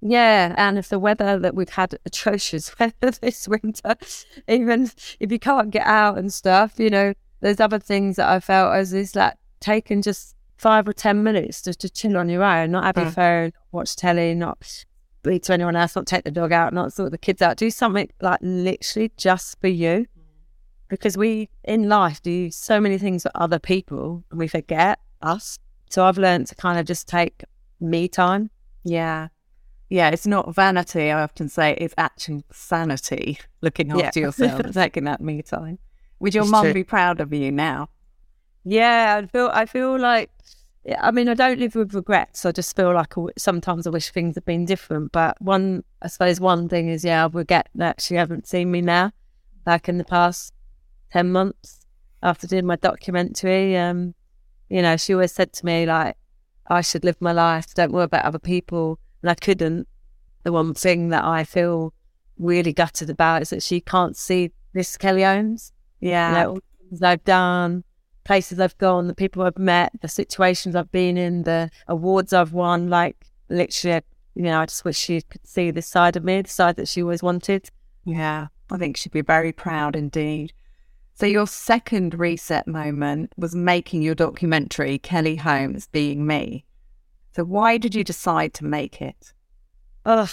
Yeah, 0.00 0.54
and 0.56 0.78
if 0.78 0.88
the 0.88 0.98
weather 0.98 1.38
that 1.38 1.54
we've 1.54 1.68
had 1.68 1.98
atrocious 2.06 2.76
weather 2.80 3.10
this 3.20 3.46
winter, 3.46 3.94
even 4.48 4.90
if 5.20 5.30
you 5.32 5.38
can't 5.38 5.70
get 5.70 5.86
out 5.86 6.16
and 6.18 6.32
stuff, 6.32 6.74
you 6.78 6.90
know, 6.90 7.12
there's 7.40 7.60
other 7.60 7.78
things 7.78 8.16
that 8.16 8.28
I 8.28 8.40
felt 8.40 8.74
as 8.74 8.92
is 8.92 9.14
like 9.14 9.34
taking 9.60 10.02
just 10.02 10.34
five 10.56 10.88
or 10.88 10.92
ten 10.92 11.22
minutes 11.22 11.62
just 11.62 11.80
to 11.80 11.90
chill 11.90 12.16
on 12.16 12.28
your 12.28 12.42
own, 12.42 12.70
not 12.70 12.84
have 12.84 12.96
your 12.96 13.06
Mm. 13.12 13.14
phone, 13.14 13.52
watch 13.72 13.94
telly, 13.96 14.34
not 14.34 14.58
speak 15.22 15.42
to 15.44 15.52
anyone 15.52 15.76
else, 15.76 15.94
not 15.96 16.06
take 16.06 16.24
the 16.24 16.30
dog 16.30 16.52
out, 16.52 16.72
not 16.72 16.92
sort 16.92 17.10
the 17.10 17.18
kids 17.18 17.42
out. 17.42 17.56
Do 17.56 17.70
something 17.70 18.08
like 18.20 18.38
literally 18.42 19.12
just 19.16 19.60
for 19.60 19.68
you. 19.68 20.06
Because 20.88 21.16
we 21.18 21.48
in 21.64 21.88
life 21.88 22.22
do 22.22 22.48
so 22.50 22.80
many 22.80 22.96
things 22.96 23.24
for 23.24 23.32
other 23.34 23.58
people 23.58 24.22
and 24.30 24.38
we 24.38 24.46
forget 24.46 25.00
us. 25.20 25.58
So 25.90 26.04
I've 26.04 26.16
learned 26.18 26.46
to 26.46 26.54
kind 26.54 26.78
of 26.78 26.86
just 26.86 27.08
take 27.08 27.42
me 27.80 28.06
time. 28.08 28.50
Yeah. 28.84 29.28
Yeah, 29.90 30.10
it's 30.10 30.26
not 30.26 30.54
vanity. 30.54 31.10
I 31.10 31.22
often 31.22 31.48
say 31.48 31.74
it's 31.80 31.94
actual 31.98 32.42
sanity 32.52 33.38
looking 33.62 33.90
Yeah. 33.90 34.06
after 34.06 34.20
yourself, 34.20 34.62
taking 34.72 35.04
that 35.04 35.20
me 35.20 35.42
time. 35.42 35.78
Would 36.20 36.34
your 36.34 36.46
mum 36.46 36.72
be 36.72 36.84
proud 36.84 37.20
of 37.20 37.32
you 37.32 37.52
now? 37.52 37.90
Yeah, 38.64 39.20
I 39.22 39.26
feel 39.26 39.50
I 39.52 39.66
feel 39.66 39.98
like 39.98 40.30
I 41.00 41.10
mean 41.10 41.28
I 41.28 41.34
don't 41.34 41.58
live 41.58 41.74
with 41.74 41.94
regrets. 41.94 42.44
I 42.44 42.52
just 42.52 42.74
feel 42.74 42.92
like 42.92 43.14
sometimes 43.38 43.86
I 43.86 43.90
wish 43.90 44.10
things 44.10 44.34
had 44.34 44.44
been 44.44 44.64
different. 44.64 45.12
But 45.12 45.40
one, 45.40 45.84
I 46.02 46.08
suppose 46.08 46.40
one 46.40 46.68
thing 46.68 46.88
is 46.88 47.04
yeah, 47.04 47.24
I 47.24 47.28
regret 47.28 47.68
that 47.74 48.00
she 48.00 48.14
hasn't 48.14 48.46
seen 48.46 48.70
me 48.70 48.80
now, 48.80 49.12
back 49.64 49.88
in 49.88 49.98
the 49.98 50.04
past 50.04 50.52
ten 51.12 51.30
months 51.30 51.86
after 52.22 52.46
doing 52.46 52.66
my 52.66 52.76
documentary. 52.76 53.76
Um, 53.76 54.14
you 54.68 54.82
know, 54.82 54.96
she 54.96 55.14
always 55.14 55.32
said 55.32 55.52
to 55.54 55.66
me 55.66 55.86
like 55.86 56.16
I 56.66 56.80
should 56.80 57.04
live 57.04 57.20
my 57.20 57.32
life, 57.32 57.72
don't 57.74 57.92
worry 57.92 58.04
about 58.04 58.24
other 58.24 58.40
people, 58.40 58.98
and 59.22 59.30
I 59.30 59.34
couldn't. 59.34 59.86
The 60.42 60.52
one 60.52 60.74
thing 60.74 61.10
that 61.10 61.24
I 61.24 61.44
feel 61.44 61.92
really 62.38 62.72
gutted 62.72 63.10
about 63.10 63.42
is 63.42 63.50
that 63.50 63.62
she 63.62 63.80
can't 63.80 64.16
see 64.16 64.52
this 64.72 64.96
Kelly 64.96 65.22
Holmes 65.22 65.72
Yeah. 66.00 66.28
you 66.28 66.34
know, 66.34 66.48
all 66.50 66.54
the 66.54 66.88
things 66.88 67.02
I've 67.02 67.24
done, 67.24 67.84
places 68.24 68.60
I've 68.60 68.76
gone, 68.78 69.06
the 69.06 69.14
people 69.14 69.42
I've 69.42 69.58
met, 69.58 69.92
the 70.00 70.08
situations 70.08 70.74
I've 70.74 70.92
been 70.92 71.16
in, 71.16 71.44
the 71.44 71.70
awards 71.88 72.32
I've 72.32 72.52
won. 72.52 72.88
Like 72.88 73.16
literally, 73.48 74.02
you 74.34 74.42
know, 74.42 74.60
I 74.60 74.66
just 74.66 74.84
wish 74.84 74.98
she 74.98 75.22
could 75.22 75.46
see 75.46 75.70
this 75.70 75.86
side 75.86 76.16
of 76.16 76.24
me, 76.24 76.42
the 76.42 76.48
side 76.48 76.76
that 76.76 76.88
she 76.88 77.02
always 77.02 77.22
wanted. 77.22 77.70
Yeah, 78.04 78.48
I 78.70 78.78
think 78.78 78.96
she'd 78.96 79.12
be 79.12 79.22
very 79.22 79.52
proud 79.52 79.96
indeed. 79.96 80.52
So, 81.14 81.24
your 81.24 81.46
second 81.46 82.14
reset 82.14 82.66
moment 82.66 83.32
was 83.38 83.54
making 83.54 84.02
your 84.02 84.14
documentary, 84.14 84.98
Kelly 84.98 85.36
Holmes 85.36 85.86
Being 85.86 86.26
Me. 86.26 86.66
So, 87.34 87.42
why 87.42 87.78
did 87.78 87.94
you 87.94 88.04
decide 88.04 88.52
to 88.54 88.66
make 88.66 89.00
it? 89.00 89.32
Ugh. 90.04 90.28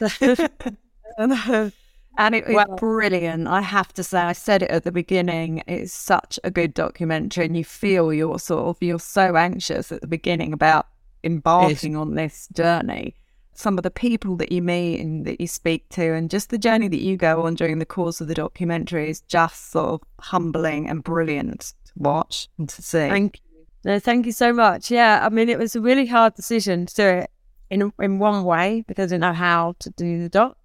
Uh, 1.18 1.70
And 2.18 2.34
it 2.34 2.46
was 2.46 2.56
Well- 2.56 2.76
brilliant. 2.76 3.46
I 3.46 3.60
have 3.60 3.94
to 3.94 4.02
say, 4.02 4.18
I 4.18 4.32
said 4.32 4.62
it 4.64 4.70
at 4.70 4.82
the 4.82 4.90
beginning. 4.92 5.62
It's 5.68 5.92
such 5.92 6.38
a 6.42 6.50
good 6.50 6.74
documentary, 6.74 7.46
and 7.46 7.56
you 7.56 7.64
feel 7.64 8.12
you're 8.12 8.40
sort 8.40 8.66
of 8.66 8.76
you're 8.82 8.98
so 8.98 9.36
anxious 9.36 9.92
at 9.92 10.00
the 10.00 10.08
beginning 10.08 10.52
about 10.52 10.88
embarking 11.22 11.94
on 11.96 12.16
this 12.16 12.48
journey. 12.52 13.14
Some 13.54 13.78
of 13.78 13.82
the 13.84 13.90
people 13.90 14.36
that 14.36 14.52
you 14.52 14.62
meet 14.62 15.00
and 15.00 15.24
that 15.26 15.40
you 15.40 15.46
speak 15.46 15.88
to, 15.90 16.12
and 16.12 16.28
just 16.28 16.50
the 16.50 16.58
journey 16.58 16.88
that 16.88 17.00
you 17.00 17.16
go 17.16 17.46
on 17.46 17.54
during 17.54 17.78
the 17.78 17.86
course 17.86 18.20
of 18.20 18.26
the 18.26 18.34
documentary 18.34 19.08
is 19.08 19.20
just 19.22 19.70
sort 19.70 19.88
of 19.94 20.00
humbling 20.20 20.88
and 20.88 21.02
brilliant 21.04 21.72
to 21.86 21.92
watch 21.96 22.48
and 22.58 22.68
to 22.68 22.82
see. 22.82 23.08
Thank 23.08 23.36
you. 23.36 23.64
No, 23.84 24.00
thank 24.00 24.26
you 24.26 24.32
so 24.32 24.52
much. 24.52 24.90
Yeah, 24.90 25.20
I 25.24 25.28
mean, 25.28 25.48
it 25.48 25.58
was 25.58 25.76
a 25.76 25.80
really 25.80 26.06
hard 26.06 26.34
decision 26.34 26.86
to 26.86 26.94
do 26.96 27.06
it 27.06 27.30
in 27.70 27.92
in 28.00 28.18
one 28.18 28.42
way 28.42 28.84
because 28.88 29.12
I 29.12 29.14
didn't 29.14 29.20
know 29.20 29.32
how 29.32 29.76
to 29.78 29.90
do 29.90 30.20
the 30.20 30.28
doc, 30.28 30.57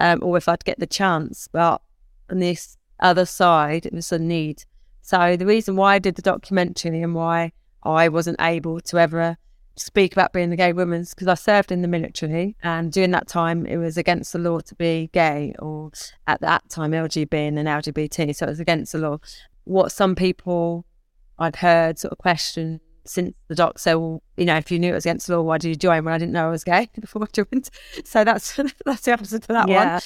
um, 0.00 0.20
or 0.22 0.36
if 0.36 0.48
I'd 0.48 0.64
get 0.64 0.80
the 0.80 0.86
chance. 0.86 1.48
But 1.52 1.80
on 2.30 2.38
this 2.38 2.76
other 2.98 3.26
side, 3.26 3.86
it 3.86 3.92
was 3.92 4.10
a 4.10 4.18
need. 4.18 4.64
So 5.02 5.36
the 5.36 5.46
reason 5.46 5.76
why 5.76 5.94
I 5.94 5.98
did 5.98 6.16
the 6.16 6.22
documentary 6.22 7.02
and 7.02 7.14
why 7.14 7.52
I 7.82 8.08
wasn't 8.08 8.40
able 8.40 8.80
to 8.80 8.98
ever 8.98 9.36
speak 9.76 10.12
about 10.12 10.32
being 10.32 10.52
a 10.52 10.56
gay 10.56 10.72
woman 10.72 11.00
is 11.02 11.14
because 11.14 11.28
I 11.28 11.34
served 11.34 11.72
in 11.72 11.82
the 11.82 11.88
military, 11.88 12.56
and 12.62 12.92
during 12.92 13.12
that 13.12 13.28
time, 13.28 13.66
it 13.66 13.78
was 13.78 13.96
against 13.96 14.32
the 14.32 14.38
law 14.38 14.60
to 14.60 14.74
be 14.74 15.10
gay, 15.12 15.54
or 15.58 15.90
at 16.26 16.40
that 16.40 16.68
time, 16.68 16.92
an 16.92 17.06
LGBT. 17.06 18.34
So 18.34 18.46
it 18.46 18.50
was 18.50 18.60
against 18.60 18.92
the 18.92 18.98
law. 18.98 19.18
What 19.64 19.92
some 19.92 20.14
people 20.14 20.84
I'd 21.38 21.56
heard 21.56 21.98
sort 21.98 22.12
of 22.12 22.18
question 22.18 22.80
since 23.10 23.34
the 23.48 23.54
doc 23.56 23.78
said, 23.78 23.94
well, 23.94 24.22
you 24.36 24.44
know, 24.44 24.56
if 24.56 24.70
you 24.70 24.78
knew 24.78 24.92
it 24.92 24.94
was 24.94 25.04
against 25.04 25.26
the 25.26 25.36
law, 25.36 25.42
why 25.42 25.58
did 25.58 25.68
you 25.68 25.74
join 25.74 26.04
when 26.04 26.14
I 26.14 26.18
didn't 26.18 26.32
know 26.32 26.46
I 26.46 26.50
was 26.50 26.64
gay 26.64 26.88
before 27.00 27.22
I 27.24 27.26
joined? 27.32 27.68
So 28.04 28.22
that's 28.24 28.56
that's 28.84 29.02
the 29.02 29.12
answer 29.12 29.38
to 29.38 29.48
that 29.48 29.68
Yeah. 29.68 29.92
one. 29.94 30.00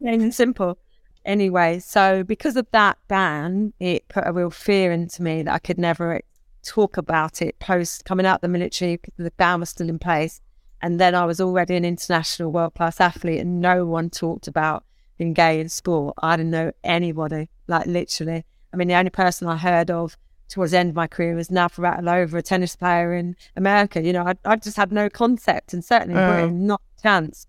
Plain 0.00 0.22
and 0.22 0.34
simple. 0.34 0.78
Anyway, 1.24 1.78
so 1.78 2.24
because 2.24 2.56
of 2.56 2.66
that 2.72 2.98
ban, 3.06 3.72
it 3.78 4.08
put 4.08 4.24
a 4.26 4.32
real 4.32 4.50
fear 4.50 4.92
into 4.92 5.22
me 5.22 5.42
that 5.42 5.52
I 5.54 5.58
could 5.58 5.78
never 5.78 6.20
talk 6.64 6.96
about 6.96 7.40
it 7.42 7.58
post 7.60 8.04
coming 8.04 8.26
out 8.26 8.40
the 8.40 8.48
military 8.48 8.96
because 8.96 9.14
the 9.16 9.30
ban 9.32 9.60
was 9.60 9.70
still 9.70 9.88
in 9.88 9.98
place. 9.98 10.40
And 10.82 11.00
then 11.00 11.14
I 11.14 11.24
was 11.26 11.40
already 11.40 11.76
an 11.76 11.84
international 11.84 12.52
world 12.52 12.74
class 12.74 13.00
athlete 13.00 13.40
and 13.40 13.60
no 13.60 13.84
one 13.84 14.10
talked 14.10 14.48
about 14.48 14.84
being 15.16 15.32
gay 15.32 15.60
in 15.60 15.68
sport. 15.68 16.14
I 16.22 16.36
didn't 16.36 16.52
know 16.52 16.72
anybody, 16.84 17.50
like 17.66 17.86
literally. 17.86 18.44
I 18.72 18.76
mean, 18.76 18.88
the 18.88 18.94
only 18.94 19.10
person 19.10 19.48
I 19.48 19.56
heard 19.56 19.90
of 19.90 20.16
towards 20.48 20.72
the 20.72 20.78
end 20.78 20.90
of 20.90 20.96
my 20.96 21.06
career 21.06 21.34
was 21.34 21.48
Navratilova, 21.48 22.34
a 22.34 22.42
tennis 22.42 22.76
player 22.76 23.14
in 23.14 23.36
America. 23.56 24.02
You 24.02 24.12
know, 24.12 24.24
I, 24.24 24.34
I 24.44 24.56
just 24.56 24.76
had 24.76 24.92
no 24.92 25.08
concept, 25.08 25.72
and 25.72 25.84
certainly 25.84 26.14
in 26.14 26.20
Oh. 26.20 26.48
Not 26.48 26.82
a 26.98 27.02
chance. 27.02 27.46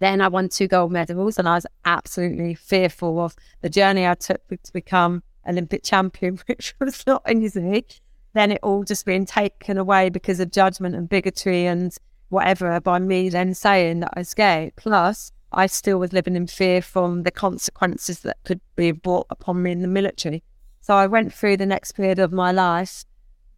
Then 0.00 0.20
I 0.20 0.28
won 0.28 0.48
two 0.48 0.68
gold 0.68 0.92
medals, 0.92 1.38
and 1.38 1.48
I 1.48 1.54
was 1.54 1.66
absolutely 1.84 2.54
fearful 2.54 3.20
of 3.20 3.36
the 3.60 3.68
journey 3.68 4.06
I 4.06 4.14
took 4.14 4.46
to 4.48 4.72
become 4.72 5.22
Olympic 5.46 5.82
champion, 5.82 6.38
which 6.46 6.74
was 6.80 7.06
not 7.06 7.22
easy. 7.30 7.84
Then 8.32 8.50
it 8.50 8.60
all 8.62 8.82
just 8.84 9.06
being 9.06 9.26
taken 9.26 9.78
away 9.78 10.10
because 10.10 10.40
of 10.40 10.50
judgment 10.50 10.94
and 10.96 11.08
bigotry 11.08 11.66
and 11.66 11.96
whatever 12.30 12.80
by 12.80 12.98
me 12.98 13.28
then 13.28 13.54
saying 13.54 14.00
that 14.00 14.12
I 14.14 14.20
was 14.20 14.34
gay. 14.34 14.72
Plus, 14.76 15.30
I 15.52 15.66
still 15.66 15.98
was 15.98 16.12
living 16.12 16.34
in 16.34 16.48
fear 16.48 16.82
from 16.82 17.22
the 17.22 17.30
consequences 17.30 18.20
that 18.20 18.38
could 18.44 18.60
be 18.74 18.90
brought 18.90 19.26
upon 19.30 19.62
me 19.62 19.70
in 19.70 19.82
the 19.82 19.88
military. 19.88 20.42
So 20.84 20.94
I 20.96 21.06
went 21.06 21.32
through 21.32 21.56
the 21.56 21.64
next 21.64 21.92
period 21.92 22.18
of 22.18 22.30
my 22.30 22.52
life, 22.52 23.06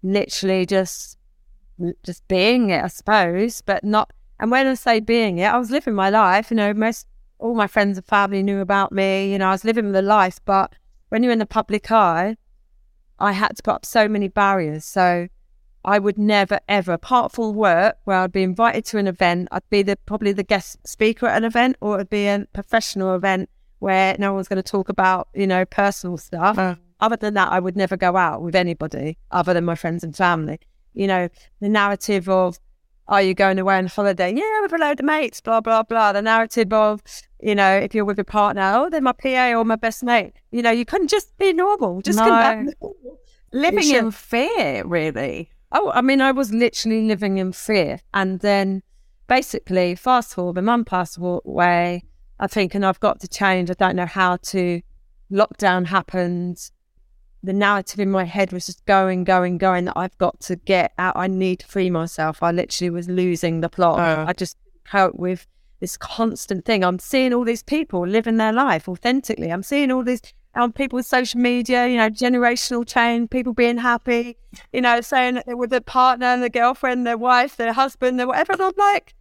literally 0.01 0.65
just 0.65 1.19
just 2.05 2.29
being 2.29 2.71
it, 2.71 2.85
I 2.85 2.87
suppose, 2.87 3.63
but 3.63 3.83
not. 3.83 4.13
And 4.39 4.49
when 4.49 4.69
I 4.69 4.75
say 4.75 5.01
being 5.01 5.39
it, 5.39 5.47
I 5.47 5.59
was 5.59 5.73
living 5.73 5.95
my 5.95 6.09
life. 6.09 6.53
You 6.53 6.57
know, 6.57 6.73
most 6.73 7.09
all 7.41 7.57
my 7.57 7.67
friends 7.67 7.99
and 7.99 8.07
family 8.07 8.45
knew 8.45 8.61
about 8.61 8.93
me. 8.93 9.33
You 9.33 9.39
know, 9.39 9.49
I 9.49 9.51
was 9.51 9.65
living 9.65 9.91
the 9.91 10.03
life. 10.03 10.39
But 10.45 10.75
when 11.09 11.25
you're 11.25 11.33
in 11.33 11.41
the 11.41 11.47
public 11.47 11.91
eye, 11.91 12.37
I 13.19 13.33
had 13.33 13.57
to 13.57 13.63
put 13.65 13.75
up 13.75 13.85
so 13.85 14.07
many 14.07 14.29
barriers. 14.29 14.85
So 14.85 15.27
I 15.85 15.99
would 15.99 16.19
never 16.19 16.61
ever, 16.69 16.93
apart 16.93 17.33
from 17.33 17.57
work, 17.57 17.97
where 18.05 18.19
I'd 18.19 18.31
be 18.31 18.45
invited 18.45 18.85
to 18.85 18.99
an 18.99 19.09
event, 19.09 19.49
I'd 19.51 19.69
be 19.69 19.83
the 19.83 19.97
probably 20.07 20.31
the 20.31 20.45
guest 20.45 20.79
speaker 20.87 21.27
at 21.27 21.39
an 21.39 21.45
event, 21.45 21.75
or 21.81 21.97
it'd 21.97 22.09
be 22.09 22.29
a 22.29 22.47
professional 22.53 23.17
event 23.17 23.51
where 23.81 24.15
no 24.17 24.33
one's 24.33 24.47
going 24.47 24.63
to 24.63 24.71
talk 24.71 24.89
about 24.89 25.27
you 25.35 25.49
know 25.49 25.65
personal 25.65 26.19
stuff. 26.19 26.57
Uh. 26.57 26.77
Other 27.01 27.17
than 27.17 27.35
that, 27.35 27.53
I 27.53 27.61
would 27.61 27.77
never 27.77 27.97
go 27.97 28.17
out 28.17 28.43
with 28.43 28.55
anybody 28.55 29.19
other 29.31 29.53
than 29.53 29.65
my 29.65 29.75
friends 29.75 30.03
and 30.03 30.17
family. 30.17 30.59
You 30.95 31.07
know, 31.07 31.29
the 31.61 31.69
narrative 31.69 32.29
of 32.29 32.59
are 33.09 33.23
you 33.23 33.35
going 33.35 33.59
away 33.59 33.77
on 33.77 33.87
holiday? 33.87 34.33
Yeah, 34.35 34.61
with 34.63 34.73
a 34.73 34.79
load 34.79 34.99
of 34.99 35.07
mates, 35.07 35.41
blah, 35.41 35.61
blah, 35.61 35.83
blah. 35.85 36.13
The 36.13 36.23
narrative 36.23 36.73
of, 36.73 37.03
you 37.41 37.55
know, 37.55 37.77
if 37.77 37.95
you're 37.95 38.05
with 38.05 38.19
a 38.19 38.25
partner, 38.25 38.73
oh, 38.75 38.91
they're 38.91 39.01
my 39.01 39.13
PA 39.13 39.53
or 39.53 39.65
my 39.65 39.77
best 39.77 40.03
mate. 40.03 40.33
You 40.51 40.63
know, 40.63 40.73
you 40.73 40.85
couldn't 40.85 41.09
just 41.09 41.37
be 41.39 41.53
normal. 41.53 42.01
Just 42.03 42.19
No. 42.19 42.67
Living 43.53 43.91
in 43.91 44.11
fear, 44.11 44.85
really. 44.85 45.51
Oh, 45.71 45.91
I 45.95 46.01
mean, 46.01 46.21
I 46.21 46.33
was 46.33 46.53
literally 46.53 47.03
living 47.03 47.39
in 47.39 47.53
fear. 47.53 48.01
And 48.13 48.41
then 48.41 48.83
basically, 49.29 49.95
fast 49.95 50.35
forward, 50.35 50.57
my 50.57 50.63
mum 50.63 50.85
passed 50.85 51.17
away. 51.17 52.03
I 52.39 52.47
think, 52.49 52.75
and 52.75 52.85
I've 52.85 53.01
got 53.01 53.21
to 53.21 53.29
change. 53.29 53.71
I 53.71 53.75
don't 53.75 53.97
know 53.97 54.07
how 54.07 54.37
to. 54.37 54.83
Lockdown 55.31 55.87
happened. 55.87 56.71
The 57.47 57.53
narrative 57.53 58.01
in 58.01 58.11
my 58.11 58.25
head 58.25 58.53
was 58.53 58.67
just 58.67 58.85
going, 58.87 59.23
going, 59.23 59.57
going 59.57 59.85
that 59.85 59.93
I've 59.95 60.19
got 60.19 60.41
to 60.41 60.57
get 60.57 60.93
out. 60.99 61.17
I 61.17 61.29
need 61.29 61.61
to 61.61 61.67
free 61.69 61.91
myself. 61.91 62.43
I 62.43 62.51
literally 62.51 62.91
was 62.91 63.09
losing 63.09 63.61
the 63.61 63.69
plot. 63.69 64.01
Oh. 64.01 64.25
I 64.27 64.33
just 64.33 64.57
cope 64.85 65.15
with 65.15 65.47
this 65.79 65.97
constant 65.97 66.65
thing. 66.65 66.83
I'm 66.83 66.99
seeing 66.99 67.33
all 67.33 67.45
these 67.45 67.63
people 67.63 68.05
living 68.05 68.39
their 68.39 68.53
life 68.53 68.89
authentically. 68.89 69.53
I'm 69.53 69.63
seeing 69.63 69.93
all 69.93 70.03
these 70.03 70.23
um, 70.57 70.73
people 70.73 70.97
with 70.97 71.07
social 71.07 71.39
media, 71.39 71.87
you 71.87 71.99
know, 71.99 72.11
generational 72.11 72.85
change, 72.85 73.31
people 73.31 73.53
being 73.53 73.79
happy, 73.79 74.37
you 74.73 74.81
know, 74.81 75.01
saying 75.01 75.35
that 75.35 75.47
they're 75.47 75.57
with 75.57 75.71
their 75.71 75.81
partner 75.81 76.27
and 76.27 76.43
their 76.43 76.49
girlfriend, 76.49 77.07
their 77.07 77.19
wife, 77.19 77.57
their 77.57 77.73
husband, 77.73 78.19
their 78.19 78.27
whatever. 78.27 78.55
And 78.55 78.63
I'm 78.63 78.73
like, 78.77 79.15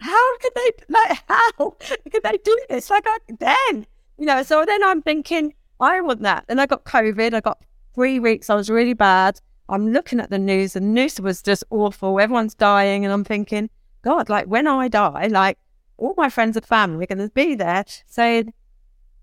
how 0.00 0.38
could 0.38 0.52
they, 0.56 0.70
like, 0.88 1.22
how 1.28 1.70
could 1.78 2.22
they 2.24 2.38
do 2.42 2.58
this? 2.68 2.90
Like, 2.90 3.04
I, 3.06 3.18
then, 3.38 3.86
you 4.18 4.26
know, 4.26 4.42
so 4.42 4.64
then 4.64 4.82
I'm 4.82 5.00
thinking, 5.02 5.54
I 5.78 6.00
want 6.00 6.22
that. 6.22 6.46
Then 6.48 6.58
I 6.58 6.66
got 6.66 6.84
COVID. 6.84 7.34
I 7.34 7.40
got 7.40 7.62
three 7.98 8.20
weeks. 8.20 8.48
I 8.48 8.54
was 8.54 8.70
really 8.70 8.94
bad. 8.94 9.40
I'm 9.68 9.92
looking 9.92 10.20
at 10.20 10.30
the 10.30 10.38
news. 10.38 10.76
And 10.76 10.94
news 10.94 11.20
was 11.20 11.42
just 11.42 11.64
awful. 11.70 12.20
Everyone's 12.20 12.54
dying. 12.54 13.04
And 13.04 13.12
I'm 13.12 13.24
thinking, 13.24 13.70
God, 14.02 14.28
like 14.28 14.46
when 14.46 14.68
I 14.68 14.86
die, 14.86 15.26
like 15.26 15.58
all 15.96 16.14
my 16.16 16.30
friends 16.30 16.56
and 16.56 16.64
family 16.64 17.02
are 17.04 17.08
going 17.08 17.18
to 17.28 17.34
be 17.34 17.56
there 17.56 17.84
saying, 18.06 18.52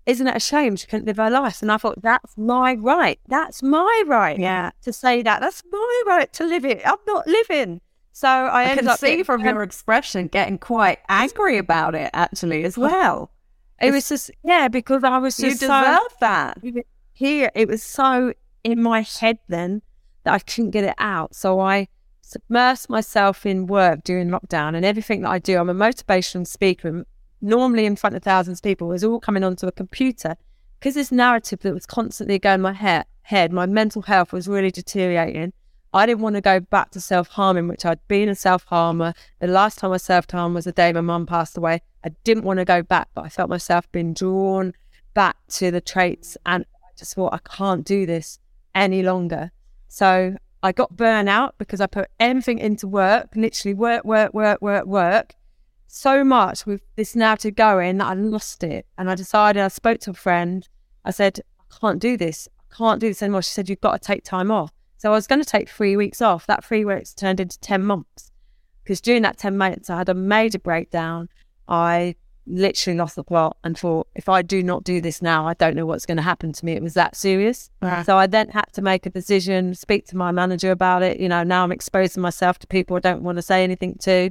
isn't 0.04 0.26
it 0.26 0.36
a 0.36 0.40
shame 0.40 0.76
she 0.76 0.86
couldn't 0.86 1.06
live 1.06 1.16
her 1.16 1.30
life? 1.30 1.62
And 1.62 1.72
I 1.72 1.78
thought, 1.78 2.02
that's 2.02 2.36
my 2.36 2.74
right. 2.74 3.18
That's 3.26 3.62
my 3.62 4.02
right 4.06 4.38
Yeah. 4.38 4.72
to 4.82 4.92
say 4.92 5.22
that. 5.22 5.40
That's 5.40 5.62
my 5.72 6.02
right 6.06 6.30
to 6.34 6.44
live 6.44 6.66
it. 6.66 6.82
I'm 6.84 6.98
not 7.06 7.26
living. 7.26 7.80
So 8.12 8.28
I, 8.28 8.62
I 8.62 8.64
ended 8.64 8.80
can 8.80 8.88
up 8.88 8.98
see 8.98 9.06
getting- 9.08 9.24
from 9.24 9.42
your 9.42 9.62
expression 9.62 10.26
getting 10.28 10.58
quite 10.58 10.98
angry 11.08 11.56
about 11.56 11.94
it, 11.94 12.10
actually, 12.12 12.62
as 12.64 12.76
well. 12.76 13.30
It 13.80 13.90
was 13.90 14.08
just 14.08 14.30
yeah, 14.44 14.68
because 14.68 15.02
I 15.02 15.16
was 15.18 15.38
You 15.40 15.48
just 15.50 15.60
so 15.60 15.66
that. 16.20 16.58
here. 17.14 17.50
It 17.54 17.68
was 17.68 17.82
so 17.82 18.32
in 18.66 18.82
my 18.82 19.02
head 19.02 19.38
then 19.48 19.82
that 20.24 20.34
I 20.34 20.38
couldn't 20.40 20.72
get 20.72 20.84
it 20.84 20.94
out. 20.98 21.34
So 21.34 21.60
I 21.60 21.88
submersed 22.22 22.88
myself 22.88 23.46
in 23.46 23.66
work 23.66 24.02
during 24.02 24.28
lockdown 24.28 24.74
and 24.74 24.84
everything 24.84 25.22
that 25.22 25.30
I 25.30 25.38
do. 25.38 25.58
I'm 25.58 25.70
a 25.70 25.74
motivational 25.74 26.46
speaker, 26.46 27.06
normally 27.40 27.86
in 27.86 27.94
front 27.94 28.16
of 28.16 28.24
thousands 28.24 28.58
of 28.58 28.64
people. 28.64 28.92
Is 28.92 29.04
all 29.04 29.20
coming 29.20 29.44
onto 29.44 29.68
a 29.68 29.72
computer 29.72 30.36
because 30.80 30.94
this 30.94 31.12
narrative 31.12 31.60
that 31.60 31.74
was 31.74 31.86
constantly 31.86 32.38
going 32.38 32.56
in 32.56 32.60
my 32.62 32.72
head. 32.72 33.06
Head, 33.22 33.52
my 33.52 33.66
mental 33.66 34.02
health 34.02 34.32
was 34.32 34.46
really 34.46 34.70
deteriorating. 34.70 35.52
I 35.92 36.06
didn't 36.06 36.22
want 36.22 36.36
to 36.36 36.40
go 36.40 36.60
back 36.60 36.90
to 36.90 37.00
self 37.00 37.28
harming, 37.28 37.68
which 37.68 37.84
I'd 37.84 38.06
been 38.08 38.28
a 38.28 38.34
self 38.34 38.64
harmer. 38.64 39.14
The 39.40 39.46
last 39.46 39.78
time 39.78 39.92
I 39.92 39.96
self 39.98 40.28
harmed 40.30 40.56
was 40.56 40.64
the 40.64 40.72
day 40.72 40.92
my 40.92 41.00
mum 41.00 41.26
passed 41.26 41.56
away. 41.56 41.82
I 42.04 42.10
didn't 42.24 42.44
want 42.44 42.58
to 42.58 42.64
go 42.64 42.82
back, 42.82 43.08
but 43.14 43.24
I 43.24 43.28
felt 43.28 43.48
myself 43.48 43.90
being 43.92 44.12
drawn 44.12 44.74
back 45.14 45.36
to 45.48 45.70
the 45.70 45.80
traits, 45.80 46.36
and 46.44 46.64
I 46.84 46.88
just 46.98 47.14
thought 47.14 47.32
I 47.32 47.38
can't 47.38 47.84
do 47.84 48.06
this 48.06 48.38
any 48.76 49.02
longer. 49.02 49.50
So 49.88 50.36
I 50.62 50.70
got 50.70 50.94
burnout 50.94 51.52
because 51.58 51.80
I 51.80 51.86
put 51.86 52.08
everything 52.20 52.58
into 52.58 52.86
work, 52.86 53.30
literally 53.34 53.74
work, 53.74 54.04
work, 54.04 54.32
work, 54.32 54.62
work, 54.62 54.86
work, 54.86 55.34
so 55.88 56.22
much 56.22 56.66
with 56.66 56.82
this 56.94 57.16
narrative 57.16 57.54
going 57.54 57.98
that 57.98 58.06
I 58.06 58.14
lost 58.14 58.62
it. 58.62 58.86
And 58.96 59.10
I 59.10 59.14
decided, 59.14 59.62
I 59.62 59.68
spoke 59.68 60.00
to 60.00 60.10
a 60.10 60.14
friend. 60.14 60.68
I 61.04 61.10
said, 61.10 61.40
I 61.60 61.76
can't 61.80 62.00
do 62.00 62.16
this. 62.16 62.48
I 62.70 62.74
can't 62.74 63.00
do 63.00 63.08
this 63.08 63.22
anymore. 63.22 63.42
She 63.42 63.50
said, 63.50 63.68
You've 63.68 63.80
got 63.80 64.00
to 64.00 64.06
take 64.06 64.22
time 64.22 64.50
off. 64.50 64.72
So 64.98 65.10
I 65.10 65.14
was 65.14 65.26
going 65.26 65.42
to 65.42 65.48
take 65.48 65.68
three 65.68 65.96
weeks 65.96 66.20
off. 66.20 66.46
That 66.46 66.64
three 66.64 66.84
weeks 66.84 67.14
turned 67.14 67.40
into 67.40 67.58
10 67.60 67.84
months 67.84 68.32
because 68.82 69.00
during 69.00 69.22
that 69.22 69.36
10 69.36 69.56
months, 69.56 69.90
I 69.90 69.98
had 69.98 70.08
a 70.08 70.14
major 70.14 70.58
breakdown. 70.58 71.28
I 71.68 72.14
literally 72.46 72.96
lost 72.96 73.16
the 73.16 73.24
plot 73.24 73.56
and 73.64 73.76
thought, 73.78 74.08
if 74.14 74.28
I 74.28 74.42
do 74.42 74.62
not 74.62 74.84
do 74.84 75.00
this 75.00 75.20
now, 75.20 75.46
I 75.46 75.54
don't 75.54 75.74
know 75.74 75.86
what's 75.86 76.06
going 76.06 76.16
to 76.16 76.22
happen 76.22 76.52
to 76.52 76.64
me. 76.64 76.72
It 76.72 76.82
was 76.82 76.94
that 76.94 77.16
serious. 77.16 77.70
Right. 77.80 78.04
So 78.06 78.16
I 78.16 78.26
then 78.26 78.48
had 78.50 78.72
to 78.74 78.82
make 78.82 79.06
a 79.06 79.10
decision, 79.10 79.74
speak 79.74 80.06
to 80.06 80.16
my 80.16 80.32
manager 80.32 80.70
about 80.70 81.02
it. 81.02 81.18
You 81.20 81.28
know, 81.28 81.42
now 81.42 81.64
I'm 81.64 81.72
exposing 81.72 82.22
myself 82.22 82.58
to 82.60 82.66
people 82.66 82.96
I 82.96 83.00
don't 83.00 83.22
want 83.22 83.36
to 83.36 83.42
say 83.42 83.64
anything 83.64 83.96
to. 84.00 84.30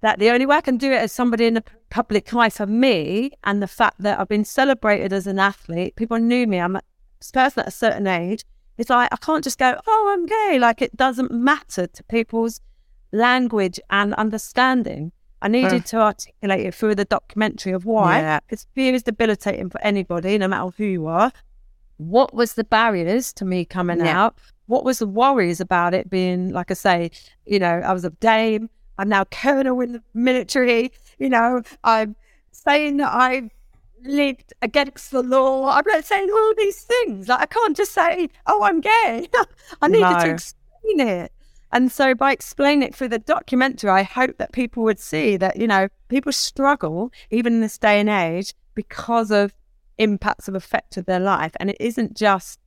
That 0.00 0.18
the 0.18 0.30
only 0.30 0.46
way 0.46 0.56
I 0.56 0.60
can 0.60 0.78
do 0.78 0.90
it 0.90 0.96
as 0.96 1.12
somebody 1.12 1.46
in 1.46 1.54
the 1.54 1.64
public 1.90 2.34
eye 2.34 2.50
for 2.50 2.66
me, 2.66 3.32
and 3.44 3.62
the 3.62 3.68
fact 3.68 4.00
that 4.00 4.18
I've 4.18 4.28
been 4.28 4.44
celebrated 4.44 5.12
as 5.12 5.28
an 5.28 5.38
athlete, 5.38 5.94
people 5.94 6.18
knew 6.18 6.46
me. 6.46 6.58
I'm 6.58 6.76
a 6.76 6.82
person 7.32 7.60
at 7.60 7.68
a 7.68 7.72
certain 7.72 8.06
age. 8.06 8.44
It's 8.78 8.90
like 8.90 9.08
I 9.12 9.16
can't 9.16 9.44
just 9.44 9.58
go, 9.58 9.78
oh, 9.86 10.10
I'm 10.12 10.26
gay. 10.26 10.58
Like 10.58 10.82
it 10.82 10.96
doesn't 10.96 11.30
matter 11.30 11.86
to 11.86 12.04
people's 12.04 12.60
language 13.12 13.78
and 13.90 14.14
understanding. 14.14 15.12
I 15.42 15.48
needed 15.48 15.84
to 15.86 15.96
articulate 15.98 16.60
it 16.66 16.74
through 16.74 16.94
the 16.94 17.04
documentary 17.04 17.72
of 17.72 17.84
why. 17.84 18.20
Yeah. 18.20 18.40
Because 18.40 18.66
fear 18.74 18.94
is 18.94 19.02
debilitating 19.02 19.70
for 19.70 19.80
anybody, 19.82 20.38
no 20.38 20.48
matter 20.48 20.70
who 20.76 20.84
you 20.84 21.06
are. 21.08 21.32
What 21.98 22.32
was 22.32 22.54
the 22.54 22.64
barriers 22.64 23.32
to 23.34 23.44
me 23.44 23.64
coming 23.64 23.98
Yeah. 24.00 24.24
out? 24.24 24.38
What 24.66 24.84
was 24.84 25.00
the 25.00 25.06
worries 25.06 25.60
about 25.60 25.94
it 25.94 26.08
being, 26.08 26.50
like 26.52 26.70
I 26.70 26.74
say, 26.74 27.10
you 27.44 27.58
know, 27.58 27.80
I 27.84 27.92
was 27.92 28.04
a 28.04 28.10
dame. 28.10 28.70
I'm 28.98 29.08
now 29.08 29.24
colonel 29.24 29.80
in 29.80 29.92
the 29.92 30.02
military. 30.14 30.92
You 31.18 31.28
know, 31.28 31.62
I'm 31.82 32.14
saying 32.52 32.98
that 32.98 33.12
I've 33.12 33.50
lived 34.04 34.52
against 34.62 35.10
the 35.10 35.22
law. 35.22 35.68
I'm 35.70 35.84
not 35.86 36.04
saying 36.04 36.28
all 36.30 36.54
these 36.56 36.82
things. 36.82 37.28
Like 37.28 37.40
I 37.40 37.46
can't 37.46 37.76
just 37.76 37.92
say, 37.92 38.28
"Oh, 38.46 38.62
I'm 38.62 38.80
gay." 38.80 39.28
I 39.82 39.88
needed 39.88 40.18
to 40.20 40.30
explain 40.30 41.00
it. 41.00 41.31
And 41.72 41.90
so 41.90 42.14
by 42.14 42.32
explaining 42.32 42.86
it 42.86 42.94
through 42.94 43.08
the 43.08 43.18
documentary, 43.18 43.90
I 43.90 44.02
hope 44.02 44.36
that 44.38 44.52
people 44.52 44.82
would 44.82 44.98
see 44.98 45.36
that, 45.38 45.56
you 45.56 45.66
know, 45.66 45.88
people 46.08 46.32
struggle 46.32 47.10
even 47.30 47.54
in 47.54 47.60
this 47.60 47.78
day 47.78 47.98
and 47.98 48.10
age 48.10 48.54
because 48.74 49.30
of 49.30 49.54
impacts 49.98 50.46
have 50.46 50.54
affected 50.54 51.06
their 51.06 51.20
life. 51.20 51.52
And 51.58 51.70
it 51.70 51.78
isn't 51.80 52.14
just 52.16 52.60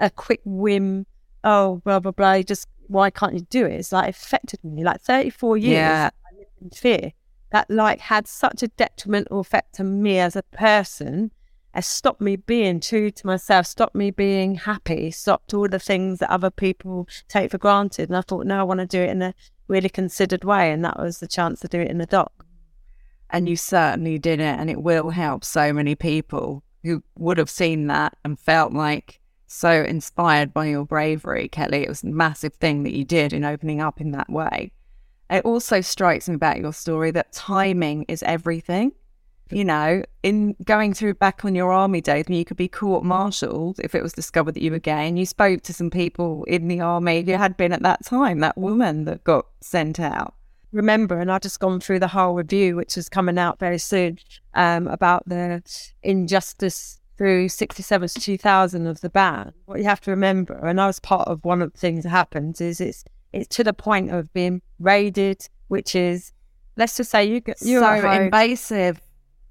a 0.00 0.08
quick 0.08 0.40
whim, 0.44 1.06
oh, 1.44 1.82
blah, 1.84 2.00
blah, 2.00 2.12
blah, 2.12 2.40
just, 2.42 2.66
why 2.86 3.10
can't 3.10 3.34
you 3.34 3.40
do 3.50 3.66
it? 3.66 3.72
It's 3.72 3.92
like 3.92 4.08
affected 4.08 4.64
me. 4.64 4.82
Like 4.82 5.02
34 5.02 5.56
years, 5.58 5.72
Yeah. 5.72 6.10
I 6.32 6.38
lived 6.38 6.50
in 6.62 6.70
fear. 6.70 7.12
That 7.50 7.70
like 7.70 8.00
had 8.00 8.26
such 8.28 8.62
a 8.62 8.68
detrimental 8.68 9.40
effect 9.40 9.80
on 9.80 10.02
me 10.02 10.18
as 10.18 10.36
a 10.36 10.42
person 10.42 11.32
has 11.72 11.86
stopped 11.86 12.20
me 12.20 12.36
being 12.36 12.80
true 12.80 13.10
to 13.10 13.26
myself, 13.26 13.66
stopped 13.66 13.94
me 13.94 14.10
being 14.10 14.54
happy, 14.54 15.10
stopped 15.10 15.54
all 15.54 15.68
the 15.68 15.78
things 15.78 16.18
that 16.18 16.30
other 16.30 16.50
people 16.50 17.06
take 17.28 17.50
for 17.50 17.58
granted. 17.58 18.08
And 18.08 18.16
I 18.16 18.22
thought, 18.22 18.46
no, 18.46 18.58
I 18.58 18.62
want 18.62 18.80
to 18.80 18.86
do 18.86 19.00
it 19.00 19.10
in 19.10 19.22
a 19.22 19.34
really 19.68 19.88
considered 19.88 20.44
way. 20.44 20.72
And 20.72 20.84
that 20.84 20.98
was 20.98 21.20
the 21.20 21.28
chance 21.28 21.60
to 21.60 21.68
do 21.68 21.80
it 21.80 21.90
in 21.90 21.98
the 21.98 22.06
doc. 22.06 22.46
And 23.30 23.48
you 23.48 23.56
certainly 23.56 24.18
did 24.18 24.40
it, 24.40 24.58
and 24.58 24.70
it 24.70 24.82
will 24.82 25.10
help 25.10 25.44
so 25.44 25.72
many 25.72 25.94
people 25.94 26.62
who 26.82 27.02
would 27.18 27.36
have 27.36 27.50
seen 27.50 27.86
that 27.88 28.16
and 28.24 28.38
felt 28.38 28.72
like 28.72 29.20
so 29.46 29.82
inspired 29.82 30.54
by 30.54 30.66
your 30.66 30.84
bravery, 30.84 31.48
Kelly. 31.48 31.82
It 31.82 31.88
was 31.88 32.02
a 32.02 32.06
massive 32.06 32.54
thing 32.54 32.84
that 32.84 32.94
you 32.94 33.04
did 33.04 33.32
in 33.32 33.44
opening 33.44 33.80
up 33.80 34.00
in 34.00 34.12
that 34.12 34.30
way. 34.30 34.72
It 35.30 35.44
also 35.44 35.82
strikes 35.82 36.28
me 36.28 36.36
about 36.36 36.58
your 36.58 36.72
story 36.72 37.10
that 37.10 37.32
timing 37.32 38.04
is 38.08 38.22
everything. 38.22 38.92
You 39.50 39.64
know, 39.64 40.02
in 40.22 40.54
going 40.64 40.94
through 40.94 41.14
back 41.14 41.44
on 41.44 41.54
your 41.54 41.72
army 41.72 42.00
days, 42.00 42.26
when 42.28 42.36
you 42.36 42.44
could 42.44 42.56
be 42.56 42.68
court 42.68 43.04
martialed 43.04 43.80
if 43.80 43.94
it 43.94 44.02
was 44.02 44.12
discovered 44.12 44.52
that 44.52 44.62
you 44.62 44.70
were 44.70 44.78
gay, 44.78 45.08
and 45.08 45.18
you 45.18 45.26
spoke 45.26 45.62
to 45.62 45.72
some 45.72 45.90
people 45.90 46.44
in 46.44 46.68
the 46.68 46.80
army 46.80 47.22
who 47.22 47.32
had 47.32 47.56
been 47.56 47.72
at 47.72 47.82
that 47.82 48.04
time, 48.04 48.40
that 48.40 48.58
woman 48.58 49.04
that 49.04 49.24
got 49.24 49.46
sent 49.60 49.98
out. 50.00 50.34
remember, 50.70 51.18
and 51.18 51.32
I've 51.32 51.40
just 51.40 51.60
gone 51.60 51.80
through 51.80 52.00
the 52.00 52.08
whole 52.08 52.34
review, 52.34 52.76
which 52.76 52.98
is 52.98 53.08
coming 53.08 53.38
out 53.38 53.58
very 53.58 53.78
soon, 53.78 54.18
um, 54.52 54.86
about 54.86 55.26
the 55.26 55.62
injustice 56.02 57.00
through 57.16 57.48
67 57.48 58.08
to 58.08 58.20
2000 58.20 58.86
of 58.86 59.00
the 59.00 59.08
ban. 59.08 59.52
What 59.64 59.78
you 59.78 59.84
have 59.84 60.00
to 60.02 60.10
remember, 60.10 60.54
and 60.54 60.80
I 60.80 60.86
was 60.86 61.00
part 61.00 61.26
of 61.26 61.44
one 61.44 61.62
of 61.62 61.72
the 61.72 61.78
things 61.78 62.04
that 62.04 62.10
happens, 62.10 62.60
is 62.60 62.80
it's 62.80 63.04
it's 63.32 63.56
to 63.56 63.64
the 63.64 63.72
point 63.72 64.10
of 64.10 64.32
being 64.32 64.62
raided, 64.78 65.48
which 65.68 65.94
is, 65.94 66.32
let's 66.76 66.96
just 66.96 67.10
say 67.10 67.24
you 67.24 67.40
get 67.40 67.58
so 67.58 68.10
invasive. 68.10 69.00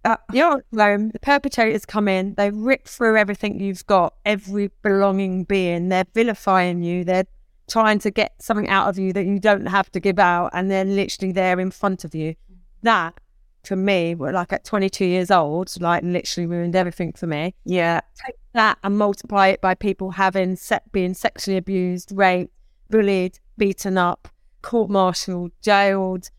Uh, 0.07 0.17
you're 0.31 0.57
at 0.57 0.63
home, 0.73 1.09
the 1.09 1.19
perpetrators 1.19 1.85
come 1.85 2.07
in, 2.07 2.33
they 2.35 2.49
rip 2.49 2.87
through 2.87 3.17
everything 3.17 3.59
you've 3.59 3.85
got, 3.87 4.13
every 4.25 4.71
belonging 4.81 5.43
being, 5.43 5.89
they're 5.89 6.05
vilifying 6.13 6.81
you, 6.81 7.03
they're 7.03 7.27
trying 7.67 7.99
to 7.99 8.09
get 8.09 8.33
something 8.41 8.69
out 8.69 8.87
of 8.87 8.97
you 8.97 9.11
that 9.11 9.25
you 9.25 9.37
don't 9.37 9.65
have 9.65 9.91
to 9.91 9.99
give 9.99 10.17
out 10.17 10.51
and 10.53 10.71
they're 10.71 10.85
literally 10.85 11.33
there 11.33 11.59
in 11.59 11.71
front 11.71 12.05
of 12.05 12.15
you. 12.15 12.35
That 12.83 13.15
for 13.65 13.75
me, 13.75 14.15
were 14.15 14.31
like 14.31 14.53
at 14.53 14.63
22 14.63 15.03
years 15.03 15.29
old, 15.29 15.69
like 15.81 16.03
literally 16.03 16.47
ruined 16.47 16.75
everything 16.75 17.11
for 17.11 17.27
me. 17.27 17.53
Yeah. 17.65 17.99
Take 18.25 18.37
that 18.53 18.77
and 18.85 18.97
multiply 18.97 19.49
it 19.49 19.61
by 19.61 19.75
people 19.75 20.11
having 20.11 20.55
se- 20.55 20.79
being 20.93 21.13
sexually 21.15 21.57
abused, 21.57 22.13
raped, 22.15 22.53
bullied, 22.89 23.39
beaten 23.57 23.97
up, 23.97 24.29
court-martialed, 24.61 25.51
jailed, 25.61 26.29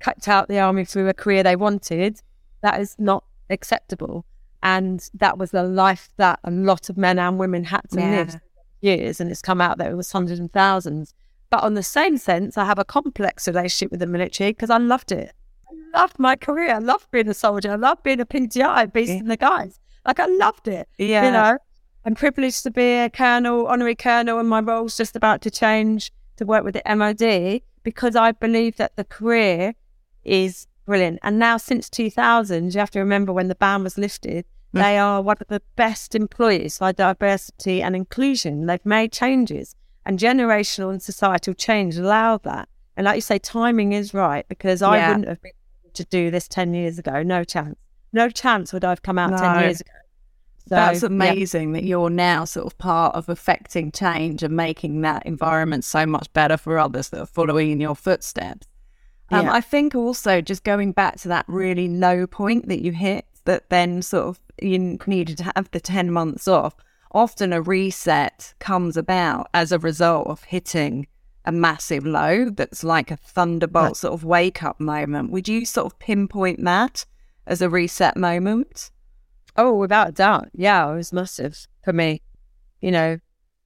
cut 0.00 0.26
out 0.28 0.48
the 0.48 0.58
army 0.58 0.86
through 0.86 1.08
a 1.08 1.14
career 1.14 1.42
they 1.42 1.56
wanted. 1.56 2.22
That 2.62 2.80
is 2.80 2.96
not 2.98 3.24
acceptable. 3.50 4.24
And 4.62 5.08
that 5.14 5.38
was 5.38 5.50
the 5.52 5.62
life 5.62 6.10
that 6.16 6.40
a 6.44 6.50
lot 6.50 6.90
of 6.90 6.96
men 6.96 7.18
and 7.18 7.38
women 7.38 7.64
had 7.64 7.82
to 7.92 8.00
Yeah. 8.00 8.10
live 8.10 8.40
years. 8.80 9.20
And 9.20 9.30
it's 9.30 9.42
come 9.42 9.60
out 9.60 9.78
that 9.78 9.90
it 9.90 9.94
was 9.94 10.10
hundreds 10.10 10.40
and 10.40 10.52
thousands. 10.52 11.14
But 11.50 11.62
on 11.62 11.74
the 11.74 11.82
same 11.82 12.18
sense, 12.18 12.58
I 12.58 12.64
have 12.64 12.78
a 12.78 12.84
complex 12.84 13.46
relationship 13.48 13.90
with 13.90 14.00
the 14.00 14.06
military 14.06 14.50
because 14.50 14.70
I 14.70 14.78
loved 14.78 15.12
it. 15.12 15.32
I 15.70 15.98
loved 15.98 16.18
my 16.18 16.36
career. 16.36 16.74
I 16.74 16.78
loved 16.78 17.10
being 17.10 17.28
a 17.28 17.34
soldier. 17.34 17.72
I 17.72 17.76
loved 17.76 18.02
being 18.02 18.20
a 18.20 18.26
PTI, 18.26 18.86
beasting 18.86 19.28
the 19.28 19.36
guys. 19.36 19.80
Like 20.06 20.20
I 20.20 20.26
loved 20.26 20.68
it. 20.68 20.88
Yeah. 20.98 21.24
You 21.26 21.30
know, 21.32 21.58
I'm 22.04 22.14
privileged 22.14 22.62
to 22.64 22.70
be 22.70 22.94
a 22.94 23.10
colonel, 23.10 23.66
honorary 23.66 23.94
colonel, 23.94 24.38
and 24.38 24.48
my 24.48 24.60
role's 24.60 24.96
just 24.96 25.16
about 25.16 25.40
to 25.42 25.50
change 25.50 26.12
to 26.36 26.44
work 26.44 26.64
with 26.64 26.74
the 26.74 26.82
MOD 26.96 27.62
because 27.82 28.16
I 28.16 28.32
believe 28.32 28.76
that 28.76 28.96
the 28.96 29.04
career 29.04 29.74
is 30.24 30.66
brilliant. 30.88 31.18
And 31.22 31.38
now, 31.38 31.56
since 31.58 31.88
2000, 31.90 32.72
you 32.74 32.80
have 32.80 32.90
to 32.92 32.98
remember 32.98 33.32
when 33.32 33.48
the 33.48 33.54
ban 33.54 33.84
was 33.84 33.96
lifted, 33.98 34.44
Mm. 34.74 34.82
they 34.82 34.98
are 34.98 35.22
one 35.22 35.36
of 35.40 35.46
the 35.48 35.62
best 35.76 36.14
employers 36.14 36.78
for 36.78 36.92
diversity 36.92 37.80
and 37.82 37.94
inclusion. 37.96 38.66
They've 38.66 38.84
made 38.84 39.12
changes, 39.12 39.74
and 40.04 40.18
generational 40.18 40.90
and 40.90 41.02
societal 41.02 41.54
change 41.54 41.96
allow 41.96 42.38
that. 42.38 42.68
And 42.96 43.04
like 43.04 43.16
you 43.16 43.20
say, 43.22 43.38
timing 43.38 43.92
is 43.92 44.12
right 44.12 44.44
because 44.48 44.82
I 44.82 45.08
wouldn't 45.08 45.28
have 45.28 45.40
been 45.42 45.52
able 45.84 45.92
to 45.94 46.04
do 46.06 46.30
this 46.30 46.48
10 46.48 46.74
years 46.74 46.98
ago. 46.98 47.22
No 47.22 47.44
chance. 47.44 47.76
No 48.12 48.28
chance 48.30 48.72
would 48.72 48.84
I 48.84 48.90
have 48.90 49.02
come 49.02 49.18
out 49.18 49.30
No. 49.30 49.36
10 49.38 49.60
years 49.62 49.80
ago. 49.80 49.90
So, 50.68 50.74
That's 50.74 51.00
yeah. 51.02 51.06
amazing 51.06 51.72
that 51.72 51.84
you're 51.84 52.10
now 52.10 52.44
sort 52.44 52.66
of 52.66 52.76
part 52.76 53.14
of 53.14 53.28
affecting 53.30 53.90
change 53.90 54.42
and 54.42 54.54
making 54.54 55.00
that 55.02 55.24
environment 55.24 55.84
so 55.84 56.04
much 56.04 56.30
better 56.34 56.56
for 56.58 56.76
others 56.78 57.08
that 57.10 57.20
are 57.20 57.26
following 57.26 57.70
in 57.70 57.80
your 57.80 57.94
footsteps. 57.94 58.66
Um, 59.30 59.46
Yeah. 59.46 59.52
I 59.52 59.60
think 59.60 59.94
also 59.94 60.40
just 60.40 60.64
going 60.64 60.92
back 60.92 61.16
to 61.20 61.28
that 61.28 61.44
really 61.48 61.88
low 61.88 62.26
point 62.26 62.68
that 62.68 62.82
you 62.82 62.92
hit, 62.92 63.26
that 63.44 63.68
then 63.70 64.02
sort 64.02 64.26
of 64.26 64.40
you 64.60 64.98
needed 65.06 65.38
to 65.38 65.52
have 65.54 65.70
the 65.70 65.80
10 65.80 66.10
months 66.10 66.48
off. 66.48 66.74
Often 67.12 67.52
a 67.52 67.62
reset 67.62 68.54
comes 68.58 68.96
about 68.96 69.48
as 69.54 69.72
a 69.72 69.78
result 69.78 70.26
of 70.26 70.44
hitting 70.44 71.06
a 71.44 71.52
massive 71.52 72.04
low 72.04 72.50
that's 72.50 72.84
like 72.84 73.10
a 73.10 73.16
thunderbolt 73.16 73.96
sort 73.96 74.12
of 74.12 74.24
wake 74.24 74.62
up 74.62 74.78
moment. 74.78 75.30
Would 75.30 75.48
you 75.48 75.64
sort 75.64 75.86
of 75.86 75.98
pinpoint 75.98 76.62
that 76.64 77.06
as 77.46 77.62
a 77.62 77.70
reset 77.70 78.16
moment? 78.16 78.90
Oh, 79.56 79.74
without 79.74 80.08
a 80.10 80.12
doubt. 80.12 80.48
Yeah, 80.52 80.90
it 80.92 80.96
was 80.96 81.12
massive 81.12 81.66
for 81.82 81.92
me. 81.92 82.20
You 82.80 82.90
know, 82.90 83.18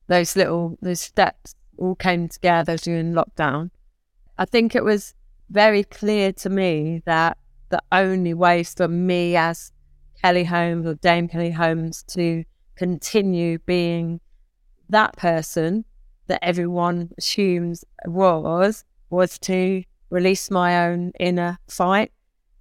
those 0.07 0.37
little 0.37 0.79
those 0.81 1.01
steps 1.01 1.55
all 1.77 1.97
came 1.97 2.29
together 2.29 2.77
during 2.77 3.13
lockdown. 3.13 3.71
I 4.39 4.45
think 4.45 4.75
it 4.77 4.85
was 4.85 5.15
very 5.53 5.85
clear 5.85 6.33
to 6.33 6.49
me 6.49 7.03
that 7.05 7.37
the 7.69 7.83
only 7.93 8.33
way 8.33 8.65
for 8.65 8.89
me 8.89 9.37
as 9.37 9.71
Kelly 10.23 10.45
Holmes 10.45 10.87
or 10.87 10.95
Dame 10.95 11.29
Kelly 11.29 11.51
Holmes 11.51 12.03
to 12.09 12.45
continue 12.75 13.59
being 13.67 14.21
that 14.89 15.15
person 15.17 15.85
that 16.27 16.43
everyone 16.43 17.11
assumes 17.19 17.85
was 18.07 18.85
was 19.11 19.39
to 19.41 19.85
release 20.09 20.51
my 20.51 20.87
own 20.87 21.13
inner 21.21 21.59
fight 21.69 22.13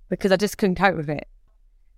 because 0.09 0.31
I 0.31 0.35
just 0.35 0.57
couldn't 0.57 0.75
cope 0.75 0.97
with 0.97 1.09
it. 1.09 1.27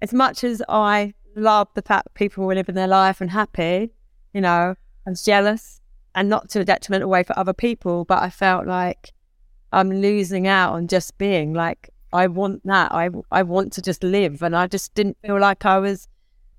As 0.02 0.14
much 0.14 0.44
as 0.44 0.62
I 0.70 1.14
love 1.36 1.70
the 1.74 1.82
fact 1.82 2.14
people 2.14 2.46
were 2.46 2.56
living 2.56 2.76
their 2.76 2.88
life 2.88 3.20
and 3.20 3.32
happy, 3.32 3.90
you 4.34 4.42
know, 4.42 4.76
I 5.08 5.10
was 5.10 5.24
jealous 5.24 5.82
and 6.14 6.30
not 6.30 6.50
to 6.52 6.60
a 6.60 6.66
detrimental 6.66 7.10
way 7.10 7.24
for 7.24 7.38
other 7.38 7.54
people, 7.54 8.06
but 8.06 8.22
I 8.22 8.30
felt 8.30 8.68
like 8.68 9.13
I'm 9.74 9.90
losing 9.90 10.48
out 10.48 10.74
on 10.74 10.88
just 10.88 11.18
being 11.18 11.54
like, 11.54 11.90
I 12.14 12.28
want 12.28 12.62
that. 12.66 12.92
I, 12.92 13.10
I 13.32 13.42
want 13.44 13.74
to 13.74 13.82
just 13.82 14.04
live. 14.04 14.42
And 14.44 14.56
I 14.56 14.68
just 14.68 14.94
didn't 14.94 15.18
feel 15.26 15.40
like 15.40 15.66
I 15.66 15.80
was, 15.80 16.08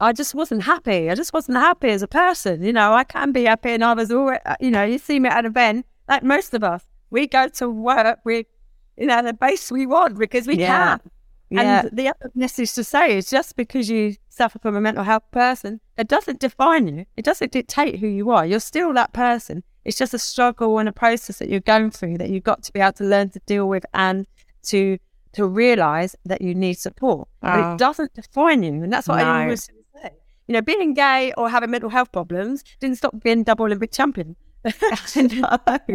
I 0.01 0.12
just 0.12 0.35
wasn't 0.35 0.65
happy. 0.65 1.09
I 1.11 1.15
just 1.15 1.33
wasn't 1.33 1.59
happy 1.59 1.89
as 1.91 2.03
a 2.03 2.09
person. 2.09 2.62
You 2.62 2.73
know, 2.73 2.93
I 2.93 3.05
can 3.05 3.31
be 3.33 3.45
happy 3.45 3.71
and 3.71 3.85
I 3.85 3.95
was 3.95 4.11
always, 4.11 4.41
uh, 4.45 4.57
you 4.61 4.71
know, 4.71 4.83
you 4.83 4.99
see 4.99 5.21
me 5.21 5.29
at 5.29 5.39
an 5.39 5.47
event, 5.47 5.87
like 6.09 6.23
most 6.25 6.55
of 6.55 6.65
us, 6.65 6.85
we 7.11 7.29
go 7.29 7.49
to 7.49 7.71
work 7.71 8.19
with, 8.25 8.47
you 8.97 9.07
know, 9.07 9.23
the 9.23 9.33
base 9.33 9.71
we 9.71 9.87
want 9.87 10.19
because 10.19 10.47
we 10.49 10.57
Yeah. 10.57 10.99
can. 10.99 11.11
Yeah. 11.51 11.83
And 11.87 11.97
the 11.97 12.09
other 12.09 12.33
message 12.35 12.73
to 12.73 12.83
say 12.83 13.17
is 13.17 13.31
just 13.31 13.55
because 13.55 13.89
you 13.89 14.17
suffer 14.29 14.59
from 14.59 14.75
a 14.75 14.81
mental 14.81 15.05
health 15.05 15.31
person, 15.31 15.81
it 15.97 16.09
doesn't 16.09 16.41
define 16.41 16.89
you. 16.89 17.07
It 17.17 17.25
doesn't 17.25 17.53
dictate 17.53 18.01
who 18.01 18.09
you 18.09 18.31
are. 18.31 18.45
You're 18.45 18.59
still 18.59 18.93
that 18.95 19.12
person. 19.12 19.62
It's 19.85 19.99
just 19.99 20.14
a 20.14 20.18
struggle 20.18 20.78
and 20.78 20.89
a 20.89 20.93
process 20.93 21.39
that 21.39 21.49
you're 21.49 21.61
going 21.61 21.91
through 21.91 22.18
that 22.18 22.30
you've 22.30 22.45
got 22.45 22.62
to 22.64 22.72
be 22.72 22.80
able 22.80 22.93
to 22.95 23.05
learn 23.05 23.30
to 23.30 23.41
deal 23.47 23.68
with 23.68 23.85
and 23.95 24.26
to 24.64 24.99
to 25.32 25.47
realize 25.47 26.14
that 26.24 26.41
you 26.41 26.55
need 26.55 26.74
support. 26.74 27.28
But 27.41 27.55
Oh. 27.55 27.59
it 27.59 27.64
ah. 27.64 27.76
doesn't 27.76 28.14
define 28.14 28.62
you. 28.62 28.82
And 28.85 28.93
that's 28.93 29.09
what 29.09 29.18
I 29.18 29.22
No. 29.24 29.43
always 29.43 29.64
say. 29.64 30.11
You 30.47 30.53
know, 30.53 30.62
being 30.62 30.95
gay 30.95 31.32
or 31.37 31.49
having 31.49 31.70
mental 31.70 31.91
health 31.91 32.12
problems 32.12 32.62
didn't 32.78 32.99
stop 32.99 33.20
being 33.20 33.43
double 33.43 33.64
Olympic 33.64 33.91
champion. 33.91 34.37
I 34.64 34.70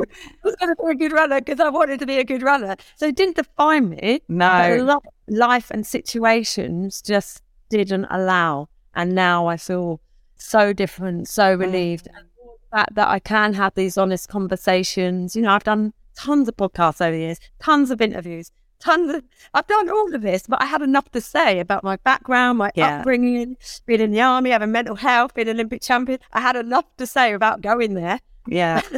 was 0.44 0.56
going 0.58 0.76
to 0.76 0.84
be 0.84 0.92
a 0.92 0.96
good 0.96 1.12
runner 1.14 1.40
because 1.40 1.60
I 1.60 1.70
wanted 1.70 2.00
to 2.00 2.06
be 2.06 2.18
a 2.18 2.24
good 2.24 2.44
runner. 2.44 2.76
So 2.98 3.08
it 3.08 3.16
didn't 3.16 3.38
define 3.38 3.90
me. 3.90 4.22
But 4.28 4.78
No. 4.84 5.02
life 5.28 5.72
and 5.72 5.88
situations 5.88 7.02
just 7.02 7.42
didn't 7.70 8.06
allow. 8.10 8.68
And 8.94 9.16
now 9.16 9.48
I 9.48 9.58
feel 9.58 10.02
so 10.36 10.74
different, 10.74 11.28
so 11.28 11.56
mm. 11.56 11.62
relieved. 11.62 12.08
And 12.08 12.26
the 12.26 12.29
fact 12.72 12.96
that 12.96 13.08
I 13.08 13.20
can 13.20 13.54
have 13.54 13.74
these 13.76 13.98
honest 13.98 14.30
conversations. 14.30 15.36
You 15.36 15.42
know, 15.44 15.52
I've 15.52 15.64
done 15.64 15.94
tons 16.18 16.48
of 16.48 16.58
podcasts 16.58 17.02
over 17.02 17.12
the 17.16 17.20
years, 17.24 17.40
tons 17.60 17.92
of 17.92 18.02
interviews, 18.02 18.52
tons 18.80 19.14
of, 19.14 19.24
I've 19.54 19.68
done 19.68 19.90
all 19.90 20.14
of 20.14 20.22
this, 20.22 20.44
but 20.48 20.62
I 20.62 20.66
had 20.66 20.82
enough 20.82 21.10
to 21.12 21.22
say 21.22 21.60
about 21.60 21.84
my 21.84 21.96
background, 21.98 22.58
my 22.58 22.72
Yeah. 22.76 23.00
upbringing, 23.00 23.58
being 23.86 24.02
in 24.02 24.12
the 24.12 24.22
army, 24.22 24.50
having 24.52 24.72
mental 24.72 24.96
health, 24.96 25.34
being 25.34 25.48
an 25.48 25.56
Olympic 25.56 25.82
champion. 25.82 26.20
I 26.34 26.42
had 26.42 26.56
enough 26.56 26.86
to 26.98 27.06
say 27.08 27.34
about 27.34 27.62
going 27.62 27.94
there. 27.94 28.20
Yeah. 28.48 28.82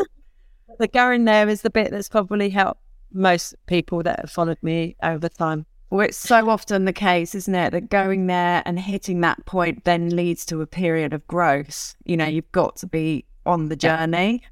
The 0.80 0.88
going 0.88 1.26
there 1.26 1.50
is 1.50 1.64
the 1.64 1.70
bit 1.70 1.92
that's 1.92 2.08
probably 2.08 2.50
helped 2.50 2.80
most 3.12 3.54
people 3.68 4.02
that 4.04 4.22
have 4.22 4.32
followed 4.32 4.58
me 4.64 4.96
over 5.04 5.28
time. 5.28 5.66
Well, 5.90 6.08
it's 6.08 6.18
so 6.18 6.50
often 6.50 6.86
the 6.86 6.94
case, 6.94 7.36
isn't 7.36 7.54
it, 7.54 7.72
that 7.72 7.90
going 7.90 8.28
there 8.28 8.64
and 8.66 8.80
hitting 8.80 9.20
that 9.22 9.46
point 9.46 9.84
then 9.84 10.16
leads 10.16 10.46
to 10.46 10.62
a 10.62 10.66
period 10.66 11.12
of 11.12 11.28
growth. 11.28 11.96
You 12.06 12.16
know, 12.16 12.26
you've 12.26 12.52
got 12.54 12.78
to 12.78 12.88
be 12.88 13.26
on 13.46 13.70
the 13.70 13.76
journey. 13.76 14.44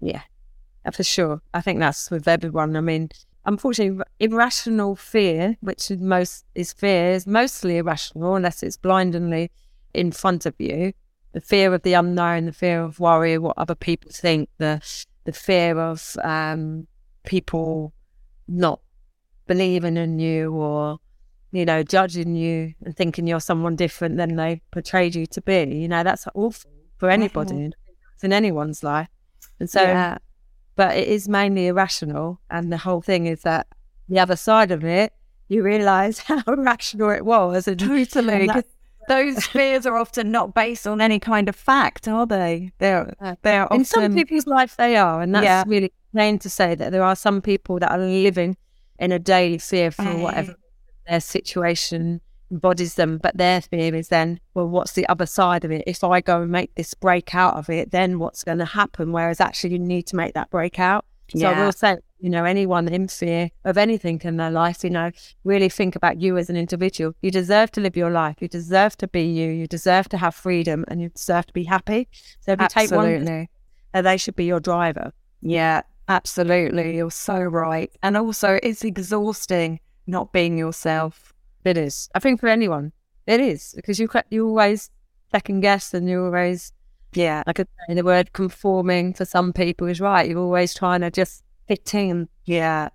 Yeah, 0.00 0.22
for 0.92 1.02
sure. 1.02 1.42
I 1.54 1.60
think 1.60 1.78
that's 1.78 2.10
with 2.10 2.26
everyone. 2.26 2.76
I 2.76 2.80
mean, 2.80 3.10
unfortunately, 3.44 4.02
irrational 4.18 4.96
fear, 4.96 5.56
which 5.60 5.90
is 5.90 6.00
most 6.00 6.44
is 6.54 6.72
fear, 6.72 7.12
is 7.12 7.26
mostly 7.26 7.78
irrational 7.78 8.36
unless 8.36 8.62
it's 8.62 8.76
blindingly 8.76 9.50
in 9.94 10.12
front 10.12 10.46
of 10.46 10.54
you. 10.58 10.92
The 11.32 11.40
fear 11.40 11.72
of 11.74 11.82
the 11.82 11.92
unknown, 11.94 12.46
the 12.46 12.52
fear 12.52 12.82
of 12.82 12.98
worry, 12.98 13.38
what 13.38 13.56
other 13.56 13.74
people 13.74 14.10
think, 14.12 14.48
the 14.58 14.80
the 15.24 15.32
fear 15.32 15.78
of 15.78 16.16
um, 16.24 16.86
people 17.24 17.92
not 18.48 18.80
believing 19.46 19.96
in 19.96 20.18
you 20.18 20.52
or 20.52 20.98
you 21.52 21.64
know 21.64 21.82
judging 21.82 22.34
you 22.36 22.72
and 22.84 22.96
thinking 22.96 23.26
you're 23.26 23.40
someone 23.40 23.74
different 23.76 24.16
than 24.16 24.36
they 24.36 24.62
portrayed 24.70 25.14
you 25.14 25.26
to 25.26 25.40
be. 25.40 25.62
You 25.62 25.88
know 25.88 26.02
that's 26.02 26.26
awful 26.34 26.70
for 26.98 27.10
anybody. 27.10 27.72
In 28.22 28.32
anyone's 28.32 28.82
life, 28.82 29.08
and 29.58 29.68
so 29.70 29.82
yeah. 29.82 30.18
but 30.76 30.96
it 30.96 31.08
is 31.08 31.28
mainly 31.28 31.66
irrational. 31.68 32.40
And 32.50 32.72
the 32.72 32.78
whole 32.78 33.00
thing 33.00 33.26
is 33.26 33.42
that 33.42 33.66
the 34.08 34.18
other 34.18 34.36
side 34.36 34.70
of 34.70 34.84
it, 34.84 35.12
you 35.48 35.62
realize 35.62 36.18
how 36.28 36.42
irrational 36.46 37.10
it 37.10 37.24
was. 37.24 37.66
And, 37.68 37.78
Totally. 37.80 38.48
and 38.48 38.64
those 39.08 39.46
fears 39.46 39.86
are 39.86 39.96
often 39.96 40.30
not 40.30 40.54
based 40.54 40.86
on 40.86 41.00
any 41.00 41.18
kind 41.18 41.48
of 41.48 41.56
fact, 41.56 42.06
are 42.06 42.26
they? 42.26 42.72
They're 42.78 43.14
Uh, 43.20 43.36
they're 43.42 43.66
in 43.70 43.84
some 43.84 44.14
people's 44.14 44.46
life, 44.46 44.76
they 44.76 44.96
are. 44.96 45.20
And 45.22 45.34
that's 45.34 45.44
Yeah. 45.44 45.64
really 45.66 45.92
plain 46.12 46.38
to 46.40 46.50
say 46.50 46.74
that 46.74 46.92
there 46.92 47.02
are 47.02 47.16
some 47.16 47.40
people 47.40 47.78
that 47.80 47.90
are 47.90 47.98
living 47.98 48.56
in 48.98 49.12
a 49.12 49.18
daily 49.18 49.58
fear 49.58 49.90
for 49.90 50.04
whatever 50.18 50.54
their 51.08 51.20
situation 51.20 52.20
embodies 52.50 52.94
them. 52.94 53.18
But 53.18 53.36
their 53.36 53.60
fear 53.60 53.94
is 53.94 54.08
then, 54.08 54.40
well, 54.54 54.68
what's 54.68 54.92
the 54.92 55.08
other 55.08 55.26
side 55.26 55.64
of 55.64 55.70
it? 55.70 55.84
If 55.86 56.02
I 56.04 56.20
go 56.20 56.42
and 56.42 56.50
make 56.50 56.74
this 56.74 56.94
break 56.94 57.34
out 57.34 57.56
of 57.56 57.68
it, 57.70 57.90
then 57.90 58.18
what's 58.18 58.44
going 58.44 58.58
to 58.58 58.64
happen? 58.64 59.12
Whereas 59.12 59.40
actually, 59.40 59.72
you 59.72 59.78
need 59.78 60.06
to 60.08 60.16
make 60.16 60.34
that 60.34 60.50
break 60.50 60.78
out. 60.78 61.04
So 61.36 61.46
I 61.46 61.64
will 61.64 61.70
say, 61.70 61.96
you 62.18 62.28
know, 62.28 62.44
anyone 62.44 62.88
in 62.88 63.06
fear 63.06 63.50
of 63.64 63.78
anything 63.78 64.20
in 64.24 64.36
their 64.36 64.50
life, 64.50 64.82
you 64.82 64.90
know, 64.90 65.12
really 65.44 65.68
think 65.68 65.94
about 65.94 66.20
you 66.20 66.36
as 66.36 66.50
an 66.50 66.56
individual. 66.56 67.14
You 67.22 67.30
deserve 67.30 67.70
to 67.72 67.80
live 67.80 67.96
your 67.96 68.10
life. 68.10 68.36
You 68.40 68.48
deserve 68.48 68.96
to 68.96 69.06
be 69.06 69.22
you. 69.22 69.48
You 69.48 69.68
deserve 69.68 70.08
to 70.08 70.18
have 70.18 70.34
freedom 70.34 70.84
and 70.88 71.00
you 71.00 71.10
deserve 71.10 71.46
to 71.46 71.52
be 71.52 71.62
happy. 71.62 72.08
So 72.40 72.52
if 72.52 72.60
you 72.60 72.66
take 72.68 72.90
one, 72.90 73.06
absolutely. 73.06 73.48
uh, 73.94 74.02
they 74.02 74.16
should 74.16 74.34
be 74.34 74.44
your 74.44 74.58
driver. 74.58 75.12
Yeah, 75.40 75.82
absolutely. 76.08 76.96
You're 76.96 77.12
so 77.12 77.38
right. 77.38 77.92
And 78.02 78.16
also, 78.16 78.58
it's 78.60 78.82
exhausting 78.82 79.78
not 80.08 80.32
being 80.32 80.58
yourself. 80.58 81.32
It 81.64 81.76
is. 81.76 82.08
I 82.14 82.18
think 82.18 82.40
for 82.40 82.48
anyone, 82.48 82.92
it 83.26 83.40
is 83.40 83.72
because 83.76 83.98
you 83.98 84.08
you 84.30 84.46
always 84.48 84.90
second 85.30 85.60
guess 85.60 85.94
and 85.94 86.08
you 86.08 86.24
always, 86.24 86.72
yeah, 87.14 87.42
like 87.46 87.58
say, 87.58 87.94
the 87.94 88.02
word 88.04 88.32
conforming 88.32 89.14
for 89.14 89.24
some 89.24 89.52
people 89.52 89.86
is 89.86 90.00
right. 90.00 90.28
You're 90.28 90.38
always 90.40 90.74
trying 90.74 91.02
to 91.02 91.10
just 91.10 91.44
fit 91.68 91.94
in. 91.94 92.28
Yeah. 92.44 92.88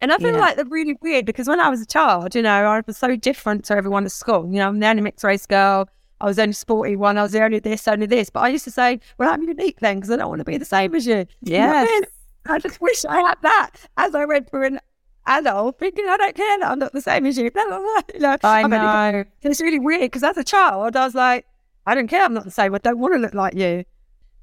And 0.00 0.12
I 0.12 0.18
feel 0.18 0.32
Yeah. 0.32 0.40
like 0.40 0.56
they're 0.56 0.64
really 0.66 0.96
weird 1.00 1.24
because 1.24 1.48
when 1.48 1.60
I 1.60 1.68
was 1.68 1.80
a 1.80 1.86
child, 1.86 2.34
you 2.34 2.42
know, 2.42 2.66
I 2.66 2.82
was 2.86 2.96
so 2.98 3.16
different 3.16 3.64
to 3.66 3.76
everyone 3.76 4.04
at 4.04 4.12
school. 4.12 4.46
You 4.46 4.58
know, 4.58 4.68
I'm 4.68 4.78
the 4.78 4.86
only 4.88 5.02
mixed 5.02 5.24
race 5.24 5.46
girl. 5.46 5.88
I 6.20 6.26
was 6.26 6.36
the 6.36 6.42
only 6.42 6.52
sporty 6.54 6.96
one. 6.96 7.18
I 7.18 7.22
was 7.22 7.32
the 7.32 7.42
only 7.42 7.60
this, 7.60 7.86
only 7.88 8.06
this. 8.06 8.30
But 8.30 8.40
I 8.40 8.48
used 8.48 8.64
to 8.64 8.70
say, 8.70 9.00
well, 9.18 9.30
I'm 9.32 9.42
unique 9.42 9.80
then 9.80 9.96
because 9.96 10.10
I 10.10 10.16
don't 10.16 10.28
want 10.28 10.40
to 10.40 10.44
be 10.44 10.58
the 10.58 10.64
same 10.64 10.94
as 10.94 11.06
you. 11.06 11.26
Know 11.42 12.00
I 12.48 12.58
just 12.58 12.80
wish 12.80 13.04
I 13.04 13.20
had 13.20 13.38
that 13.42 13.70
as 13.96 14.14
I 14.14 14.24
went 14.24 14.48
through 14.50 14.78
adult, 15.26 15.78
thinking 15.78 16.06
I 16.08 16.16
don't 16.16 16.34
care 16.34 16.58
that 16.58 16.70
I'm 16.70 16.78
not 16.78 16.92
the 16.92 17.00
same 17.00 17.26
as 17.26 17.38
you. 17.38 17.50
Blah, 17.56 17.64
blah, 17.66 17.78
blah. 17.78 18.00
You 18.14 18.20
know, 18.20 18.36
I 18.42 18.62
know. 18.66 19.24
it's 19.42 19.60
really 19.60 19.78
weird 19.78 20.02
because 20.02 20.22
as 20.22 20.36
a 20.36 20.44
child, 20.44 20.96
I 20.96 21.04
was 21.04 21.14
like, 21.14 21.46
I 21.86 21.94
don't 21.94 22.08
care. 22.08 22.24
I'm 22.24 22.34
not 22.34 22.44
the 22.44 22.50
same. 22.50 22.74
I 22.74 22.78
don't 22.78 22.98
want 22.98 23.14
to 23.14 23.18
look 23.18 23.34
like 23.34 23.54
you. 23.54 23.84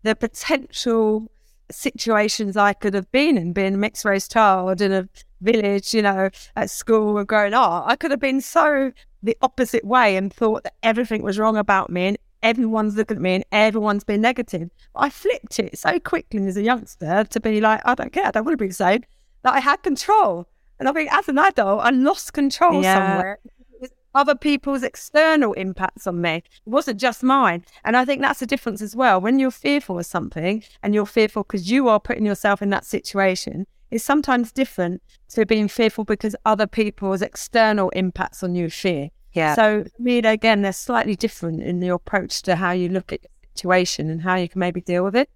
The 0.04 0.16
potential 0.16 1.30
situations 1.72 2.58
I 2.58 2.74
could 2.74 2.94
have 2.94 3.12
been 3.12 3.38
in, 3.38 3.54
being 3.54 3.76
a 3.76 3.78
mixed 3.78 4.06
race 4.06 4.28
child 4.28 4.82
in 4.82 4.92
a 4.92 5.08
village, 5.42 5.94
you 5.94 6.02
know, 6.02 6.30
at 6.56 6.70
school 6.70 7.18
or 7.18 7.26
growing 7.26 7.54
up, 7.54 7.86
I 7.88 7.96
could 7.96 8.12
have 8.12 8.20
been 8.20 8.42
so 8.42 8.92
the 9.22 9.38
opposite 9.42 9.86
way 9.86 10.16
and 10.16 10.34
thought 10.34 10.64
that 10.64 10.74
everything 10.84 11.24
was 11.24 11.40
wrong 11.40 11.58
about 11.58 11.90
me 11.90 12.08
and 12.08 12.18
everyone's 12.42 12.96
looking 12.96 13.18
at 13.18 13.22
me 13.22 13.36
and 13.36 13.46
everyone's 13.52 14.04
been 14.04 14.22
negative. 14.22 14.70
But 14.94 15.00
I 15.00 15.10
flipped 15.10 15.60
it 15.60 15.78
so 15.78 16.00
quickly 16.00 16.46
as 16.46 16.58
a 16.58 16.62
youngster 16.62 17.24
to 17.24 17.40
be 17.40 17.62
like, 17.62 17.82
I 17.86 17.96
don't 17.96 18.12
care. 18.12 18.28
I 18.28 18.32
don't 18.32 18.46
want 18.46 18.58
to 18.58 18.64
be 18.64 18.68
the 18.68 18.74
same. 18.74 19.04
That 19.44 19.54
I 19.54 19.60
had 19.60 19.84
control. 19.84 20.48
And 20.84 20.90
I 20.90 20.92
think 20.92 21.14
as 21.14 21.30
an 21.30 21.38
adult, 21.40 21.80
I 21.82 21.92
lost 21.92 22.34
control 22.34 22.84
Yeah. 22.84 22.96
somewhere 22.96 23.40
with 23.80 23.94
other 24.14 24.36
people's 24.36 24.84
external 24.84 25.54
impacts 25.54 26.06
on 26.06 26.20
me. 26.20 26.44
It 26.66 26.70
wasn't 26.70 27.00
just 27.00 27.24
mine. 27.24 27.64
And 27.86 27.96
I 27.96 28.04
think 28.04 28.22
that's 28.22 28.42
the 28.42 28.46
difference 28.46 28.82
as 28.82 28.94
well. 28.94 29.22
When 29.22 29.40
you're 29.40 29.50
fearful 29.50 29.98
of 29.98 30.06
something 30.06 30.62
and 30.84 30.94
you're 30.94 31.06
fearful 31.06 31.44
because 31.44 31.72
you 31.72 31.88
are 31.88 32.02
putting 32.02 32.26
yourself 32.26 32.62
in 32.62 32.70
that 32.72 32.84
situation, 32.84 33.66
is 33.92 34.04
sometimes 34.04 34.52
different 34.52 35.02
to 35.30 35.46
being 35.46 35.70
fearful 35.70 36.04
because 36.04 36.36
other 36.46 36.68
people's 36.68 37.22
external 37.22 37.90
impacts 37.92 38.44
on 38.44 38.54
you 38.54 38.70
fear. 38.70 39.10
Yeah. 39.32 39.56
So, 39.56 39.86
me, 39.98 40.18
again, 40.18 40.64
they're 40.64 40.74
slightly 40.74 41.16
different 41.16 41.64
in 41.64 41.80
the 41.80 41.88
approach 41.88 42.42
to 42.42 42.58
how 42.58 42.72
you 42.72 42.90
look 42.90 43.14
at 43.14 43.22
your 43.22 43.30
situation 43.56 44.10
and 44.10 44.22
how 44.24 44.36
you 44.36 44.50
can 44.50 44.60
maybe 44.60 44.82
deal 44.82 45.06
with 45.06 45.16
it. 45.16 45.30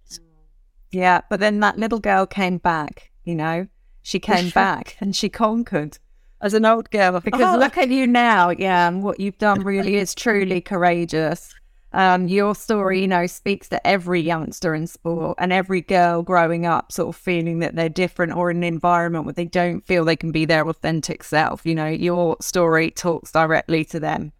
Yeah, 0.91 1.21
but 1.29 1.39
then 1.39 1.61
that 1.61 1.79
little 1.79 1.99
girl 1.99 2.25
came 2.25 2.57
back, 2.57 3.11
you 3.23 3.33
know, 3.35 3.67
she 4.08 4.20
came 4.20 4.49
back 4.51 4.95
and 5.01 5.14
she 5.14 5.28
conquered. 5.28 5.99
As 6.39 6.53
an 6.53 6.64
old 6.66 6.89
girl, 6.91 7.20
Because 7.20 7.41
Oh, 7.41 7.58
look 7.58 7.78
at 7.78 7.89
you 7.89 8.08
now, 8.08 8.51
yeah, 8.51 8.88
and 8.88 9.03
what 9.03 9.20
you've 9.20 9.38
done 9.38 9.64
really 9.66 9.95
is 9.95 10.16
truly 10.16 10.62
courageous. 10.62 11.53
Um, 11.91 12.30
your 12.30 12.55
story, 12.55 13.01
you 13.01 13.08
know, 13.08 13.28
speaks 13.28 13.68
to 13.70 13.86
every 13.86 14.22
youngster 14.22 14.74
in 14.74 14.88
sport 14.88 15.36
and 15.39 15.51
every 15.51 15.82
girl 15.82 16.22
growing 16.22 16.66
up, 16.66 16.91
sort 16.91 17.10
of 17.10 17.20
feeling 17.20 17.60
that 17.60 17.76
they're 17.76 17.89
different 17.89 18.34
or 18.34 18.49
in 18.49 18.58
an 18.58 18.64
environment 18.64 19.26
where 19.26 19.34
they 19.34 19.45
don't 19.45 19.86
feel 19.86 20.05
they 20.05 20.16
can 20.16 20.32
be 20.32 20.45
their 20.45 20.66
authentic 20.66 21.22
self. 21.24 21.66
You 21.66 21.76
know, 21.76 21.88
your 21.88 22.38
story 22.39 22.91
talks 22.91 23.34
directly 23.34 23.84
to 23.86 23.99
them. 23.99 24.32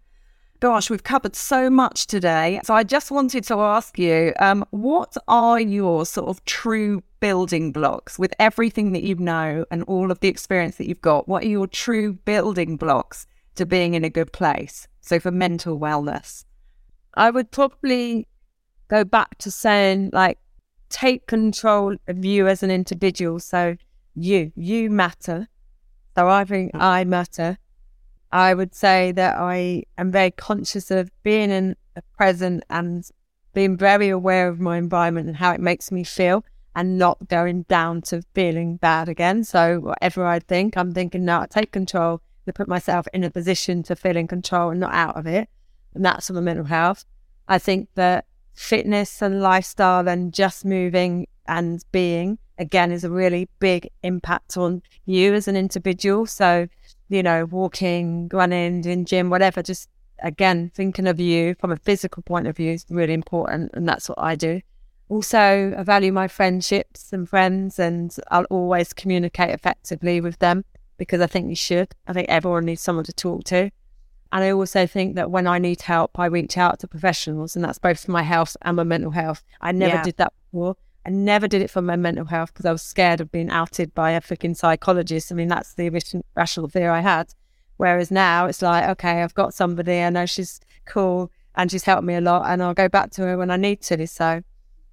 Gosh, 0.59 0.89
we've 0.89 1.03
covered 1.03 1.35
so 1.35 1.69
much 1.69 2.07
today. 2.07 2.59
So 2.63 2.73
I 2.73 2.83
just 2.83 3.11
wanted 3.11 3.43
to 3.43 3.59
ask 3.59 3.99
you, 3.99 4.33
um, 4.39 4.65
what 4.71 5.15
are 5.27 5.59
your 5.59 6.03
sort 6.03 6.29
of 6.29 6.43
true 6.45 7.03
building 7.19 7.71
blocks 7.71 8.17
with 8.17 8.33
everything 8.39 8.91
that 8.93 9.03
you 9.03 9.13
know 9.15 9.65
and 9.69 9.83
all 9.83 10.09
of 10.09 10.19
the 10.19 10.27
experience 10.27 10.77
that 10.77 10.87
you've 10.87 11.01
got? 11.01 11.27
What 11.27 11.43
are 11.43 11.47
your 11.47 11.67
true 11.67 12.13
building 12.13 12.75
blocks 12.75 13.27
to 13.53 13.67
being 13.67 13.93
in 13.93 14.03
a 14.03 14.09
good 14.09 14.33
place? 14.33 14.87
So 15.01 15.19
for 15.19 15.29
mental 15.29 15.79
wellness. 15.79 16.43
I 17.13 17.29
would 17.29 17.51
probably 17.51 18.27
go 18.87 19.03
back 19.03 19.37
to 19.39 19.51
saying, 19.51 20.09
like, 20.11 20.39
take 20.89 21.27
control 21.27 21.97
of 22.07 22.25
you 22.25 22.47
as 22.47 22.63
an 22.63 22.71
individual. 22.71 23.39
So, 23.39 23.75
you, 24.15 24.51
you 24.55 24.89
matter. 24.89 25.49
So, 26.15 26.27
I 26.27 26.45
think 26.45 26.71
I 26.73 27.03
matter. 27.03 27.57
I 28.32 28.53
would 28.53 28.75
say 28.75 29.11
that 29.13 29.38
I 29.38 29.84
am 29.97 30.11
very 30.11 30.32
conscious 30.32 30.91
of 30.91 31.11
being 31.23 31.49
in 31.49 31.75
the 31.95 32.03
present 32.17 32.63
and 32.69 33.09
being 33.53 33.78
very 33.78 34.09
aware 34.09 34.47
of 34.47 34.59
my 34.59 34.78
environment 34.78 35.28
and 35.28 35.38
how 35.38 35.51
it 35.51 35.61
makes 35.61 35.91
me 35.91 36.03
feel 36.03 36.43
and 36.75 36.97
not 36.97 37.28
going 37.28 37.63
down 37.63 38.01
to 38.03 38.21
feeling 38.36 38.78
bad 38.78 39.09
again. 39.09 39.43
So, 39.43 39.80
whatever 39.80 40.25
I 40.25 40.39
think, 40.39 40.78
I'm 40.78 40.93
thinking, 40.93 41.25
no, 41.25 41.41
I 41.41 41.47
take 41.47 41.71
control 41.71 42.21
to 42.45 42.53
put 42.53 42.67
myself 42.67 43.07
in 43.13 43.23
a 43.23 43.32
position 43.32 43.82
to 43.84 43.95
feel 43.95 44.15
in 44.15 44.28
control 44.28 44.69
and 44.69 44.80
not 44.80 44.93
out 44.93 45.17
of 45.17 45.25
it 45.25 45.49
and 45.97 46.05
that's 46.05 46.28
for 46.28 46.34
my 46.34 46.41
mental 46.41 46.65
health. 46.65 47.05
I 47.47 47.59
think 47.59 47.89
that 47.95 48.25
fitness 48.53 49.21
and 49.21 49.41
lifestyle 49.41 50.07
and 50.07 50.34
just 50.34 50.63
moving 50.63 51.28
and 51.47 51.84
being 51.91 52.38
again 52.57 52.91
is 52.91 53.03
a 53.03 53.09
really 53.09 53.49
big 53.59 53.89
impact 54.03 54.57
on 54.57 54.82
you 55.05 55.34
as 55.34 55.47
an 55.47 55.55
individual. 55.55 56.25
So, 56.25 56.67
you 57.09 57.23
know, 57.23 57.45
walking, 57.45 58.29
running, 58.33 58.81
doing 58.81 59.05
gym, 59.05 59.29
whatever, 59.29 59.61
just 59.63 59.89
again 60.23 60.71
thinking 60.73 61.05
of 61.07 61.19
you 61.19 61.53
from 61.59 61.71
a 61.71 61.77
physical 61.77 62.23
point 62.23 62.47
of 62.47 62.57
view 62.57 62.71
is 62.71 62.85
really 62.89 63.13
important 63.13 63.69
and 63.75 63.87
that's 63.87 64.09
what 64.09 64.17
I 64.19 64.35
do. 64.35 64.61
Also, 65.09 65.73
I 65.77 65.83
value 65.83 66.11
my 66.11 66.27
friendships 66.27 67.13
and 67.13 67.29
friends 67.29 67.79
and 67.79 68.13
I'll 68.29 68.45
always 68.45 68.93
communicate 68.93 69.51
effectively 69.51 70.19
with 70.19 70.39
them 70.39 70.65
because 70.97 71.21
I 71.21 71.27
think 71.27 71.49
you 71.49 71.55
should. 71.55 71.93
I 72.07 72.13
think 72.13 72.27
everyone 72.29 72.65
needs 72.65 72.81
someone 72.81 73.05
to 73.05 73.13
talk 73.13 73.43
to. 73.45 73.69
And 74.33 74.43
I 74.43 74.51
also 74.51 74.85
think 74.85 75.15
that 75.15 75.31
when 75.31 75.47
I 75.47 75.59
need 75.59 75.83
help, 75.83 76.19
I 76.19 76.25
reach 76.25 76.57
out 76.57 76.79
to 76.79 76.87
professionals, 76.87 77.55
and 77.55 77.63
that's 77.63 77.79
both 77.79 78.03
for 78.03 78.11
my 78.11 78.23
health 78.23 78.57
and 78.61 78.75
my 78.75 78.83
mental 78.83 79.11
health. 79.11 79.41
I 79.61 79.71
never 79.71 79.95
Yeah. 79.95 80.03
did 80.03 80.17
that 80.17 80.33
before. 80.51 80.75
I 81.07 81.09
never 81.09 81.47
did 81.47 81.61
it 81.61 81.71
for 81.71 81.81
my 81.81 81.95
mental 81.95 82.25
health 82.25 82.53
because 82.53 82.65
I 82.65 82.71
was 82.73 82.81
scared 82.81 83.21
of 83.21 83.31
being 83.31 83.49
outed 83.49 83.95
by 83.95 84.11
a 84.11 84.19
freaking 84.19 84.57
psychologist. 84.57 85.31
I 85.31 85.35
mean, 85.35 85.47
that's 85.47 85.73
the 85.75 85.87
original 85.87 86.25
rational 86.35 86.67
fear 86.67 86.91
I 86.91 86.99
had. 86.99 87.33
Whereas 87.77 88.11
now 88.11 88.47
it's 88.47 88.61
like, 88.61 88.83
okay, 88.89 89.23
I've 89.23 89.33
got 89.33 89.53
somebody, 89.53 90.01
I 90.01 90.09
know 90.09 90.25
she's 90.25 90.59
cool 90.85 91.31
and 91.55 91.71
she's 91.71 91.85
helped 91.85 92.03
me 92.03 92.15
a 92.15 92.21
lot, 92.21 92.49
and 92.49 92.61
I'll 92.61 92.73
go 92.73 92.89
back 92.89 93.11
to 93.11 93.21
her 93.21 93.37
when 93.37 93.49
I 93.49 93.55
need 93.55 93.81
to. 93.83 94.05
So, 94.05 94.41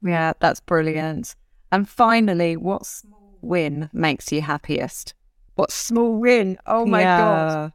Yeah, 0.02 0.34
that's 0.38 0.60
brilliant. 0.60 1.34
And 1.72 1.88
finally, 1.88 2.56
what 2.56 2.86
small 2.86 3.36
win 3.42 3.90
makes 3.92 4.30
you 4.30 4.40
happiest? 4.40 5.14
what 5.56 5.70
small 5.72 6.14
win? 6.14 6.58
Oh 6.66 6.86
my 6.86 7.02
God. 7.02 7.72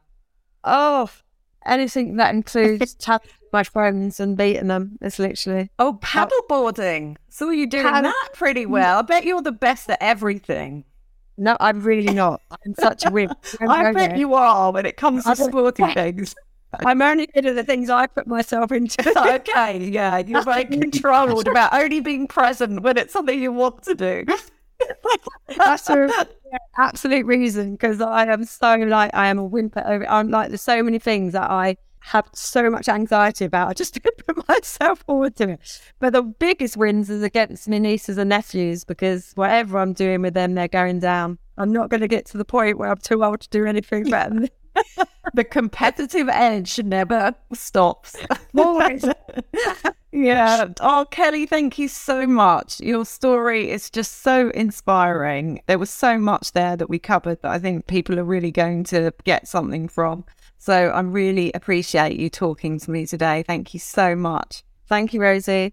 Oh, 0.64 1.10
anything 1.66 2.16
that 2.16 2.34
includes 2.34 2.94
tapping 2.98 3.30
my 3.52 3.64
friends 3.64 4.20
and 4.20 4.36
beating 4.36 4.68
them 4.68 4.98
is 5.02 5.18
literally. 5.18 5.70
Oh, 5.78 5.98
paddleboarding. 6.02 7.16
So 7.28 7.50
you're 7.50 7.66
doing 7.66 7.84
Paddle- 7.84 8.10
that 8.10 8.28
pretty 8.34 8.66
well. 8.66 8.98
I 9.00 9.02
bet 9.02 9.24
you're 9.24 9.42
the 9.42 9.52
best 9.52 9.90
at 9.90 9.98
everything. 10.00 10.84
No, 11.36 11.56
I'm 11.58 11.80
really 11.82 12.12
not. 12.12 12.42
I'm 12.64 12.74
such 12.74 13.06
a 13.06 13.10
wimp. 13.10 13.32
I 13.60 13.92
bet 13.92 14.18
you 14.18 14.34
are 14.34 14.72
when 14.72 14.84
it 14.86 14.96
comes 14.96 15.24
to 15.24 15.34
sporting 15.36 15.90
things. 15.94 16.34
I'm 16.84 17.02
only 17.02 17.26
good 17.26 17.46
at 17.46 17.56
the 17.56 17.64
things 17.64 17.90
I 17.90 18.06
put 18.06 18.26
myself 18.26 18.70
into. 18.70 19.08
okay, 19.34 19.78
yeah, 19.78 20.18
you're 20.18 20.42
very 20.42 20.66
controlled 20.66 21.48
about 21.48 21.72
only 21.72 22.00
being 22.00 22.28
present 22.28 22.82
when 22.82 22.96
it's 22.96 23.12
something 23.12 23.40
you 23.40 23.52
want 23.52 23.82
to 23.84 23.94
do. 23.94 24.24
That's 25.56 25.86
the 25.86 26.28
absolute 26.78 27.26
reason 27.26 27.72
because 27.72 28.00
I 28.00 28.24
am 28.26 28.44
so 28.44 28.74
like 28.76 29.10
I 29.14 29.28
am 29.28 29.38
a 29.38 29.44
whimper 29.44 29.82
over. 29.86 30.08
I'm 30.08 30.30
like 30.30 30.48
there's 30.48 30.62
so 30.62 30.82
many 30.82 30.98
things 30.98 31.32
that 31.32 31.50
I 31.50 31.76
have 32.00 32.28
so 32.32 32.70
much 32.70 32.88
anxiety 32.88 33.44
about. 33.44 33.68
I 33.68 33.72
just 33.74 33.94
don't 34.02 34.26
put 34.26 34.48
myself 34.48 35.00
forward 35.00 35.36
to 35.36 35.50
it. 35.50 35.80
But 35.98 36.12
the 36.12 36.22
biggest 36.22 36.76
wins 36.76 37.10
is 37.10 37.22
against 37.22 37.68
my 37.68 37.78
nieces 37.78 38.18
and 38.18 38.30
nephews 38.30 38.84
because 38.84 39.32
whatever 39.34 39.78
I'm 39.78 39.92
doing 39.92 40.22
with 40.22 40.34
them, 40.34 40.54
they're 40.54 40.68
going 40.68 41.00
down. 41.00 41.38
I'm 41.58 41.72
not 41.72 41.90
going 41.90 42.00
to 42.00 42.08
get 42.08 42.26
to 42.26 42.38
the 42.38 42.44
point 42.44 42.78
where 42.78 42.90
I'm 42.90 42.98
too 42.98 43.22
old 43.22 43.40
to 43.40 43.48
do 43.50 43.66
anything 43.66 44.08
better. 44.10 44.48
the 45.34 45.44
competitive 45.44 46.28
edge 46.28 46.78
never 46.82 47.34
stops. 47.52 48.16
Always. 48.58 49.04
yeah. 50.12 50.68
Oh, 50.80 51.06
Kelly, 51.10 51.46
thank 51.46 51.78
you 51.78 51.88
so 51.88 52.26
much. 52.26 52.80
Your 52.80 53.04
story 53.04 53.70
is 53.70 53.90
just 53.90 54.22
so 54.22 54.50
inspiring. 54.50 55.62
There 55.66 55.78
was 55.78 55.90
so 55.90 56.18
much 56.18 56.52
there 56.52 56.76
that 56.76 56.90
we 56.90 56.98
covered 56.98 57.42
that 57.42 57.50
I 57.50 57.58
think 57.58 57.86
people 57.86 58.18
are 58.18 58.24
really 58.24 58.50
going 58.50 58.84
to 58.84 59.12
get 59.24 59.48
something 59.48 59.88
from. 59.88 60.24
So 60.58 60.88
I 60.88 61.00
really 61.00 61.52
appreciate 61.54 62.18
you 62.18 62.28
talking 62.28 62.78
to 62.80 62.90
me 62.90 63.06
today. 63.06 63.42
Thank 63.46 63.72
you 63.72 63.80
so 63.80 64.14
much. 64.14 64.62
Thank 64.86 65.14
you, 65.14 65.22
Rosie. 65.22 65.72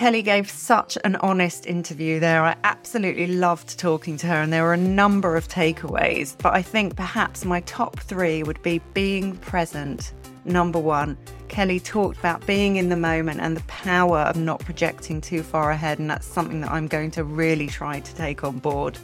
Kelly 0.00 0.22
gave 0.22 0.50
such 0.50 0.96
an 1.04 1.16
honest 1.16 1.66
interview 1.66 2.20
there. 2.20 2.42
I 2.42 2.56
absolutely 2.64 3.26
loved 3.26 3.78
talking 3.78 4.16
to 4.16 4.26
her, 4.28 4.36
and 4.36 4.50
there 4.50 4.62
were 4.62 4.72
a 4.72 4.78
number 4.78 5.36
of 5.36 5.46
takeaways. 5.46 6.34
But 6.38 6.54
I 6.54 6.62
think 6.62 6.96
perhaps 6.96 7.44
my 7.44 7.60
top 7.60 8.00
three 8.00 8.42
would 8.42 8.62
be 8.62 8.78
being 8.94 9.36
present, 9.36 10.14
number 10.46 10.78
one. 10.78 11.18
Kelly 11.48 11.78
talked 11.78 12.18
about 12.18 12.46
being 12.46 12.76
in 12.76 12.88
the 12.88 12.96
moment 12.96 13.40
and 13.40 13.54
the 13.54 13.62
power 13.64 14.20
of 14.20 14.36
not 14.36 14.60
projecting 14.60 15.20
too 15.20 15.42
far 15.42 15.70
ahead, 15.70 15.98
and 15.98 16.08
that's 16.08 16.26
something 16.26 16.62
that 16.62 16.70
I'm 16.70 16.86
going 16.86 17.10
to 17.10 17.22
really 17.24 17.66
try 17.66 18.00
to 18.00 18.14
take 18.14 18.42
on 18.42 18.58
board. 18.58 18.98